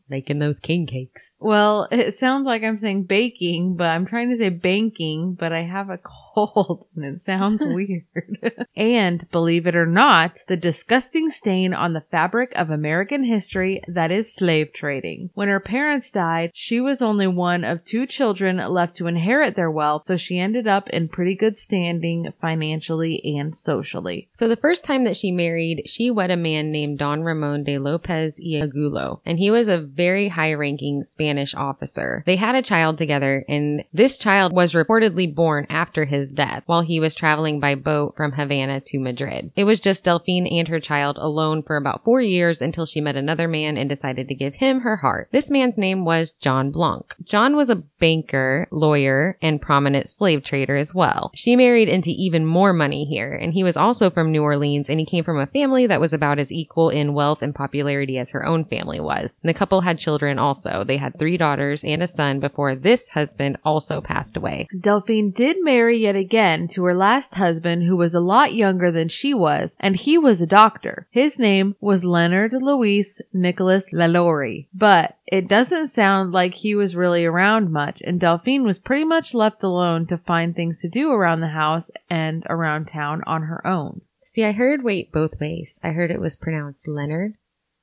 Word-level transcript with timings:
Making 0.09 0.39
those 0.39 0.61
king 0.61 0.87
cakes. 0.87 1.30
Well, 1.41 1.89
it 1.91 2.19
sounds 2.19 2.45
like 2.45 2.63
I'm 2.63 2.79
saying 2.79 3.05
baking, 3.05 3.77
but 3.77 3.85
I'm 3.89 4.05
trying 4.05 4.29
to 4.31 4.37
say 4.37 4.51
banking, 4.51 5.35
but 5.41 5.53
I 5.53 5.63
have 5.63 5.89
a 5.89 5.99
cold 6.35 6.87
and 6.95 7.17
it 7.17 7.23
sounds 7.23 7.61
weird. 7.65 8.05
and 8.77 9.27
believe 9.31 9.67
it 9.67 9.75
or 9.75 9.87
not, 9.87 10.37
the 10.49 10.57
disgusting 10.59 11.31
stain 11.31 11.73
on 11.73 11.95
the 11.95 12.05
fabric 12.11 12.53
of 12.55 12.69
American 12.69 13.25
history 13.25 13.83
that 13.89 14.11
is 14.11 14.35
slave 14.35 14.75
trading. 14.75 15.31
When 15.33 15.49
her 15.49 15.61
parents 15.61 16.11
died, 16.11 16.51
she 16.53 16.79
was 16.79 17.01
only 17.01 17.27
one 17.27 17.65
of 17.65 17.87
two 17.87 18.07
children 18.07 18.59
left 18.59 18.97
to 18.99 19.07
inherit 19.07 19.57
their 19.57 19.71
wealth, 19.71 20.03
so 20.05 20.19
she 20.19 20.39
ended 20.39 20.69
up 20.69 20.91
in 20.91 21.09
pretty 21.09 21.37
good 21.37 21.57
standing 21.57 22.31
financially 22.43 23.19
and 23.39 23.57
socially. 23.57 24.29
So 24.33 24.47
the 24.47 24.57
first 24.57 24.85
time 24.85 25.05
that 25.05 25.17
she 25.17 25.33
married, 25.33 25.85
she 25.87 26.11
wed 26.11 26.31
a 26.31 26.37
man 26.37 26.71
named 26.71 26.99
Don 26.99 27.23
Ramon 27.23 27.65
de 27.65 27.79
Lopez 27.79 28.39
y 28.39 28.61
Angulo, 28.61 29.23
and 29.25 29.39
he 29.39 29.51
was 29.51 29.69
a 29.69 29.81
very 29.81 30.29
high 30.29 30.53
ranking 30.53 31.05
Spanish 31.05 31.30
officer. 31.55 32.23
They 32.27 32.37
had 32.37 32.55
a 32.55 32.63
child 32.63 32.99
together, 32.99 33.45
and 33.49 33.85
this 33.93 34.17
child 34.17 34.53
was 34.53 34.73
reportedly 34.73 35.35
born 35.35 35.67
after 35.69 36.05
his 36.05 36.31
death 36.31 36.63
while 36.67 36.83
he 36.83 37.01
was 37.01 37.15
traveling 37.15 37.61
by 37.61 37.75
boat 37.75 38.15
from 38.17 38.33
Havana 38.33 38.81
to 38.81 39.01
Madrid. 39.01 39.51
It 39.57 39.65
was 39.65 39.81
just 39.81 40.05
Delphine 40.05 40.47
and 40.47 40.69
her 40.69 40.81
child 40.81 41.17
alone 41.19 41.63
for 41.63 41.77
about 41.77 42.05
four 42.05 42.21
years 42.21 42.61
until 42.61 42.87
she 42.87 43.01
met 43.01 43.17
another 43.17 43.49
man 43.49 43.77
and 43.77 43.89
decided 43.89 44.29
to 44.29 44.35
give 44.35 44.55
him 44.55 44.81
her 44.81 44.97
heart. 44.97 45.29
This 45.33 45.51
man's 45.51 45.79
name 45.79 46.05
was 46.05 46.33
John 46.33 46.71
Blanc. 46.71 47.15
John 47.25 47.57
was 47.57 47.71
a 47.71 47.77
banker, 47.77 48.67
lawyer, 48.71 49.37
and 49.41 49.61
prominent 49.61 50.09
slave 50.09 50.45
trader 50.45 50.77
as 50.77 50.95
well. 50.95 51.31
She 51.35 51.57
married 51.57 51.89
into 51.89 52.11
even 52.11 52.47
more 52.47 52.73
money 52.73 53.05
here, 53.05 53.35
and 53.35 53.53
he 53.53 53.65
was 53.65 53.77
also 53.77 54.11
from 54.11 54.31
New 54.31 54.43
Orleans 54.43 54.89
and 54.89 54.99
he 54.99 55.07
came 55.07 55.25
from 55.25 55.39
a 55.39 55.47
family 55.47 55.87
that 55.87 56.01
was 56.01 56.13
about 56.13 56.39
as 56.39 56.53
equal 56.53 56.91
in 56.91 57.15
wealth 57.15 57.43
and 57.43 57.55
popularity 57.55 58.19
as 58.19 58.31
her 58.31 58.45
own 58.45 58.65
family 58.65 59.01
was. 59.01 59.39
And 59.43 59.49
the 59.49 59.59
couple 59.59 59.81
had 59.81 59.99
children 59.99 60.39
also. 60.39 60.85
They 60.85 60.97
had 60.97 61.19
three 61.21 61.37
daughters 61.37 61.85
and 61.85 62.03
a 62.03 62.09
son 62.09 62.41
before 62.41 62.75
this 62.75 63.11
husband 63.11 63.59
also 63.63 64.01
passed 64.01 64.37
away. 64.37 64.67
Delphine 64.81 65.31
did 65.31 65.59
marry 65.61 65.99
yet 65.99 66.17
again 66.17 66.67
to 66.69 66.83
her 66.85 66.95
last 66.95 67.35
husband 67.35 67.85
who 67.85 67.97
was 67.97 68.15
a 68.15 68.21
lot 68.21 68.55
younger 68.55 68.91
than 68.91 69.09
she 69.09 69.35
was, 69.35 69.71
and 69.79 69.95
he 69.95 70.17
was 70.17 70.41
a 70.41 70.47
doctor. 70.47 71.07
His 71.11 71.39
name 71.39 71.77
was 71.79 72.03
Leonard 72.03 72.55
Louis 72.55 73.21
Nicholas 73.33 73.93
Lalaurie, 73.93 74.67
but 74.73 75.17
it 75.27 75.47
doesn't 75.47 75.95
sound 75.95 76.33
like 76.33 76.55
he 76.55 76.75
was 76.75 76.97
really 76.97 77.27
around 77.27 77.71
much, 77.71 78.01
and 78.05 78.19
Delphine 78.19 78.65
was 78.65 78.79
pretty 78.79 79.05
much 79.05 79.35
left 79.35 79.63
alone 79.63 80.07
to 80.07 80.17
find 80.17 80.57
things 80.57 80.81
to 80.81 80.89
do 80.89 81.13
around 81.13 81.41
the 81.41 81.49
house 81.49 81.91
and 82.09 82.45
around 82.49 82.87
town 82.87 83.23
on 83.27 83.43
her 83.43 83.65
own. 83.67 84.01
See, 84.25 84.45
I 84.45 84.53
heard 84.53 84.83
wait 84.83 85.13
both 85.13 85.39
ways. 85.39 85.79
I 85.83 85.91
heard 85.91 86.11
it 86.11 86.21
was 86.21 86.37
pronounced 86.37 86.89
Leonard 86.89 87.35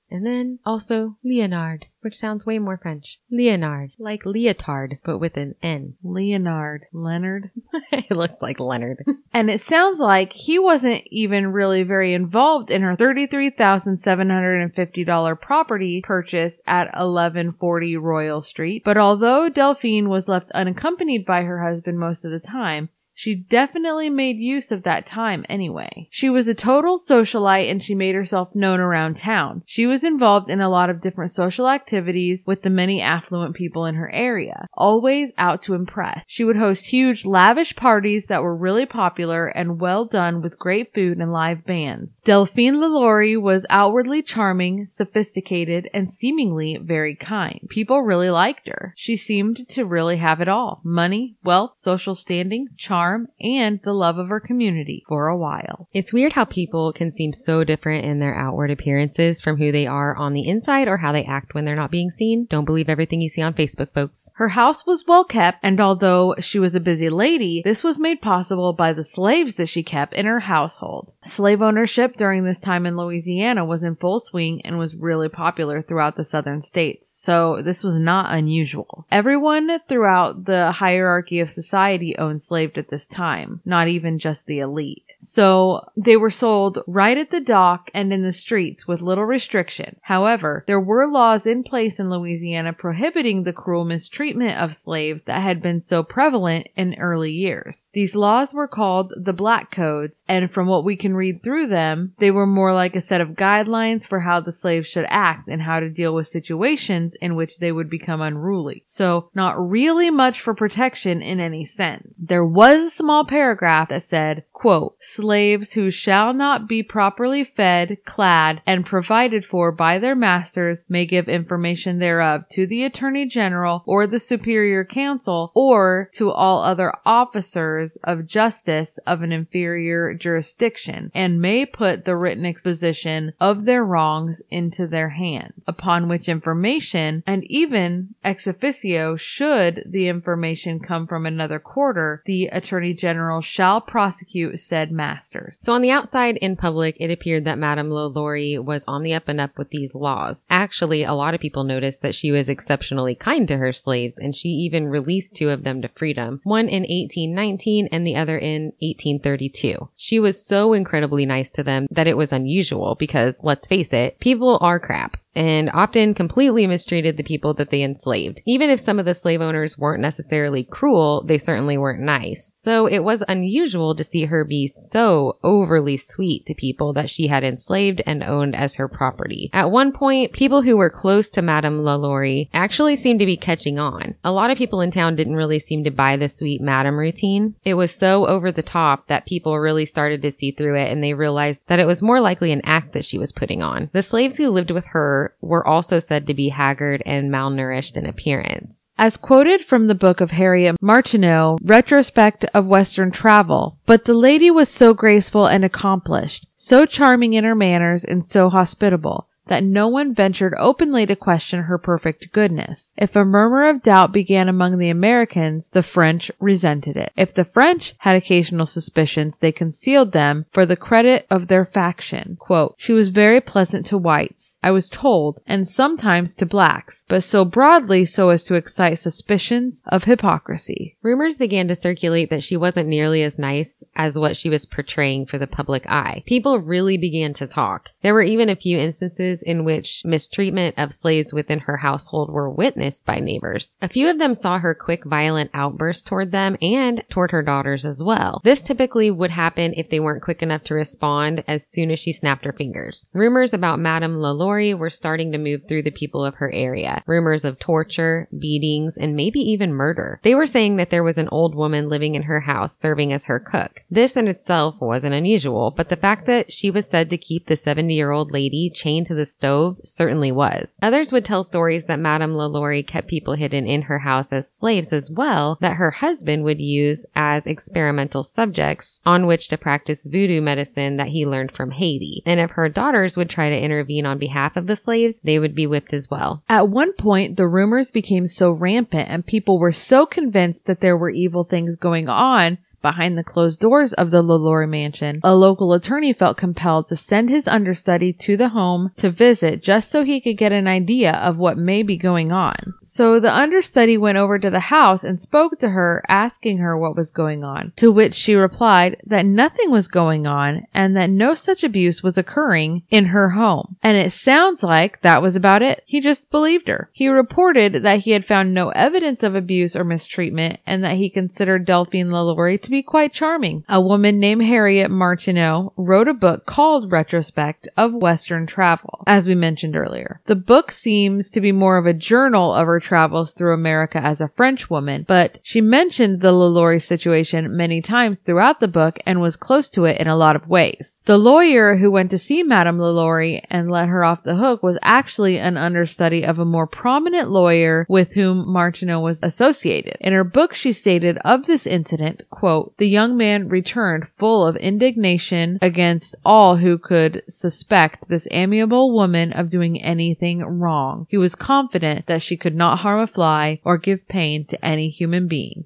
and 0.09 0.25
then 0.25 0.59
also 0.65 1.17
Leonard, 1.23 1.85
which 2.07 2.15
sounds 2.15 2.45
way 2.45 2.57
more 2.57 2.77
French. 2.77 3.19
Leonard, 3.29 3.91
like 3.99 4.25
leotard, 4.25 4.97
but 5.03 5.17
with 5.17 5.35
an 5.35 5.55
N. 5.61 5.95
Leonard. 6.01 6.85
Leonard. 6.93 7.51
it 7.91 8.15
looks 8.15 8.41
like 8.41 8.61
Leonard. 8.61 9.03
And 9.33 9.49
it 9.51 9.59
sounds 9.59 9.99
like 9.99 10.31
he 10.33 10.57
wasn't 10.57 11.03
even 11.11 11.51
really 11.51 11.83
very 11.83 12.13
involved 12.13 12.71
in 12.71 12.81
her 12.81 12.95
$33,750 12.95 15.41
property 15.41 16.01
purchase 16.01 16.53
at 16.65 16.85
1140 16.85 17.97
Royal 17.97 18.41
Street. 18.41 18.83
But 18.85 18.95
although 18.97 19.49
Delphine 19.49 20.07
was 20.07 20.29
left 20.29 20.49
unaccompanied 20.53 21.25
by 21.25 21.43
her 21.43 21.61
husband 21.61 21.99
most 21.99 22.23
of 22.25 22.31
the 22.31 22.39
time, 22.39 22.87
she 23.17 23.33
definitely 23.33 24.11
made 24.11 24.37
use 24.37 24.71
of 24.71 24.83
that 24.83 25.07
time 25.07 25.43
anyway. 25.49 26.07
She 26.11 26.29
was 26.29 26.47
a 26.47 26.53
total 26.53 26.99
socialite 26.99 27.69
and 27.71 27.81
she 27.81 27.95
made 27.95 28.13
herself 28.13 28.53
known 28.53 28.79
around 28.79 29.17
town. 29.17 29.63
She 29.65 29.87
was 29.87 30.03
involved 30.03 30.51
in 30.51 30.61
a 30.61 30.69
lot 30.69 30.91
of 30.91 31.01
different 31.01 31.31
social 31.31 31.67
activities 31.67 32.43
with 32.45 32.61
the 32.61 32.69
many 32.69 33.01
affluent 33.01 33.55
people 33.55 33.85
in 33.85 33.95
her 33.95 34.11
area, 34.13 34.67
always 34.71 35.31
out 35.39 35.63
to 35.63 35.73
impress. 35.73 36.23
She 36.27 36.43
would 36.43 36.57
host 36.57 36.85
huge, 36.85 37.25
lavish 37.25 37.75
parties 37.75 38.27
that 38.27 38.43
were 38.43 38.55
really 38.55 38.85
popular 38.85 39.47
and 39.47 39.81
well 39.81 40.05
done 40.05 40.43
with 40.43 40.59
great 40.59 40.93
food 40.93 41.17
and 41.17 41.33
live 41.33 41.65
bands. 41.65 42.19
Delphine 42.23 42.75
Lalaurie 42.75 43.41
was 43.41 43.65
outwardly 43.71 44.21
charming, 44.21 44.85
sophisticated, 44.85 45.89
and 45.91 46.13
seemingly 46.13 46.77
very 46.79 47.15
kind. 47.15 47.61
People 47.67 48.03
really 48.03 48.29
liked 48.29 48.67
her. 48.67 48.93
She 48.95 49.15
seemed 49.15 49.67
to 49.69 49.85
really 49.85 50.17
have 50.17 50.39
it 50.39 50.47
all. 50.47 50.81
Money, 50.83 51.35
wealth, 51.43 51.71
social 51.77 52.13
standing, 52.13 52.67
charm, 52.77 53.06
and 53.39 53.79
the 53.83 53.93
love 53.93 54.17
of 54.17 54.27
her 54.29 54.39
community 54.39 55.03
for 55.07 55.27
a 55.27 55.37
while. 55.37 55.87
It's 55.93 56.13
weird 56.13 56.33
how 56.33 56.45
people 56.45 56.93
can 56.93 57.11
seem 57.11 57.33
so 57.33 57.63
different 57.63 58.05
in 58.05 58.19
their 58.19 58.35
outward 58.35 58.71
appearances 58.71 59.41
from 59.41 59.57
who 59.57 59.71
they 59.71 59.87
are 59.87 60.15
on 60.15 60.33
the 60.33 60.47
inside 60.47 60.87
or 60.87 60.97
how 60.97 61.11
they 61.11 61.25
act 61.25 61.53
when 61.53 61.65
they're 61.65 61.75
not 61.75 61.91
being 61.91 62.11
seen. 62.11 62.47
Don't 62.49 62.65
believe 62.65 62.89
everything 62.89 63.21
you 63.21 63.29
see 63.29 63.41
on 63.41 63.53
Facebook, 63.53 63.93
folks. 63.93 64.29
Her 64.35 64.49
house 64.49 64.85
was 64.85 65.05
well 65.07 65.23
kept, 65.23 65.59
and 65.63 65.79
although 65.79 66.35
she 66.39 66.59
was 66.59 66.75
a 66.75 66.79
busy 66.79 67.09
lady, 67.09 67.61
this 67.63 67.83
was 67.83 67.99
made 67.99 68.21
possible 68.21 68.73
by 68.73 68.93
the 68.93 69.03
slaves 69.03 69.55
that 69.55 69.67
she 69.67 69.83
kept 69.83 70.13
in 70.13 70.25
her 70.25 70.41
household. 70.41 71.13
Slave 71.23 71.61
ownership 71.61 72.15
during 72.15 72.43
this 72.43 72.59
time 72.59 72.85
in 72.85 72.97
Louisiana 72.97 73.65
was 73.65 73.83
in 73.83 73.95
full 73.95 74.19
swing 74.19 74.61
and 74.63 74.77
was 74.77 74.95
really 74.95 75.29
popular 75.29 75.81
throughout 75.81 76.15
the 76.15 76.23
southern 76.23 76.61
states, 76.61 77.09
so 77.09 77.61
this 77.63 77.83
was 77.83 77.95
not 77.95 78.33
unusual. 78.33 79.05
Everyone 79.11 79.79
throughout 79.87 80.45
the 80.45 80.71
hierarchy 80.71 81.39
of 81.39 81.49
society 81.49 82.17
owned 82.17 82.41
slaves 82.41 82.73
at 82.77 82.89
this 82.89 82.96
time, 83.05 83.61
not 83.65 83.87
even 83.87 84.17
just 84.17 84.47
the 84.47 84.59
elite. 84.59 85.06
So 85.19 85.81
they 85.95 86.17
were 86.17 86.29
sold 86.29 86.79
right 86.87 87.17
at 87.17 87.31
the 87.31 87.39
dock 87.39 87.89
and 87.93 88.13
in 88.13 88.23
the 88.23 88.31
streets 88.31 88.87
with 88.87 89.01
little 89.01 89.25
restriction. 89.25 89.97
However, 90.01 90.63
there 90.67 90.79
were 90.79 91.07
laws 91.07 91.45
in 91.45 91.63
place 91.63 91.99
in 91.99 92.09
Louisiana 92.09 92.73
prohibiting 92.73 93.43
the 93.43 93.53
cruel 93.53 93.85
mistreatment 93.85 94.57
of 94.57 94.75
slaves 94.75 95.23
that 95.23 95.41
had 95.41 95.61
been 95.61 95.81
so 95.81 96.03
prevalent 96.03 96.67
in 96.75 96.95
early 96.95 97.31
years. 97.31 97.89
These 97.93 98.15
laws 98.15 98.53
were 98.53 98.67
called 98.67 99.13
the 99.17 99.33
Black 99.33 99.71
Codes, 99.71 100.23
and 100.27 100.51
from 100.51 100.67
what 100.67 100.85
we 100.85 100.95
can 100.95 101.15
read 101.15 101.43
through 101.43 101.67
them, 101.67 102.13
they 102.19 102.31
were 102.31 102.47
more 102.47 102.73
like 102.73 102.95
a 102.95 103.01
set 103.01 103.21
of 103.21 103.29
guidelines 103.29 104.05
for 104.05 104.19
how 104.19 104.39
the 104.39 104.53
slaves 104.53 104.87
should 104.87 105.05
act 105.09 105.47
and 105.47 105.61
how 105.61 105.79
to 105.79 105.89
deal 105.89 106.13
with 106.13 106.27
situations 106.27 107.13
in 107.21 107.35
which 107.35 107.57
they 107.57 107.71
would 107.71 107.89
become 107.89 108.21
unruly. 108.21 108.83
So, 108.85 109.29
not 109.33 109.69
really 109.69 110.09
much 110.09 110.41
for 110.41 110.53
protection 110.53 111.21
in 111.21 111.39
any 111.39 111.65
sense. 111.65 112.13
There 112.17 112.45
was 112.45 112.83
a 112.83 112.89
small 112.89 113.25
paragraph 113.25 113.89
that 113.89 114.03
said, 114.03 114.43
quote, 114.57 114.95
slaves 114.99 115.73
who 115.73 115.91
shall 115.91 116.33
not 116.33 116.67
be 116.67 116.81
properly 116.81 117.43
fed, 117.43 117.95
clad, 118.05 118.59
and 118.65 118.83
provided 118.83 119.45
for 119.45 119.71
by 119.71 119.99
their 119.99 120.15
masters 120.15 120.83
may 120.89 121.05
give 121.05 121.29
information 121.29 121.99
thereof 121.99 122.43
to 122.49 122.65
the 122.65 122.83
Attorney 122.83 123.27
General 123.27 123.83
or 123.85 124.07
the 124.07 124.19
Superior 124.19 124.83
Council 124.83 125.51
or 125.53 126.09
to 126.11 126.31
all 126.31 126.63
other 126.63 126.91
officers 127.05 127.95
of 128.03 128.25
justice 128.25 128.97
of 129.05 129.21
an 129.21 129.31
inferior 129.31 130.15
jurisdiction 130.15 131.11
and 131.13 131.39
may 131.39 131.63
put 131.63 132.05
the 132.05 132.15
written 132.15 132.43
exposition 132.43 133.31
of 133.39 133.65
their 133.65 133.85
wrongs 133.85 134.41
into 134.49 134.87
their 134.87 135.09
hands, 135.09 135.53
upon 135.67 136.09
which 136.09 136.27
information 136.27 137.21
and 137.27 137.43
even 137.43 138.15
ex 138.23 138.47
officio 138.47 139.15
should 139.15 139.83
the 139.85 140.07
information 140.07 140.79
come 140.79 141.05
from 141.05 141.27
another 141.27 141.59
quarter, 141.59 142.23
the 142.25 142.47
Attorney 142.47 142.95
General 142.95 143.41
shall 143.41 143.79
prosecute 143.79 144.46
said 144.55 144.91
masters. 144.91 145.57
So 145.59 145.73
on 145.73 145.81
the 145.81 145.91
outside 145.91 146.37
in 146.37 146.55
public, 146.55 146.95
it 146.99 147.11
appeared 147.11 147.45
that 147.45 147.57
Madame 147.57 147.89
Lalaurie 147.89 148.63
was 148.63 148.83
on 148.87 149.03
the 149.03 149.13
up 149.13 149.27
and 149.27 149.41
up 149.41 149.57
with 149.57 149.69
these 149.69 149.93
laws. 149.93 150.45
Actually, 150.49 151.03
a 151.03 151.13
lot 151.13 151.33
of 151.33 151.41
people 151.41 151.63
noticed 151.63 152.01
that 152.01 152.15
she 152.15 152.31
was 152.31 152.49
exceptionally 152.49 153.15
kind 153.15 153.47
to 153.47 153.57
her 153.57 153.73
slaves 153.73 154.17
and 154.17 154.35
she 154.35 154.49
even 154.49 154.87
released 154.87 155.35
two 155.35 155.49
of 155.49 155.63
them 155.63 155.81
to 155.81 155.89
freedom, 155.89 156.41
one 156.43 156.67
in 156.67 156.83
1819 156.83 157.89
and 157.91 158.05
the 158.05 158.15
other 158.15 158.37
in 158.37 158.73
1832. 158.79 159.89
She 159.95 160.19
was 160.19 160.45
so 160.45 160.73
incredibly 160.73 161.25
nice 161.25 161.49
to 161.51 161.63
them 161.63 161.87
that 161.91 162.07
it 162.07 162.17
was 162.17 162.31
unusual 162.31 162.95
because 162.95 163.39
let's 163.43 163.67
face 163.67 163.93
it, 163.93 164.19
people 164.19 164.57
are 164.61 164.79
crap 164.79 165.17
and 165.37 165.69
often 165.71 166.15
completely 166.15 166.65
mistreated 166.65 167.15
the 167.15 167.23
people 167.23 167.53
that 167.53 167.69
they 167.69 167.83
enslaved. 167.83 168.41
Even 168.47 168.71
if 168.71 168.81
some 168.81 168.97
of 168.97 169.05
the 169.05 169.13
slave 169.13 169.39
owners 169.39 169.77
weren't 169.77 170.01
necessarily 170.01 170.63
cruel, 170.63 171.23
they 171.27 171.37
certainly 171.37 171.77
weren't 171.77 172.01
nice. 172.01 172.53
So 172.57 172.87
it 172.87 172.99
was 172.99 173.23
unusual 173.27 173.95
to 173.95 174.03
see 174.03 174.25
her 174.25 174.43
be 174.43 174.67
so 174.67 175.37
overly 175.43 175.95
sweet 175.95 176.47
to 176.47 176.55
people 176.55 176.91
that 176.93 177.11
she 177.11 177.27
had 177.27 177.43
enslaved 177.43 178.01
and 178.07 178.23
owned 178.23 178.55
as 178.55 178.75
her 178.75 178.87
property. 178.87 179.51
At 179.53 179.69
one 179.69 179.91
point, 179.91 180.33
people 180.33 180.63
who 180.63 180.75
were 180.75 180.89
close 180.89 181.29
to 181.31 181.43
Madame 181.43 181.81
Lalaurie 181.81 182.49
actually 182.51 182.95
seemed 182.95 183.19
to 183.19 183.25
be 183.27 183.37
catching 183.37 183.77
on. 183.77 184.15
A 184.23 184.31
lot 184.31 184.49
of 184.49 184.57
people 184.57 184.81
in 184.81 184.89
town 184.89 185.15
didn't 185.15 185.35
really 185.35 185.59
seem 185.59 185.83
to 185.83 185.91
buy 185.91 186.17
the 186.17 186.29
sweet 186.29 186.61
Madame 186.61 186.97
routine. 186.97 187.53
It 187.63 187.75
was 187.75 187.93
so 187.93 188.25
over 188.25 188.51
the 188.51 188.63
top 188.63 189.07
that 189.07 189.27
people 189.27 189.59
really 189.59 189.85
started 189.85 190.23
to 190.23 190.31
see 190.31 190.49
through 190.49 190.79
it 190.79 190.91
and 190.91 191.03
they 191.03 191.13
realized 191.13 191.67
that 191.67 191.79
it 191.79 191.85
was 191.85 192.01
more 192.01 192.19
likely 192.19 192.51
an 192.51 192.61
act 192.63 192.93
that 192.93 193.05
she 193.05 193.19
was 193.19 193.31
putting 193.31 193.61
on. 193.61 193.91
The 193.93 194.01
slaves 194.01 194.37
who 194.37 194.49
lived 194.49 194.71
with 194.71 194.85
her 194.87 195.26
were 195.41 195.65
also 195.65 195.99
said 195.99 196.27
to 196.27 196.33
be 196.33 196.49
haggard 196.49 197.03
and 197.05 197.31
malnourished 197.31 197.95
in 197.95 198.05
appearance. 198.05 198.91
As 198.97 199.17
quoted 199.17 199.65
from 199.65 199.87
the 199.87 199.95
book 199.95 200.21
of 200.21 200.31
Harriet 200.31 200.75
Martineau, 200.81 201.57
Retrospect 201.61 202.45
of 202.53 202.65
Western 202.65 203.11
Travel, 203.11 203.77
but 203.85 204.05
the 204.05 204.13
lady 204.13 204.49
was 204.49 204.69
so 204.69 204.93
graceful 204.93 205.45
and 205.45 205.63
accomplished, 205.63 206.47
so 206.55 206.85
charming 206.85 207.33
in 207.33 207.43
her 207.43 207.55
manners 207.55 208.03
and 208.03 208.27
so 208.27 208.49
hospitable, 208.49 209.27
that 209.47 209.63
no 209.63 209.87
one 209.87 210.13
ventured 210.13 210.53
openly 210.57 211.05
to 211.05 211.15
question 211.15 211.63
her 211.63 211.77
perfect 211.77 212.31
goodness. 212.31 212.91
If 212.97 213.15
a 213.15 213.25
murmur 213.25 213.69
of 213.69 213.83
doubt 213.83 214.11
began 214.11 214.49
among 214.49 214.77
the 214.77 214.89
Americans, 214.89 215.67
the 215.71 215.83
French 215.83 216.31
resented 216.39 216.97
it. 216.97 217.11
If 217.15 217.33
the 217.33 217.45
French 217.45 217.93
had 217.99 218.15
occasional 218.15 218.65
suspicions, 218.65 219.37
they 219.37 219.51
concealed 219.51 220.11
them 220.11 220.45
for 220.51 220.65
the 220.65 220.75
credit 220.75 221.25
of 221.29 221.47
their 221.47 221.65
faction. 221.65 222.37
Quote, 222.39 222.75
she 222.77 222.93
was 222.93 223.09
very 223.09 223.41
pleasant 223.41 223.85
to 223.87 223.97
whites, 223.97 224.57
I 224.63 224.71
was 224.71 224.89
told, 224.89 225.39
and 225.45 225.69
sometimes 225.69 226.33
to 226.35 226.45
blacks, 226.45 227.03
but 227.07 227.23
so 227.23 227.45
broadly 227.45 228.05
so 228.05 228.29
as 228.29 228.43
to 228.45 228.55
excite 228.55 228.99
suspicions 228.99 229.81
of 229.87 230.05
hypocrisy. 230.05 230.97
Rumors 231.01 231.37
began 231.37 231.67
to 231.67 231.75
circulate 231.75 232.29
that 232.29 232.43
she 232.43 232.57
wasn't 232.57 232.89
nearly 232.89 233.23
as 233.23 233.39
nice 233.39 233.83
as 233.95 234.17
what 234.17 234.35
she 234.37 234.49
was 234.49 234.65
portraying 234.65 235.25
for 235.25 235.37
the 235.37 235.47
public 235.47 235.85
eye. 235.87 236.23
People 236.25 236.59
really 236.59 236.97
began 236.97 237.33
to 237.33 237.47
talk. 237.47 237.89
There 238.01 238.13
were 238.13 238.21
even 238.21 238.49
a 238.49 238.55
few 238.55 238.77
instances 238.77 239.36
in 239.41 239.63
which 239.63 240.01
mistreatment 240.05 240.77
of 240.77 240.93
slaves 240.93 241.33
within 241.33 241.59
her 241.59 241.77
household 241.77 242.31
were 242.31 242.49
witnessed 242.49 243.05
by 243.05 243.19
neighbors. 243.19 243.75
A 243.81 243.89
few 243.89 244.09
of 244.09 244.17
them 244.17 244.35
saw 244.35 244.59
her 244.59 244.75
quick 244.75 245.03
violent 245.05 245.51
outbursts 245.53 246.03
toward 246.03 246.31
them 246.31 246.57
and 246.61 247.03
toward 247.09 247.31
her 247.31 247.43
daughters 247.43 247.85
as 247.85 248.01
well. 248.03 248.41
This 248.43 248.61
typically 248.61 249.11
would 249.11 249.31
happen 249.31 249.73
if 249.75 249.89
they 249.89 249.99
weren't 249.99 250.23
quick 250.23 250.41
enough 250.41 250.63
to 250.65 250.73
respond 250.73 251.43
as 251.47 251.67
soon 251.67 251.91
as 251.91 251.99
she 251.99 252.13
snapped 252.13 252.45
her 252.45 252.53
fingers. 252.53 253.05
Rumors 253.13 253.53
about 253.53 253.79
Madame 253.79 254.15
LaLaurie 254.15 254.73
were 254.73 254.89
starting 254.89 255.31
to 255.31 255.37
move 255.37 255.61
through 255.67 255.83
the 255.83 255.91
people 255.91 256.25
of 256.25 256.35
her 256.35 256.51
area. 256.51 257.03
Rumors 257.07 257.45
of 257.45 257.59
torture, 257.59 258.27
beatings, 258.37 258.97
and 258.97 259.15
maybe 259.15 259.39
even 259.39 259.73
murder. 259.73 260.19
They 260.23 260.35
were 260.35 260.45
saying 260.45 260.77
that 260.77 260.89
there 260.89 261.03
was 261.03 261.17
an 261.17 261.29
old 261.29 261.55
woman 261.55 261.89
living 261.89 262.15
in 262.15 262.23
her 262.23 262.41
house 262.41 262.77
serving 262.77 263.13
as 263.13 263.25
her 263.25 263.39
cook. 263.39 263.81
This 263.89 264.15
in 264.15 264.27
itself 264.27 264.75
wasn't 264.81 265.13
unusual, 265.13 265.71
but 265.75 265.89
the 265.89 265.95
fact 265.95 266.25
that 266.27 266.51
she 266.51 266.71
was 266.71 266.89
said 266.89 267.09
to 267.09 267.17
keep 267.17 267.47
the 267.47 267.55
70 267.55 267.93
year 267.93 268.11
old 268.11 268.31
lady 268.31 268.71
chained 268.73 269.07
to 269.07 269.15
the 269.15 269.25
stove 269.33 269.77
certainly 269.83 270.31
was. 270.31 270.79
Others 270.81 271.11
would 271.11 271.25
tell 271.25 271.43
stories 271.43 271.85
that 271.85 271.99
Madame 271.99 272.33
LaLaurie 272.33 272.83
kept 272.83 273.07
people 273.07 273.35
hidden 273.35 273.65
in 273.65 273.83
her 273.83 273.99
house 273.99 274.31
as 274.31 274.51
slaves 274.51 274.93
as 274.93 275.11
well 275.11 275.57
that 275.61 275.77
her 275.77 275.91
husband 275.91 276.43
would 276.43 276.59
use 276.59 277.05
as 277.15 277.47
experimental 277.47 278.23
subjects 278.23 278.99
on 279.05 279.25
which 279.25 279.47
to 279.47 279.57
practice 279.57 280.03
voodoo 280.03 280.41
medicine 280.41 280.97
that 280.97 281.09
he 281.09 281.25
learned 281.25 281.51
from 281.51 281.71
Haiti. 281.71 282.21
And 282.25 282.39
if 282.39 282.51
her 282.51 282.69
daughters 282.69 283.17
would 283.17 283.29
try 283.29 283.49
to 283.49 283.59
intervene 283.59 284.05
on 284.05 284.17
behalf 284.17 284.57
of 284.57 284.67
the 284.67 284.75
slaves, 284.75 285.19
they 285.21 285.39
would 285.39 285.55
be 285.55 285.67
whipped 285.67 285.93
as 285.93 286.09
well. 286.09 286.43
At 286.49 286.69
one 286.69 286.93
point, 286.93 287.37
the 287.37 287.47
rumors 287.47 287.91
became 287.91 288.27
so 288.27 288.51
rampant 288.51 289.09
and 289.09 289.25
people 289.25 289.59
were 289.59 289.71
so 289.71 290.05
convinced 290.05 290.65
that 290.65 290.81
there 290.81 290.97
were 290.97 291.09
evil 291.09 291.43
things 291.43 291.75
going 291.77 292.09
on 292.09 292.57
behind 292.81 293.17
the 293.17 293.23
closed 293.23 293.59
doors 293.59 293.93
of 293.93 294.11
the 294.11 294.21
LaLaurie 294.21 294.67
mansion, 294.67 295.19
a 295.23 295.35
local 295.35 295.73
attorney 295.73 296.13
felt 296.13 296.37
compelled 296.37 296.87
to 296.89 296.95
send 296.95 297.29
his 297.29 297.47
understudy 297.47 298.13
to 298.13 298.37
the 298.37 298.49
home 298.49 298.91
to 298.97 299.09
visit 299.09 299.61
just 299.61 299.89
so 299.89 300.03
he 300.03 300.21
could 300.21 300.37
get 300.37 300.51
an 300.51 300.67
idea 300.67 301.11
of 301.11 301.37
what 301.37 301.57
may 301.57 301.83
be 301.83 301.97
going 301.97 302.31
on. 302.31 302.73
So 302.83 303.19
the 303.19 303.33
understudy 303.33 303.97
went 303.97 304.17
over 304.17 304.39
to 304.39 304.49
the 304.49 304.59
house 304.59 305.03
and 305.03 305.21
spoke 305.21 305.59
to 305.59 305.69
her, 305.69 306.03
asking 306.07 306.59
her 306.59 306.77
what 306.77 306.95
was 306.95 307.11
going 307.11 307.43
on, 307.43 307.73
to 307.77 307.91
which 307.91 308.15
she 308.15 308.35
replied 308.35 309.01
that 309.05 309.25
nothing 309.25 309.71
was 309.71 309.87
going 309.87 310.27
on 310.27 310.65
and 310.73 310.95
that 310.95 311.09
no 311.09 311.35
such 311.35 311.63
abuse 311.63 312.01
was 312.03 312.17
occurring 312.17 312.83
in 312.89 313.05
her 313.05 313.29
home. 313.29 313.75
And 313.83 313.97
it 313.97 314.11
sounds 314.11 314.63
like 314.63 315.01
that 315.01 315.21
was 315.21 315.35
about 315.35 315.61
it. 315.61 315.83
He 315.85 316.01
just 316.01 316.29
believed 316.29 316.67
her. 316.67 316.89
He 316.93 317.07
reported 317.07 317.83
that 317.83 317.99
he 317.99 318.11
had 318.11 318.25
found 318.25 318.53
no 318.53 318.69
evidence 318.69 319.23
of 319.23 319.35
abuse 319.35 319.75
or 319.75 319.83
mistreatment 319.83 320.59
and 320.65 320.83
that 320.83 320.97
he 320.97 321.09
considered 321.09 321.65
Delphine 321.65 322.11
LaLaurie 322.11 322.57
to 322.67 322.71
be 322.71 322.83
quite 322.83 323.13
charming. 323.13 323.63
A 323.69 323.81
woman 323.81 324.19
named 324.19 324.43
Harriet 324.43 324.91
Martineau 324.91 325.71
wrote 325.77 326.09
a 326.09 326.13
book 326.13 326.45
called 326.45 326.91
Retrospect 326.91 327.67
of 327.77 327.93
Western 327.93 328.45
Travel, 328.45 329.03
as 329.07 329.25
we 329.25 329.35
mentioned 329.35 329.77
earlier. 329.77 330.19
The 330.25 330.35
book 330.35 330.71
seems 330.71 331.29
to 331.29 331.39
be 331.39 331.53
more 331.53 331.77
of 331.77 331.85
a 331.85 331.93
journal 331.93 332.53
of 332.53 332.67
her 332.67 332.81
travels 332.81 333.31
through 333.31 333.53
America 333.53 333.99
as 334.03 334.19
a 334.19 334.29
French 334.35 334.69
woman, 334.69 335.05
but 335.07 335.39
she 335.43 335.61
mentioned 335.61 336.19
the 336.19 336.33
LaLaurie 336.33 336.81
situation 336.81 337.55
many 337.55 337.81
times 337.81 338.19
throughout 338.19 338.59
the 338.59 338.67
book 338.67 338.99
and 339.05 339.21
was 339.21 339.37
close 339.37 339.69
to 339.69 339.85
it 339.85 339.99
in 340.01 340.07
a 340.07 340.17
lot 340.17 340.35
of 340.35 340.49
ways. 340.49 340.95
The 341.05 341.17
lawyer 341.17 341.77
who 341.77 341.89
went 341.89 342.11
to 342.11 342.19
see 342.19 342.43
Madame 342.43 342.79
LaLaurie 342.79 343.43
and 343.49 343.71
let 343.71 343.87
her 343.87 344.03
off 344.03 344.23
the 344.23 344.35
hook 344.35 344.61
was 344.61 344.77
actually 344.81 345.39
an 345.39 345.55
understudy 345.55 346.25
of 346.25 346.37
a 346.37 346.45
more 346.45 346.67
prominent 346.67 347.31
lawyer 347.31 347.85
with 347.87 348.11
whom 348.13 348.51
Martineau 348.51 348.99
was 348.99 349.23
associated. 349.23 349.95
In 350.01 350.11
her 350.11 350.25
book, 350.25 350.53
she 350.53 350.73
stated 350.73 351.17
of 351.23 351.45
this 351.45 351.65
incident, 351.65 352.23
quote, 352.29 352.56
the 352.77 352.87
young 352.87 353.17
man 353.17 353.49
returned 353.49 354.07
full 354.17 354.45
of 354.45 354.55
indignation 354.55 355.57
against 355.61 356.15
all 356.25 356.57
who 356.57 356.77
could 356.77 357.23
suspect 357.27 358.07
this 358.09 358.27
amiable 358.31 358.93
woman 358.93 359.33
of 359.33 359.49
doing 359.49 359.81
anything 359.81 360.43
wrong. 360.43 361.07
He 361.09 361.17
was 361.17 361.35
confident 361.35 362.07
that 362.07 362.21
she 362.21 362.37
could 362.37 362.55
not 362.55 362.79
harm 362.79 363.01
a 363.01 363.07
fly 363.07 363.59
or 363.63 363.77
give 363.77 364.07
pain 364.07 364.45
to 364.47 364.65
any 364.65 364.89
human 364.89 365.27
being. 365.27 365.65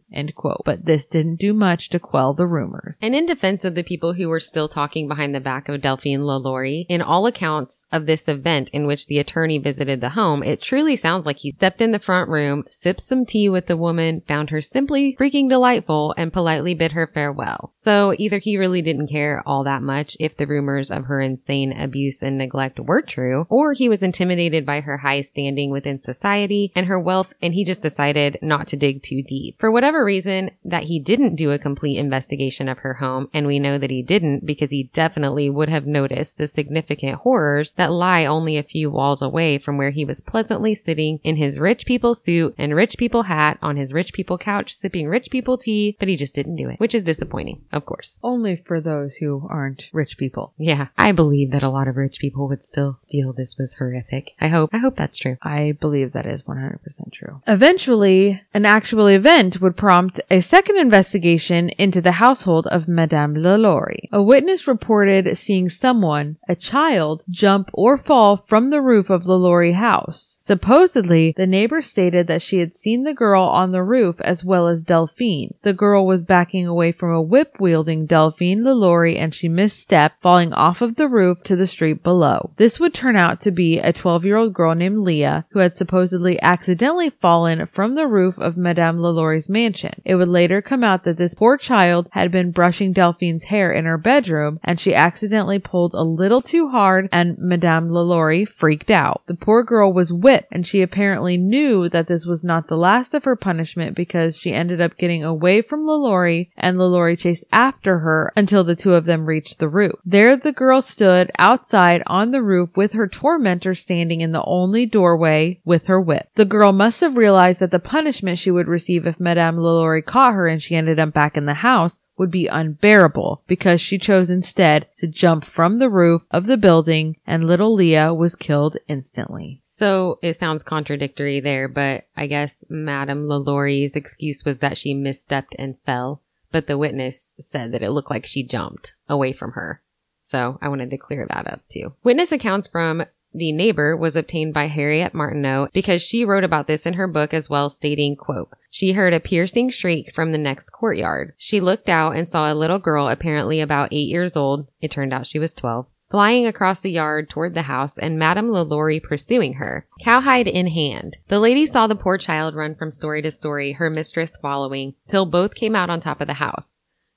But 0.65 0.85
this 0.85 1.05
didn't 1.05 1.39
do 1.39 1.53
much 1.53 1.89
to 1.89 1.99
quell 1.99 2.33
the 2.33 2.47
rumors. 2.47 2.97
And 3.01 3.15
in 3.15 3.25
defense 3.25 3.63
of 3.63 3.75
the 3.75 3.83
people 3.83 4.13
who 4.13 4.29
were 4.29 4.39
still 4.39 4.67
talking 4.67 5.07
behind 5.07 5.33
the 5.33 5.39
back 5.39 5.69
of 5.69 5.81
Delphine 5.81 6.23
LaLaurie, 6.23 6.85
in 6.89 7.01
all 7.01 7.25
accounts 7.25 7.87
of 7.91 8.05
this 8.05 8.27
event 8.27 8.69
in 8.73 8.85
which 8.85 9.07
the 9.07 9.19
attorney 9.19 9.57
visited 9.57 10.01
the 10.01 10.09
home, 10.09 10.43
it 10.43 10.61
truly 10.61 10.95
sounds 10.95 11.25
like 11.25 11.37
he 11.37 11.51
stepped 11.51 11.81
in 11.81 11.91
the 11.91 11.99
front 11.99 12.29
room, 12.29 12.63
sipped 12.69 13.01
some 13.01 13.25
tea 13.25 13.49
with 13.49 13.67
the 13.67 13.77
woman, 13.77 14.21
found 14.27 14.49
her 14.49 14.61
simply 14.61 15.15
freaking 15.19 15.49
delightful, 15.49 16.13
and 16.17 16.33
politely 16.33 16.73
bid 16.81 16.93
her 16.93 17.05
farewell. 17.05 17.71
So 17.77 18.15
either 18.17 18.39
he 18.39 18.57
really 18.57 18.81
didn't 18.81 19.09
care 19.09 19.43
all 19.45 19.63
that 19.65 19.83
much 19.83 20.17
if 20.19 20.35
the 20.35 20.47
rumors 20.47 20.89
of 20.89 21.05
her 21.05 21.21
insane 21.21 21.79
abuse 21.79 22.23
and 22.23 22.39
neglect 22.39 22.79
were 22.79 23.03
true, 23.03 23.45
or 23.49 23.73
he 23.73 23.87
was 23.87 24.01
intimidated 24.01 24.65
by 24.65 24.81
her 24.81 24.97
high 24.97 25.21
standing 25.21 25.69
within 25.69 26.01
society 26.01 26.71
and 26.75 26.87
her 26.87 26.99
wealth 26.99 27.35
and 27.39 27.53
he 27.53 27.63
just 27.63 27.83
decided 27.83 28.39
not 28.41 28.65
to 28.65 28.77
dig 28.77 29.03
too 29.03 29.21
deep. 29.21 29.59
For 29.59 29.71
whatever 29.71 30.03
reason, 30.03 30.49
that 30.65 30.85
he 30.85 30.99
didn't 30.99 31.35
do 31.35 31.51
a 31.51 31.59
complete 31.59 31.99
investigation 31.99 32.67
of 32.67 32.79
her 32.79 32.95
home, 32.95 33.29
and 33.31 33.45
we 33.45 33.59
know 33.59 33.77
that 33.77 33.91
he 33.91 34.01
didn't 34.01 34.43
because 34.43 34.71
he 34.71 34.89
definitely 34.91 35.51
would 35.51 35.69
have 35.69 35.85
noticed 35.85 36.39
the 36.39 36.47
significant 36.47 37.19
horrors 37.19 37.73
that 37.73 37.91
lie 37.91 38.25
only 38.25 38.57
a 38.57 38.63
few 38.63 38.89
walls 38.89 39.21
away 39.21 39.59
from 39.59 39.77
where 39.77 39.91
he 39.91 40.03
was 40.03 40.19
pleasantly 40.19 40.73
sitting 40.73 41.19
in 41.23 41.35
his 41.35 41.59
rich 41.59 41.85
people 41.85 42.15
suit 42.15 42.55
and 42.57 42.73
rich 42.73 42.97
people 42.97 43.21
hat 43.23 43.59
on 43.61 43.77
his 43.77 43.93
rich 43.93 44.13
people 44.13 44.39
couch 44.39 44.75
sipping 44.75 45.07
rich 45.07 45.29
people 45.29 45.59
tea, 45.59 45.95
but 45.99 46.07
he 46.07 46.17
just 46.17 46.33
didn't 46.33 46.55
do 46.55 46.67
it 46.67 46.70
which 46.77 46.95
is 46.95 47.03
disappointing, 47.03 47.61
of 47.71 47.85
course. 47.85 48.19
Only 48.23 48.55
for 48.55 48.81
those 48.81 49.15
who 49.15 49.47
aren't 49.49 49.83
rich 49.93 50.17
people. 50.17 50.53
Yeah, 50.57 50.87
I 50.97 51.11
believe 51.11 51.51
that 51.51 51.63
a 51.63 51.69
lot 51.69 51.87
of 51.87 51.97
rich 51.97 52.19
people 52.19 52.47
would 52.47 52.63
still 52.63 52.99
feel 53.09 53.33
this 53.33 53.57
was 53.57 53.73
horrific. 53.73 54.31
I 54.39 54.47
hope, 54.47 54.69
I 54.73 54.77
hope 54.77 54.95
that's 54.95 55.17
true. 55.17 55.37
I 55.41 55.77
believe 55.79 56.13
that 56.13 56.25
is 56.25 56.43
100% 56.43 56.79
true. 57.13 57.41
Eventually, 57.47 58.41
an 58.53 58.65
actual 58.65 59.07
event 59.07 59.61
would 59.61 59.77
prompt 59.77 60.19
a 60.29 60.39
second 60.41 60.77
investigation 60.77 61.69
into 61.69 62.01
the 62.01 62.13
household 62.13 62.67
of 62.67 62.87
Madame 62.87 63.35
LaLaurie. 63.35 64.09
A 64.11 64.21
witness 64.21 64.67
reported 64.67 65.37
seeing 65.37 65.69
someone, 65.69 66.37
a 66.47 66.55
child, 66.55 67.23
jump 67.29 67.69
or 67.73 67.97
fall 67.97 68.37
from 68.47 68.69
the 68.69 68.81
roof 68.81 69.09
of 69.09 69.25
LaLaurie 69.25 69.73
house. 69.73 70.37
Supposedly, 70.43 71.35
the 71.37 71.45
neighbor 71.45 71.81
stated 71.81 72.25
that 72.25 72.41
she 72.41 72.57
had 72.57 72.75
seen 72.79 73.03
the 73.03 73.13
girl 73.13 73.43
on 73.43 73.71
the 73.71 73.83
roof 73.83 74.19
as 74.21 74.43
well 74.43 74.67
as 74.67 74.83
Delphine. 74.83 75.53
The 75.61 75.71
girl 75.71 76.05
was 76.05 76.23
backing 76.23 76.65
away 76.65 76.91
from 76.91 77.11
a 77.11 77.21
whip 77.21 77.57
wielding 77.59 78.07
Delphine 78.07 78.63
LaLaurie 78.63 79.17
and 79.17 79.35
she 79.35 79.47
misstepped, 79.47 80.13
falling 80.19 80.51
off 80.51 80.81
of 80.81 80.95
the 80.95 81.07
roof 81.07 81.43
to 81.43 81.55
the 81.55 81.67
street 81.67 82.01
below. 82.01 82.49
This 82.57 82.79
would 82.79 82.93
turn 82.93 83.15
out 83.15 83.39
to 83.41 83.51
be 83.51 83.77
a 83.77 83.93
12 83.93 84.25
year 84.25 84.35
old 84.35 84.53
girl 84.53 84.73
named 84.73 84.97
Leah 84.97 85.45
who 85.51 85.59
had 85.59 85.77
supposedly 85.77 86.41
accidentally 86.41 87.11
fallen 87.11 87.67
from 87.67 87.93
the 87.93 88.07
roof 88.07 88.37
of 88.39 88.57
Madame 88.57 88.99
LaLaurie's 88.99 89.47
mansion. 89.47 90.01
It 90.03 90.15
would 90.15 90.27
later 90.27 90.61
come 90.61 90.83
out 90.83 91.03
that 91.03 91.17
this 91.17 91.35
poor 91.35 91.55
child 91.55 92.09
had 92.11 92.31
been 92.31 92.51
brushing 92.51 92.93
Delphine's 92.93 93.43
hair 93.43 93.71
in 93.71 93.85
her 93.85 93.97
bedroom 93.99 94.59
and 94.63 94.79
she 94.79 94.95
accidentally 94.95 95.59
pulled 95.59 95.93
a 95.93 96.01
little 96.01 96.41
too 96.41 96.69
hard 96.69 97.07
and 97.11 97.37
Madame 97.37 97.91
LaLaurie 97.91 98.45
freaked 98.45 98.89
out. 98.89 99.21
The 99.27 99.35
poor 99.35 99.63
girl 99.63 99.93
was 99.93 100.11
whipped 100.11 100.30
and 100.51 100.65
she 100.65 100.81
apparently 100.81 101.37
knew 101.37 101.89
that 101.89 102.07
this 102.07 102.25
was 102.25 102.43
not 102.43 102.67
the 102.67 102.77
last 102.77 103.13
of 103.13 103.23
her 103.23 103.35
punishment 103.35 103.95
because 103.95 104.37
she 104.37 104.53
ended 104.53 104.79
up 104.81 104.97
getting 104.97 105.23
away 105.23 105.61
from 105.61 105.85
LaLaurie 105.85 106.51
and 106.57 106.77
LaLaurie 106.77 107.17
chased 107.17 107.43
after 107.51 107.99
her 107.99 108.31
until 108.35 108.63
the 108.63 108.75
two 108.75 108.93
of 108.93 109.05
them 109.05 109.25
reached 109.25 109.59
the 109.59 109.69
roof. 109.69 109.93
There 110.05 110.37
the 110.37 110.51
girl 110.51 110.81
stood 110.81 111.31
outside 111.37 112.03
on 112.07 112.31
the 112.31 112.41
roof 112.41 112.69
with 112.75 112.93
her 112.93 113.07
tormentor 113.07 113.73
standing 113.73 114.21
in 114.21 114.31
the 114.31 114.43
only 114.45 114.85
doorway 114.85 115.59
with 115.65 115.85
her 115.87 115.99
whip. 115.99 116.27
The 116.35 116.45
girl 116.45 116.71
must 116.71 117.01
have 117.01 117.17
realized 117.17 117.59
that 117.59 117.71
the 117.71 117.79
punishment 117.79 118.39
she 118.39 118.51
would 118.51 118.67
receive 118.67 119.05
if 119.05 119.19
Madame 119.19 119.57
LaLaurie 119.57 120.01
caught 120.01 120.33
her 120.33 120.47
and 120.47 120.61
she 120.61 120.75
ended 120.75 120.99
up 120.99 121.13
back 121.13 121.37
in 121.37 121.45
the 121.45 121.55
house 121.55 121.97
would 122.17 122.31
be 122.31 122.47
unbearable 122.47 123.41
because 123.47 123.81
she 123.81 123.97
chose 123.97 124.29
instead 124.29 124.85
to 124.97 125.07
jump 125.07 125.45
from 125.45 125.79
the 125.79 125.89
roof 125.89 126.21
of 126.29 126.45
the 126.45 126.57
building 126.57 127.17
and 127.25 127.47
little 127.47 127.73
Leah 127.73 128.13
was 128.13 128.35
killed 128.35 128.77
instantly. 128.87 129.60
So 129.73 130.19
it 130.21 130.37
sounds 130.37 130.63
contradictory 130.63 131.39
there, 131.39 131.69
but 131.69 132.03
I 132.15 132.27
guess 132.27 132.63
Madame 132.69 133.27
LaLaurie's 133.27 133.95
excuse 133.95 134.43
was 134.43 134.59
that 134.59 134.77
she 134.77 134.93
misstepped 134.93 135.55
and 135.57 135.77
fell, 135.85 136.21
but 136.51 136.67
the 136.67 136.77
witness 136.77 137.35
said 137.39 137.71
that 137.71 137.81
it 137.81 137.91
looked 137.91 138.11
like 138.11 138.25
she 138.25 138.43
jumped 138.43 138.91
away 139.07 139.31
from 139.31 139.53
her. 139.53 139.81
So 140.23 140.59
I 140.61 140.67
wanted 140.67 140.89
to 140.89 140.97
clear 140.97 141.25
that 141.29 141.47
up 141.47 141.61
too. 141.71 141.93
Witness 142.03 142.33
accounts 142.33 142.67
from 142.67 143.05
the 143.33 143.53
neighbor 143.53 143.95
was 143.95 144.17
obtained 144.17 144.53
by 144.53 144.67
Harriet 144.67 145.13
Martineau 145.13 145.69
because 145.71 146.01
she 146.01 146.25
wrote 146.25 146.43
about 146.43 146.67
this 146.67 146.85
in 146.85 146.95
her 146.95 147.07
book 147.07 147.33
as 147.33 147.49
well, 147.49 147.69
stating, 147.69 148.17
quote, 148.17 148.49
she 148.69 148.91
heard 148.91 149.13
a 149.13 149.21
piercing 149.21 149.69
shriek 149.69 150.13
from 150.13 150.33
the 150.33 150.37
next 150.37 150.71
courtyard. 150.71 151.33
She 151.37 151.61
looked 151.61 151.87
out 151.87 152.17
and 152.17 152.27
saw 152.27 152.51
a 152.51 152.55
little 152.55 152.79
girl 152.79 153.07
apparently 153.07 153.61
about 153.61 153.93
eight 153.93 154.09
years 154.09 154.35
old. 154.35 154.67
It 154.81 154.91
turned 154.91 155.13
out 155.13 155.27
she 155.27 155.39
was 155.39 155.53
12 155.53 155.85
flying 156.11 156.45
across 156.45 156.81
the 156.81 156.91
yard 156.91 157.29
toward 157.29 157.53
the 157.53 157.63
house 157.63 157.97
and 157.97 158.19
Madame 158.19 158.51
LaLaurie 158.51 158.99
pursuing 158.99 159.53
her, 159.53 159.87
cowhide 160.03 160.47
in 160.47 160.67
hand. 160.67 161.15
The 161.29 161.39
lady 161.39 161.65
saw 161.65 161.87
the 161.87 161.95
poor 161.95 162.17
child 162.17 162.53
run 162.53 162.75
from 162.75 162.91
story 162.91 163.21
to 163.21 163.31
story, 163.31 163.71
her 163.71 163.89
mistress 163.89 164.29
following, 164.41 164.93
till 165.09 165.25
both 165.25 165.55
came 165.55 165.75
out 165.75 165.89
on 165.89 166.01
top 166.01 166.19
of 166.19 166.27
the 166.27 166.33
house. 166.33 166.73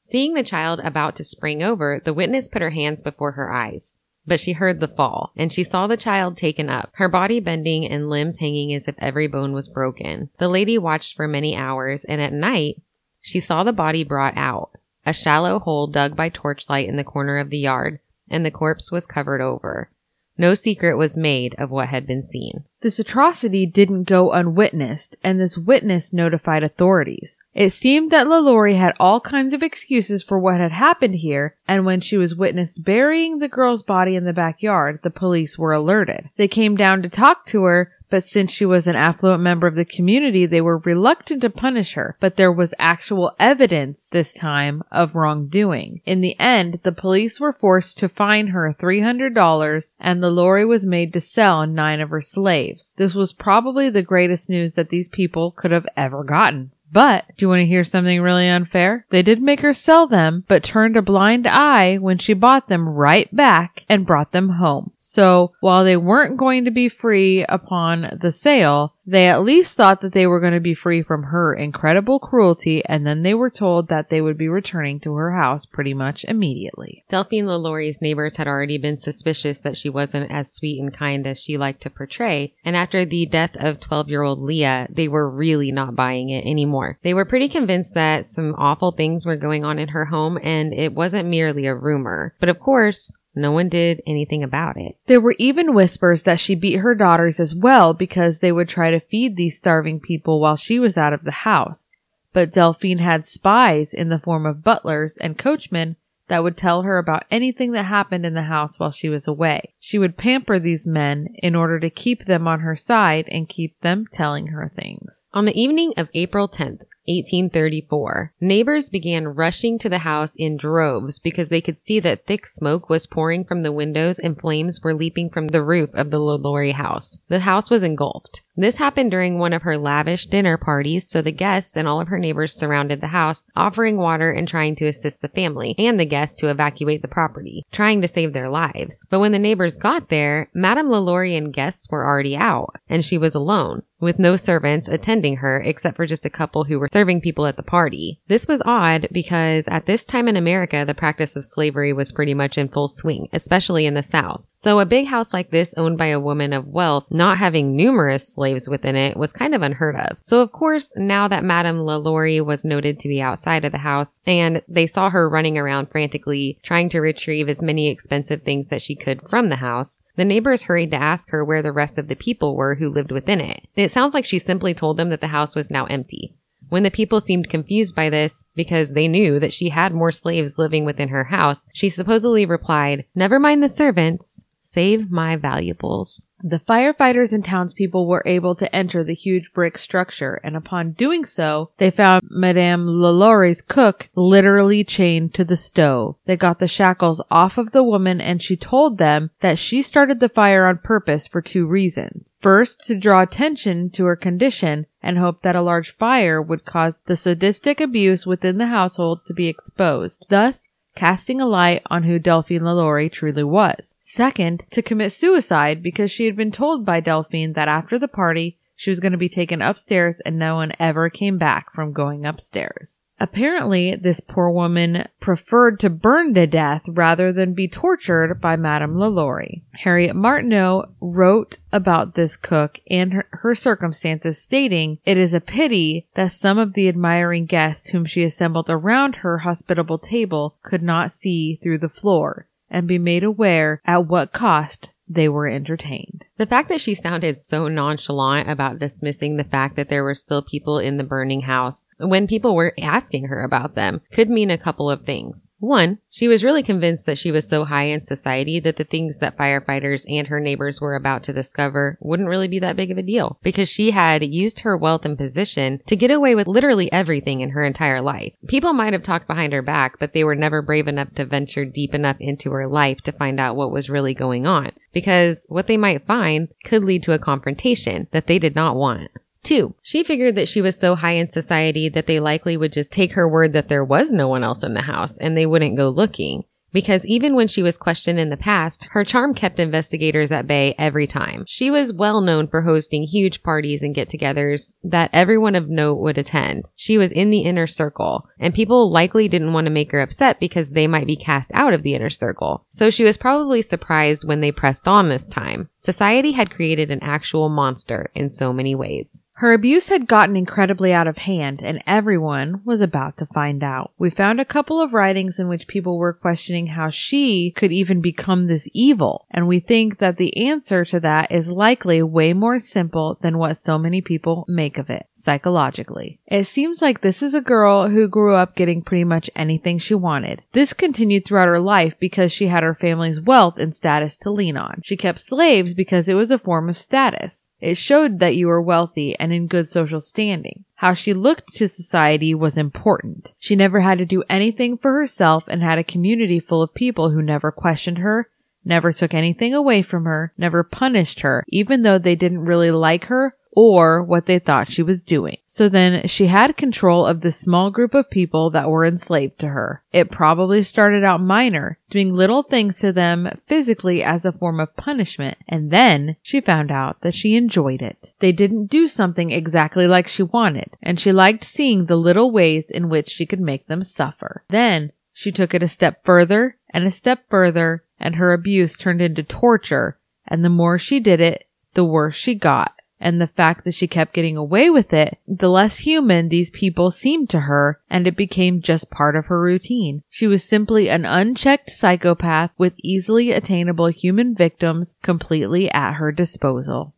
Seeing 0.07 0.35
the 0.35 0.45
child 0.45 0.81
about 0.85 1.17
to 1.17 1.25
spring 1.25 1.63
over, 1.63 2.01
the 2.05 2.15
witness 2.15 2.47
put 2.47 2.63
her 2.63 2.71
hands 2.71 3.03
before 3.03 3.33
her 3.33 3.53
eyes. 3.53 3.93
But 4.27 4.41
she 4.41 4.53
heard 4.53 4.81
the 4.81 4.89
fall, 4.89 5.33
and 5.37 5.53
she 5.53 5.65
saw 5.65 5.87
the 5.87 5.97
child 5.97 6.37
taken 6.37 6.71
up, 6.71 6.91
her 6.95 7.09
body 7.09 7.41
bending 7.41 7.87
and 7.87 8.09
limbs 8.09 8.39
hanging 8.39 8.73
as 8.73 8.89
if 8.89 8.95
every 8.99 9.27
bone 9.27 9.53
was 9.53 9.69
broken. 9.69 10.31
The 10.39 10.49
lady 10.49 10.79
watched 10.79 11.17
for 11.17 11.29
many 11.29 11.57
hours, 11.57 12.05
and 12.05 12.21
at 12.21 12.33
night, 12.33 12.81
she 13.21 13.41
saw 13.41 13.65
the 13.65 13.73
body 13.73 14.05
brought 14.05 14.37
out, 14.37 14.71
a 15.05 15.13
shallow 15.13 15.59
hole 15.59 15.89
dug 15.89 16.17
by 16.17 16.29
torchlight 16.29 16.89
in 16.89 16.97
the 16.97 17.05
corner 17.05 17.39
of 17.39 17.51
the 17.51 17.59
yard, 17.59 17.99
and 18.29 18.45
the 18.45 18.51
corpse 18.51 18.91
was 18.91 19.07
covered 19.07 19.41
over. 19.41 19.91
No 20.37 20.55
secret 20.55 20.97
was 20.97 21.17
made 21.17 21.55
of 21.59 21.71
what 21.71 21.89
had 21.89 22.09
been 22.09 22.25
seen. 22.25 22.65
This 22.81 22.99
atrocity 22.99 23.67
didn't 23.67 24.05
go 24.05 24.33
unwitnessed, 24.33 25.17
and 25.23 25.41
this 25.41 25.57
witness 25.57 26.13
notified 26.13 26.65
authorities. 26.65 27.39
It 27.55 27.71
seemed 27.71 28.11
that 28.11 28.27
LaLaurie 28.27 28.75
had 28.75 28.95
all 28.99 29.21
kinds 29.21 29.55
of 29.55 29.63
excuses 29.63 30.25
for 30.25 30.39
what 30.39 30.59
had 30.59 30.73
happened 30.73 31.15
here, 31.15 31.55
and 31.69 31.87
when 31.87 32.01
she 32.01 32.17
was 32.17 32.35
witnessed 32.35 32.83
burying 32.83 33.39
the 33.39 33.49
girl's 33.49 33.85
body 33.85 34.17
in 34.17 34.25
the 34.25 34.33
backyard, 34.33 34.99
the 35.05 35.11
police 35.11 35.57
were 35.57 35.73
alerted. 35.73 36.31
They 36.37 36.49
came 36.49 36.75
down 36.75 37.03
to 37.03 37.09
talk 37.09 37.47
to 37.47 37.63
her, 37.63 37.93
but 38.15 38.23
since 38.23 38.53
she 38.53 38.65
was 38.65 38.87
an 38.87 38.95
affluent 38.95 39.43
member 39.43 39.67
of 39.67 39.75
the 39.75 39.85
community, 39.85 40.47
they 40.47 40.61
were 40.61 40.79
reluctant 40.79 41.43
to 41.43 41.51
punish 41.51 41.95
her. 41.95 42.17
But 42.21 42.37
there 42.37 42.53
was 42.53 42.73
actual 42.79 43.35
evidence 43.41 43.99
this 44.13 44.33
time 44.33 44.85
of 44.93 45.17
wrongdoing. 45.17 46.01
In 46.07 46.21
the 46.21 46.39
end, 46.39 46.79
the 46.85 46.93
police 46.93 47.41
were 47.41 47.53
forced 47.53 47.99
to 47.99 48.09
fine 48.09 48.47
her 48.47 48.73
$300 48.73 49.95
and 49.99 50.21
LaLaurie 50.21 50.65
was 50.65 50.85
made 50.85 51.13
to 51.13 51.21
sell 51.21 51.67
nine 51.67 52.01
of 52.01 52.11
her 52.11 52.21
slaves. 52.21 52.85
This 52.97 53.15
was 53.15 53.33
probably 53.33 53.91
the 53.91 54.01
greatest 54.03 54.49
news 54.49 54.75
that 54.75 54.91
these 54.91 55.09
people 55.09 55.51
could 55.51 55.73
have 55.73 55.89
ever 55.97 56.23
gotten. 56.23 56.71
But, 56.95 57.25
do 57.27 57.35
you 57.39 57.49
want 57.49 57.59
to 57.59 57.67
hear 57.67 57.83
something 57.83 58.23
really 58.23 58.49
unfair? 58.49 59.05
They 59.11 59.23
did 59.23 59.43
make 59.43 59.63
her 59.63 59.73
sell 59.73 60.07
them, 60.07 60.45
but 60.47 60.63
turned 60.63 60.97
a 60.97 61.03
blind 61.03 61.45
eye 61.45 61.97
when 61.97 62.19
she 62.19 62.35
bought 62.35 62.69
them 62.69 62.89
right 62.89 63.29
back 63.35 63.83
and 63.89 64.07
brought 64.07 64.31
them 64.31 64.49
home. 64.49 64.93
So, 64.97 65.55
while 65.59 65.85
they 65.85 65.97
weren't 65.97 66.39
going 66.39 66.67
to 66.67 66.71
be 66.71 66.89
free 66.89 67.45
upon 67.49 68.21
the 68.23 68.31
sale, 68.31 68.94
they 69.07 69.29
at 69.29 69.43
least 69.43 69.77
thought 69.77 70.01
that 70.01 70.13
they 70.13 70.27
were 70.27 70.41
going 70.41 70.55
to 70.55 70.61
be 70.61 70.75
free 70.75 71.03
from 71.03 71.25
her 71.25 71.55
incredible 71.55 72.19
cruelty, 72.19 72.85
and 72.85 73.07
then 73.07 73.23
they 73.23 73.35
were 73.35 73.51
told 73.51 73.89
that 73.89 74.09
they 74.09 74.21
would 74.21 74.39
be 74.39 74.49
returning 74.49 75.01
to 75.01 75.15
her 75.15 75.33
house 75.33 75.67
pretty 75.67 75.95
much 75.95 76.25
immediately. 76.25 77.05
Delphine 77.11 77.47
LaLaurie's 77.47 78.01
neighbors 78.01 78.37
had 78.37 78.47
already 78.47 78.79
been 78.79 78.99
suspicious 78.99 79.61
that 79.61 79.77
she 79.77 79.89
wasn't 79.89 80.31
as 80.31 80.53
sweet 80.53 80.81
and 80.81 80.97
kind 80.97 81.27
as 81.27 81.39
she 81.39 81.59
liked 81.59 81.83
to 81.83 81.91
portray, 81.91 82.55
and 82.65 82.77
after 82.77 83.05
the 83.05 83.27
death 83.27 83.57
of 83.57 83.81
12 83.81 84.09
year 84.09 84.23
old 84.23 84.41
Leah, 84.41 84.89
they 84.91 85.09
were 85.09 85.29
really 85.29 85.73
not 85.73 85.97
buying 85.97 86.31
it 86.31 86.47
anymore. 86.47 86.99
They 87.03 87.15
were 87.15 87.25
pretty 87.25 87.49
convinced 87.49 87.95
that 87.95 88.27
some 88.27 88.55
awful 88.57 88.93
things 88.93 89.27
were 89.27 89.37
going 89.37 89.65
on 89.65 89.79
in 89.79 89.89
her 89.89 90.07
home, 90.07 90.39
and 90.43 90.73
it 90.73 90.95
wasn't 90.95 91.29
merely 91.29 91.67
a 91.67 91.75
rumor. 91.75 92.35
But 92.41 92.49
of 92.49 92.59
course, 92.59 93.13
no 93.35 93.53
one 93.53 93.69
did 93.69 94.03
anything 94.07 94.43
about 94.43 94.77
it. 94.77 94.97
There 95.07 95.21
were 95.21 95.37
even 95.39 95.75
whispers 95.75 96.23
that 96.23 96.41
she 96.41 96.55
beat 96.55 96.79
her 96.79 96.95
daughters 96.95 97.41
as 97.41 97.55
well 97.55 97.93
because 97.93 98.39
they 98.39 98.53
would 98.53 98.69
try 98.69 98.91
to 98.91 99.01
feed 99.01 99.37
these 99.37 99.57
starving 99.57 100.01
people 100.01 100.41
while 100.41 100.57
she 100.57 100.79
was 100.79 100.97
out 100.97 101.13
of 101.13 101.25
the 101.25 101.31
house. 101.31 101.89
But 102.33 102.53
Delphine 102.53 102.99
had 102.99 103.27
spies 103.27 103.95
in 103.95 104.09
the 104.09 104.19
form 104.19 104.47
of 104.47 104.65
butlers 104.65 105.17
and 105.21 105.39
coachmen 105.39 105.97
that 106.29 106.43
would 106.43 106.57
tell 106.57 106.83
her 106.83 106.99
about 106.99 107.25
anything 107.31 107.73
that 107.73 107.85
happened 107.85 108.25
in 108.25 108.35
the 108.35 108.43
house 108.43 108.79
while 108.79 108.91
she 108.91 109.09
was 109.09 109.29
away. 109.29 109.75
She 109.79 109.99
would 109.99 110.17
pamper 110.17 110.59
these 110.59 110.87
men 110.87 111.35
in 111.35 111.55
order 111.55 111.79
to 111.81 111.91
keep 111.91 112.25
them 112.25 112.49
on 112.49 112.61
her 112.61 112.77
side 112.77 113.29
and 113.29 113.49
keep 113.49 113.79
them 113.81 114.07
telling 114.13 114.49
her 114.49 114.73
things. 114.75 115.29
On 115.35 115.45
the 115.45 115.61
evening 115.61 115.93
of 115.97 116.09
April 116.15 116.49
10th, 116.49 116.83
1834. 117.07 118.33
Neighbors 118.41 118.89
began 118.89 119.29
rushing 119.29 119.79
to 119.79 119.89
the 119.89 119.99
house 119.99 120.33
in 120.37 120.57
droves 120.57 121.19
because 121.19 121.49
they 121.49 121.61
could 121.61 121.85
see 121.85 122.01
that 122.01 122.27
thick 122.27 122.47
smoke 122.47 122.89
was 122.89 123.07
pouring 123.07 123.45
from 123.45 123.63
the 123.63 123.73
windows 123.73 124.19
and 124.19 124.39
flames 124.39 124.81
were 124.83 124.95
leaping 124.95 125.31
from 125.31 125.49
the 125.49 125.63
roof 125.63 125.91
of 125.95 126.11
the 126.11 126.19
LaLaurie 126.19 126.73
house. 126.73 127.19
The 127.29 127.41
house 127.41 127.71
was 127.71 127.83
engulfed. 127.83 128.41
This 128.57 128.77
happened 128.77 129.11
during 129.11 129.39
one 129.39 129.53
of 129.53 129.63
her 129.63 129.77
lavish 129.77 130.27
dinner 130.27 130.57
parties, 130.57 131.09
so 131.09 131.21
the 131.21 131.33
guests 131.33 131.77
and 131.77 131.89
all 131.89 132.01
of 132.01 132.07
her 132.07 132.21
neighbors 132.21 132.55
surrounded 132.55 133.01
the 133.01 133.09
house, 133.09 133.45
offering 133.57 133.97
water 133.97 134.31
and 134.31 134.47
trying 134.47 134.77
to 134.77 134.87
assist 134.87 135.23
the 135.23 135.29
family 135.29 135.75
and 135.77 135.99
the 135.99 136.05
guests 136.05 136.37
to 136.41 136.51
evacuate 136.51 137.03
the 137.03 137.09
property, 137.09 137.65
trying 137.73 138.01
to 138.01 138.09
save 138.09 138.33
their 138.33 138.49
lives. 138.49 139.05
But 139.11 139.19
when 139.19 139.33
the 139.33 139.41
neighbors 139.41 139.75
got 139.75 140.09
there, 140.09 140.51
Madame 140.55 140.89
LaLaurie 140.89 141.37
and 141.37 141.53
guests 141.53 141.89
were 141.91 142.07
already 142.07 142.37
out, 142.37 142.75
and 142.89 143.05
she 143.05 143.19
was 143.19 143.35
alone 143.35 143.83
with 144.01 144.19
no 144.19 144.37
servants 144.37 144.89
attending 144.89 145.37
her 145.37 145.61
except 145.61 145.97
for 145.97 146.07
just 146.07 146.25
a 146.25 146.31
couple 146.31 146.65
who 146.65 146.79
were 146.79 146.89
serving 146.91 147.21
people 147.21 147.47
at 147.47 147.57
the 147.57 147.63
party. 147.63 148.21
This 148.29 148.47
was 148.47 148.63
odd 148.65 149.09
because 149.13 149.67
at 149.69 149.87
this 149.87 150.05
time 150.05 150.29
in 150.29 150.37
America, 150.37 150.85
the 150.87 150.95
practice 150.95 151.37
of 151.37 151.45
slavery 151.45 151.93
was 151.93 152.13
pretty 152.13 152.35
much 152.35 152.59
in 152.59 152.69
full 152.69 152.89
swing, 152.89 153.29
especially 153.33 153.87
in 153.87 153.95
the 153.95 154.03
South. 154.03 154.45
So 154.57 154.81
a 154.81 154.87
big 154.87 155.09
house 155.09 155.35
like 155.35 155.51
this 155.51 155.75
owned 155.77 155.99
by 155.99 156.07
a 156.07 156.19
woman 156.19 156.55
of 156.55 156.67
wealth, 156.67 157.05
not 157.11 157.37
having 157.37 157.77
numerous 157.77 158.33
slaves 158.33 158.67
within 158.67 158.97
it, 158.97 159.15
was 159.15 159.31
kind 159.31 159.55
of 159.55 159.61
unheard 159.61 159.95
of. 159.95 160.17
So 160.23 160.41
of 160.41 160.53
course, 160.53 160.91
now 160.97 161.29
that 161.29 161.45
Madame 161.45 161.81
LaLaurie 161.81 162.41
was 162.41 162.65
noted 162.65 162.99
to 163.01 163.09
be 163.09 163.21
outside 163.21 163.67
of 163.67 163.73
the 163.73 163.79
house 163.79 164.19
and 164.27 164.63
they 164.67 164.87
saw 164.87 165.11
her 165.11 165.29
running 165.29 165.59
around 165.59 165.91
frantically 165.91 166.59
trying 166.63 166.89
to 166.91 167.01
retrieve 167.01 167.51
as 167.51 167.61
many 167.61 167.89
expensive 167.89 168.43
things 168.43 168.69
that 168.69 168.81
she 168.81 168.95
could 168.95 169.21
from 169.29 169.51
the 169.51 169.57
house, 169.57 170.03
the 170.17 170.25
neighbors 170.25 170.65
hurried 170.65 170.91
to 170.91 170.97
ask 170.97 171.31
her 171.31 171.45
where 171.45 171.63
the 171.63 171.73
rest 171.73 171.99
of 171.99 172.09
the 172.09 172.17
people 172.17 172.57
were 172.57 172.77
who 172.77 172.89
lived 172.89 173.11
within 173.11 173.41
it. 173.41 173.67
It 173.77 173.91
sounds 173.91 174.15
like 174.15 174.25
she 174.25 174.39
simply 174.39 174.75
told 174.75 174.97
them 174.97 175.09
that 175.11 175.21
the 175.21 175.29
house 175.29 175.55
was 175.55 175.71
now 175.71 175.87
empty. 175.87 176.35
When 176.69 176.83
the 176.83 176.91
people 176.91 177.21
seemed 177.21 177.51
confused 177.51 177.95
by 177.95 178.11
this, 178.11 178.45
because 178.55 178.93
they 178.93 179.07
knew 179.07 179.39
that 179.39 179.53
she 179.53 179.69
had 179.69 179.93
more 179.93 180.13
slaves 180.13 180.59
living 180.59 180.85
within 180.85 181.09
her 181.09 181.25
house, 181.25 181.67
she 181.73 181.91
supposedly 181.91 182.47
replied, 182.47 183.05
Never 183.15 183.39
mind 183.39 183.63
the 183.63 183.69
servants. 183.69 184.45
Save 184.75 185.09
my 185.09 185.37
valuables. 185.37 186.27
The 186.43 186.59
firefighters 186.59 187.33
and 187.33 187.45
townspeople 187.45 188.09
were 188.09 188.25
able 188.27 188.57
to 188.57 188.75
enter 188.75 189.05
the 189.05 189.15
huge 189.15 189.53
brick 189.55 189.79
structure, 189.79 190.41
and 190.43 190.57
upon 190.57 190.95
doing 190.95 191.25
so, 191.25 191.71
they 191.79 191.93
found 191.93 192.23
Madame 192.29 192.89
LaLaurie's 192.89 193.63
cook 193.63 194.09
literally 194.17 194.83
chained 194.83 195.33
to 195.35 195.45
the 195.45 195.57
stove. 195.57 196.17
They 196.27 196.37
got 196.37 196.59
the 196.59 196.67
shackles 196.67 197.23
off 197.31 197.57
of 197.57 197.71
the 197.71 197.85
woman, 197.85 198.21
and 198.21 198.43
she 198.43 198.57
told 198.57 198.99
them 198.99 199.31
that 199.43 199.61
she 199.61 199.81
started 199.81 200.19
the 200.19 200.29
fire 200.29 200.67
on 200.67 200.79
purpose 200.79 201.29
for 201.29 201.41
two 201.41 201.67
reasons. 201.67 202.33
First, 202.41 202.81
to 202.87 202.99
draw 202.99 203.23
attention 203.23 203.91
to 203.91 204.07
her 204.07 204.17
condition 204.17 204.87
and 205.01 205.19
hope 205.19 205.43
that 205.43 205.55
a 205.55 205.63
large 205.63 205.97
fire 205.99 206.43
would 206.43 206.65
cause 206.65 207.01
the 207.07 207.15
sadistic 207.15 207.81
abuse 207.81 208.27
within 208.27 208.59
the 208.59 208.67
household 208.67 209.21
to 209.29 209.35
be 209.35 209.47
exposed. 209.47 210.27
Thus, 210.31 210.63
casting 210.97 211.41
a 211.41 211.47
light 211.47 211.83
on 211.87 212.05
who 212.05 212.19
Delphine 212.19 212.65
LaLaurie 212.65 213.11
truly 213.11 213.45
was. 213.45 213.95
Second, 214.15 214.63
to 214.71 214.81
commit 214.81 215.11
suicide 215.11 215.83
because 215.83 216.09
she 216.09 216.27
had 216.27 216.37
been 216.37 216.53
told 216.53 216.87
by 216.87 217.01
Delphine 217.01 217.55
that 217.55 217.67
after 217.67 217.99
the 217.99 218.07
party, 218.07 218.57
she 218.77 218.91
was 218.91 219.01
going 219.01 219.11
to 219.11 219.19
be 219.19 219.29
taken 219.29 219.61
upstairs 219.61 220.21
and 220.25 220.39
no 220.39 220.55
one 220.55 220.71
ever 220.79 221.11
came 221.11 221.37
back 221.37 221.75
from 221.75 221.93
going 221.93 222.25
upstairs. 222.25 223.03
Apparently, 223.19 223.97
this 223.97 224.21
poor 224.21 224.53
woman 224.53 225.09
preferred 225.19 225.81
to 225.81 225.91
burn 225.91 226.33
to 226.35 226.47
death 226.47 226.83
rather 226.87 227.33
than 227.33 227.55
be 227.55 227.67
tortured 227.67 228.41
by 228.41 228.55
Madame 228.55 228.97
LaLaurie. 228.97 229.65
Harriet 229.73 230.15
Martineau 230.15 230.85
wrote 231.01 231.59
about 231.73 232.15
this 232.15 232.37
cook 232.37 232.79
and 232.89 233.15
her, 233.15 233.27
her, 233.33 233.55
circumstances, 233.57 234.41
stating, 234.41 235.01
It 235.05 235.17
is 235.17 235.35
a 235.35 235.41
pity 235.41 236.07
that 236.15 236.31
some 236.31 236.57
of 236.57 236.75
the 236.75 236.89
admiring 236.89 237.47
guests 237.47 237.89
whom 237.89 238.05
she 238.05 238.23
assembled 238.23 238.67
around 238.69 239.17
her 239.17 239.39
hospitable 239.39 239.99
table 239.99 240.55
could 240.63 240.85
not 240.85 241.11
see 241.11 241.59
through 241.61 241.79
the 241.79 241.89
floor 241.89 242.47
and 242.75 242.89
be 242.89 242.99
made 242.99 243.25
aware 243.25 243.81
at 243.87 244.07
what 244.07 244.33
cost 244.33 244.91
they 245.09 245.29
were 245.29 245.47
entertained. 245.47 246.25
The 246.39 246.47
fact 246.47 246.69
that 246.71 246.81
she 246.81 246.95
sounded 246.95 247.43
so 247.43 247.69
nonchalant 247.69 248.51
about 248.51 248.79
dismissing 248.79 249.37
the 249.37 249.45
fact 249.45 249.77
that 249.77 249.89
there 249.89 250.03
were 250.03 250.15
still 250.15 250.43
people 250.43 250.79
in 250.79 250.97
the 250.97 251.05
burning 251.05 251.43
house 251.43 251.85
when 251.99 252.27
people 252.27 252.55
were 252.55 252.75
asking 252.81 253.27
her 253.27 253.43
about 253.43 253.75
them 253.75 254.01
could 254.13 254.29
mean 254.29 254.51
a 254.51 254.59
couple 254.59 254.91
of 254.91 255.05
things. 255.05 255.49
One, 255.59 255.99
she 256.11 256.29
was 256.29 256.45
really 256.45 256.63
convinced 256.63 257.07
that 257.07 257.19
she 257.19 257.31
was 257.31 257.49
so 257.49 257.65
high 257.65 257.85
in 257.85 258.03
society 258.03 258.61
that 258.61 258.77
the 258.77 258.85
things 258.85 259.19
that 259.21 259.39
firefighters 259.39 260.05
and 260.09 260.27
her 260.27 260.39
neighbors 260.39 260.81
were 260.81 260.95
about 260.95 261.23
to 261.25 261.33
discover 261.33 261.97
wouldn't 262.01 262.29
really 262.29 262.49
be 262.49 262.59
that 262.59 262.77
big 262.77 262.91
of 262.91 262.99
a 262.99 263.03
deal 263.03 263.39
because 263.43 263.69
she 263.69 263.91
had 263.91 264.23
used 264.23 264.61
her 264.61 264.77
wealth 264.77 265.05
and 265.05 265.17
position 265.17 265.81
to 265.87 265.97
get 265.97 266.11
away 266.11 266.35
with 266.35 266.47
literally 266.47 266.93
everything 266.93 267.41
in 267.41 267.51
her 267.51 267.65
entire 267.65 268.03
life. 268.03 268.35
People 268.47 268.75
might 268.75 268.93
have 268.93 269.03
talked 269.03 269.27
behind 269.27 269.53
her 269.53 269.63
back, 269.63 269.99
but 269.99 270.13
they 270.13 270.25
were 270.25 270.35
never 270.35 270.61
brave 270.61 270.87
enough 270.87 271.15
to 271.15 271.25
venture 271.25 271.65
deep 271.65 271.95
enough 271.95 272.17
into 272.21 272.51
her 272.51 272.67
life 272.67 272.99
to 273.03 273.13
find 273.13 273.41
out 273.41 273.57
what 273.57 273.71
was 273.71 273.89
really 273.89 274.15
going 274.15 274.47
on 274.47 274.73
because 274.93 275.45
what 275.49 275.67
they 275.67 275.77
might 275.77 276.07
find 276.07 276.49
could 276.65 276.85
lead 276.85 277.03
to 277.03 277.13
a 277.13 277.19
confrontation 277.19 278.07
that 278.13 278.27
they 278.27 278.39
did 278.39 278.55
not 278.55 278.77
want. 278.77 279.11
Two, 279.45 279.75
she 279.83 280.03
figured 280.03 280.37
that 280.37 280.49
she 280.49 280.63
was 280.63 280.79
so 280.79 280.95
high 280.95 281.13
in 281.13 281.31
society 281.31 281.91
that 281.91 282.07
they 282.07 282.19
likely 282.19 282.57
would 282.57 282.73
just 282.73 282.91
take 282.91 283.13
her 283.13 283.29
word 283.29 283.53
that 283.53 283.69
there 283.69 283.85
was 283.85 284.11
no 284.11 284.27
one 284.27 284.43
else 284.43 284.63
in 284.63 284.73
the 284.73 284.83
house 284.83 285.19
and 285.19 285.37
they 285.37 285.47
wouldn't 285.47 285.77
go 285.77 285.91
looking. 285.91 286.45
Because 286.73 287.07
even 287.07 287.37
when 287.37 287.47
she 287.47 287.63
was 287.63 287.77
questioned 287.77 288.19
in 288.19 288.31
the 288.31 288.37
past, 288.37 288.85
her 288.91 289.05
charm 289.05 289.33
kept 289.33 289.61
investigators 289.61 290.33
at 290.33 290.49
bay 290.49 290.75
every 290.77 291.07
time. 291.07 291.45
She 291.47 291.71
was 291.71 291.93
well 291.93 292.21
known 292.21 292.49
for 292.49 292.63
hosting 292.63 293.05
huge 293.05 293.45
parties 293.45 293.81
and 293.81 293.95
get 293.95 294.09
togethers 294.09 294.73
that 294.83 295.11
everyone 295.13 295.55
of 295.55 295.69
note 295.69 296.01
would 296.01 296.19
attend. 296.19 296.65
She 296.75 296.99
was 296.99 297.13
in 297.13 297.31
the 297.31 297.43
inner 297.43 297.69
circle, 297.69 298.27
and 298.41 298.53
people 298.53 298.91
likely 298.91 299.29
didn't 299.29 299.53
want 299.53 299.67
to 299.67 299.73
make 299.73 299.93
her 299.93 300.01
upset 300.01 300.41
because 300.41 300.71
they 300.71 300.89
might 300.89 301.07
be 301.07 301.17
cast 301.17 301.53
out 301.55 301.75
of 301.75 301.85
the 301.85 301.95
inner 301.95 302.11
circle. 302.11 302.67
So 302.71 302.91
she 302.91 303.05
was 303.05 303.19
probably 303.19 303.63
surprised 303.63 304.27
when 304.27 304.41
they 304.41 304.51
pressed 304.51 304.89
on 304.89 305.09
this 305.09 305.29
time. 305.29 305.69
Society 305.79 306.33
had 306.33 306.51
created 306.51 306.91
an 306.91 307.05
actual 307.05 307.49
monster 307.49 308.11
in 308.17 308.33
so 308.33 308.53
many 308.53 308.75
ways. 308.75 309.21
Her 309.45 309.53
abuse 309.53 309.91
had 309.91 310.09
gotten 310.09 310.37
incredibly 310.37 310.91
out 310.95 311.07
of 311.07 311.19
hand, 311.19 311.61
and 311.63 311.83
everyone 311.87 312.63
was 312.65 312.81
about 312.81 313.19
to 313.19 313.27
find 313.27 313.63
out. 313.63 313.93
We 313.99 314.09
found 314.09 314.41
a 314.41 314.45
couple 314.47 314.81
of 314.81 314.95
writings 314.95 315.39
in 315.39 315.49
which 315.49 315.69
people 315.69 315.99
were 315.99 316.15
questioning 316.15 316.69
how 316.69 316.89
she 316.89 317.51
could 317.55 317.71
even 317.71 318.01
become 318.01 318.47
this 318.47 318.67
evil, 318.73 319.27
and 319.31 319.47
we 319.47 319.61
think 319.61 319.99
that 319.99 320.17
the 320.17 320.49
answer 320.49 320.87
to 320.87 321.01
that 321.01 321.31
is 321.31 321.51
likely 321.51 322.03
way 322.03 322.33
more 322.33 322.59
simple 322.59 323.19
than 323.21 323.37
what 323.37 323.63
so 323.63 323.77
many 323.77 324.01
people 324.01 324.47
make 324.49 324.79
of 324.79 324.89
it 324.89 325.09
psychologically. 325.25 326.21
It 326.27 326.47
seems 326.47 326.83
like 326.83 327.01
this 327.01 327.23
is 327.23 327.35
a 327.35 327.41
girl 327.41 327.89
who 327.89 328.09
grew 328.09 328.35
up 328.35 328.55
getting 328.55 328.83
pretty 328.83 329.05
much 329.05 329.31
anything 329.35 329.79
she 329.79 329.95
wanted. 329.95 330.43
This 330.53 330.73
continued 330.73 331.25
throughout 331.25 331.49
her 331.49 331.61
life 331.61 331.95
because 331.99 332.31
she 332.31 332.49
had 332.49 332.63
her 332.63 332.75
family's 332.75 333.21
wealth 333.21 333.59
and 333.59 333.75
status 333.75 334.17
to 334.19 334.31
lean 334.31 334.57
on. 334.57 334.83
She 334.85 334.97
kept 334.97 335.19
slaves 335.19 335.75
because 335.75 336.09
it 336.09 336.15
was 336.15 336.31
a 336.31 336.39
form 336.39 336.69
of 336.69 336.79
status. 336.79 337.49
It 337.61 337.77
showed 337.77 338.19
that 338.19 338.37
you 338.37 338.49
were 338.49 338.61
wealthy 338.61 339.17
and 339.19 339.33
in 339.33 339.47
good 339.47 339.71
social 339.71 340.01
standing. 340.01 340.65
How 340.75 340.93
she 340.93 341.15
looked 341.15 341.55
to 341.55 341.67
society 341.67 342.35
was 342.35 342.59
important. 342.59 343.33
She 343.39 343.57
never 343.57 343.81
had 343.81 343.97
to 343.99 344.05
do 344.05 344.23
anything 344.29 344.77
for 344.77 344.93
herself 344.93 345.45
and 345.49 345.63
had 345.63 345.79
a 345.79 345.85
community 345.85 346.41
full 346.41 346.63
of 346.63 346.75
people 346.75 347.11
who 347.11 347.23
never 347.23 347.51
questioned 347.51 347.99
her, 347.99 348.29
never 348.67 348.93
took 348.93 349.15
anything 349.15 349.55
away 349.55 349.81
from 349.81 350.05
her, 350.05 350.35
never 350.37 350.63
punished 350.63 351.21
her, 351.21 351.43
even 351.49 351.83
though 351.83 351.99
they 351.99 352.15
didn't 352.15 352.45
really 352.45 352.71
like 352.71 353.05
her 353.05 353.35
or 353.55 354.03
what 354.03 354.27
they 354.27 354.39
thought 354.39 354.71
she 354.71 354.83
was 354.83 355.03
doing. 355.03 355.37
So 355.47 355.69
then 355.69 356.07
she 356.07 356.27
had 356.27 356.57
control 356.57 357.07
of 357.07 357.21
this 357.21 357.39
small 357.39 357.71
group 357.71 357.95
of 357.95 358.11
people 358.11 358.51
that 358.51 358.69
were 358.69 358.85
enslaved 358.85 359.39
to 359.41 359.49
her. 359.49 359.83
It 359.93 360.11
probably 360.11 360.63
started 360.63 361.05
out 361.05 361.21
minor, 361.21 361.79
doing 361.91 362.13
little 362.13 362.43
things 362.43 362.81
to 362.81 362.93
them 362.93 363.41
physically 363.47 364.03
as 364.03 364.25
a 364.25 364.33
form 364.33 364.59
of 364.59 364.77
punishment, 364.77 365.39
and 365.49 365.71
then 365.71 366.17
she 366.23 366.41
found 366.41 366.71
out 366.71 367.01
that 367.03 367.15
she 367.15 367.37
enjoyed 367.37 367.83
it. 367.83 368.13
They 368.21 368.33
didn't 368.33 368.67
do 368.67 368.89
something 368.89 369.31
exactly 369.31 369.87
like 369.87 370.09
she 370.09 370.25
wanted, 370.25 370.77
and 370.83 370.99
she 370.99 371.13
liked 371.13 371.45
seeing 371.45 371.87
the 371.87 371.97
little 371.97 372.31
ways 372.31 372.65
in 372.69 372.89
which 372.89 373.11
she 373.11 373.27
could 373.27 373.41
make 373.41 373.67
them 373.67 373.85
suffer. 373.85 374.43
Then 374.49 374.93
she 375.13 375.31
took 375.31 375.55
it 375.55 375.63
a 375.63 375.69
step 375.69 376.05
further 376.05 376.57
and 376.71 376.85
a 376.85 376.91
step 376.91 377.21
further, 377.31 377.85
and 378.01 378.17
her 378.17 378.33
abuse 378.33 378.77
turned 378.77 379.01
into 379.01 379.23
torture, 379.23 379.97
and 380.27 380.45
the 380.45 380.49
more 380.49 380.79
she 380.79 380.99
did 380.99 381.21
it, 381.21 381.47
the 381.75 381.85
worse 381.85 382.17
she 382.17 382.35
got 382.35 382.73
and 383.05 383.21
the 383.21 383.27
fact 383.27 383.65
that 383.65 383.75
she 383.75 383.87
kept 383.87 384.15
getting 384.15 384.35
away 384.35 384.71
with 384.71 384.95
it, 384.95 385.19
the 385.29 385.51
less 385.51 385.81
human 385.81 386.31
these 386.31 386.49
people 386.49 386.91
seemed 386.91 387.29
to 387.29 387.41
her, 387.41 387.79
and 387.91 388.07
it 388.07 388.17
became 388.17 388.63
just 388.63 388.91
part 388.91 389.15
of 389.15 389.27
her 389.27 389.39
routine. 389.39 390.03
She 390.09 390.27
was 390.27 390.43
simply 390.43 390.89
an 390.89 391.05
unchecked 391.05 391.71
psychopath 391.71 392.51
with 392.57 392.73
easily 392.79 393.31
attainable 393.31 393.89
human 393.89 394.35
victims 394.35 394.97
completely 395.03 395.71
at 395.71 395.93
her 395.93 396.13
disposal. 396.13 396.95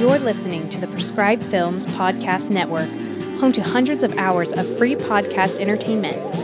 You're 0.00 0.18
listening 0.18 0.70
to 0.70 0.80
the 0.80 0.88
Prescribed 0.90 1.42
Films 1.44 1.86
Podcast 1.88 2.48
Network, 2.48 2.88
home 3.38 3.52
to 3.52 3.62
hundreds 3.62 4.02
of 4.02 4.16
hours 4.16 4.50
of 4.54 4.78
free 4.78 4.94
podcast 4.94 5.60
entertainment. 5.60 6.43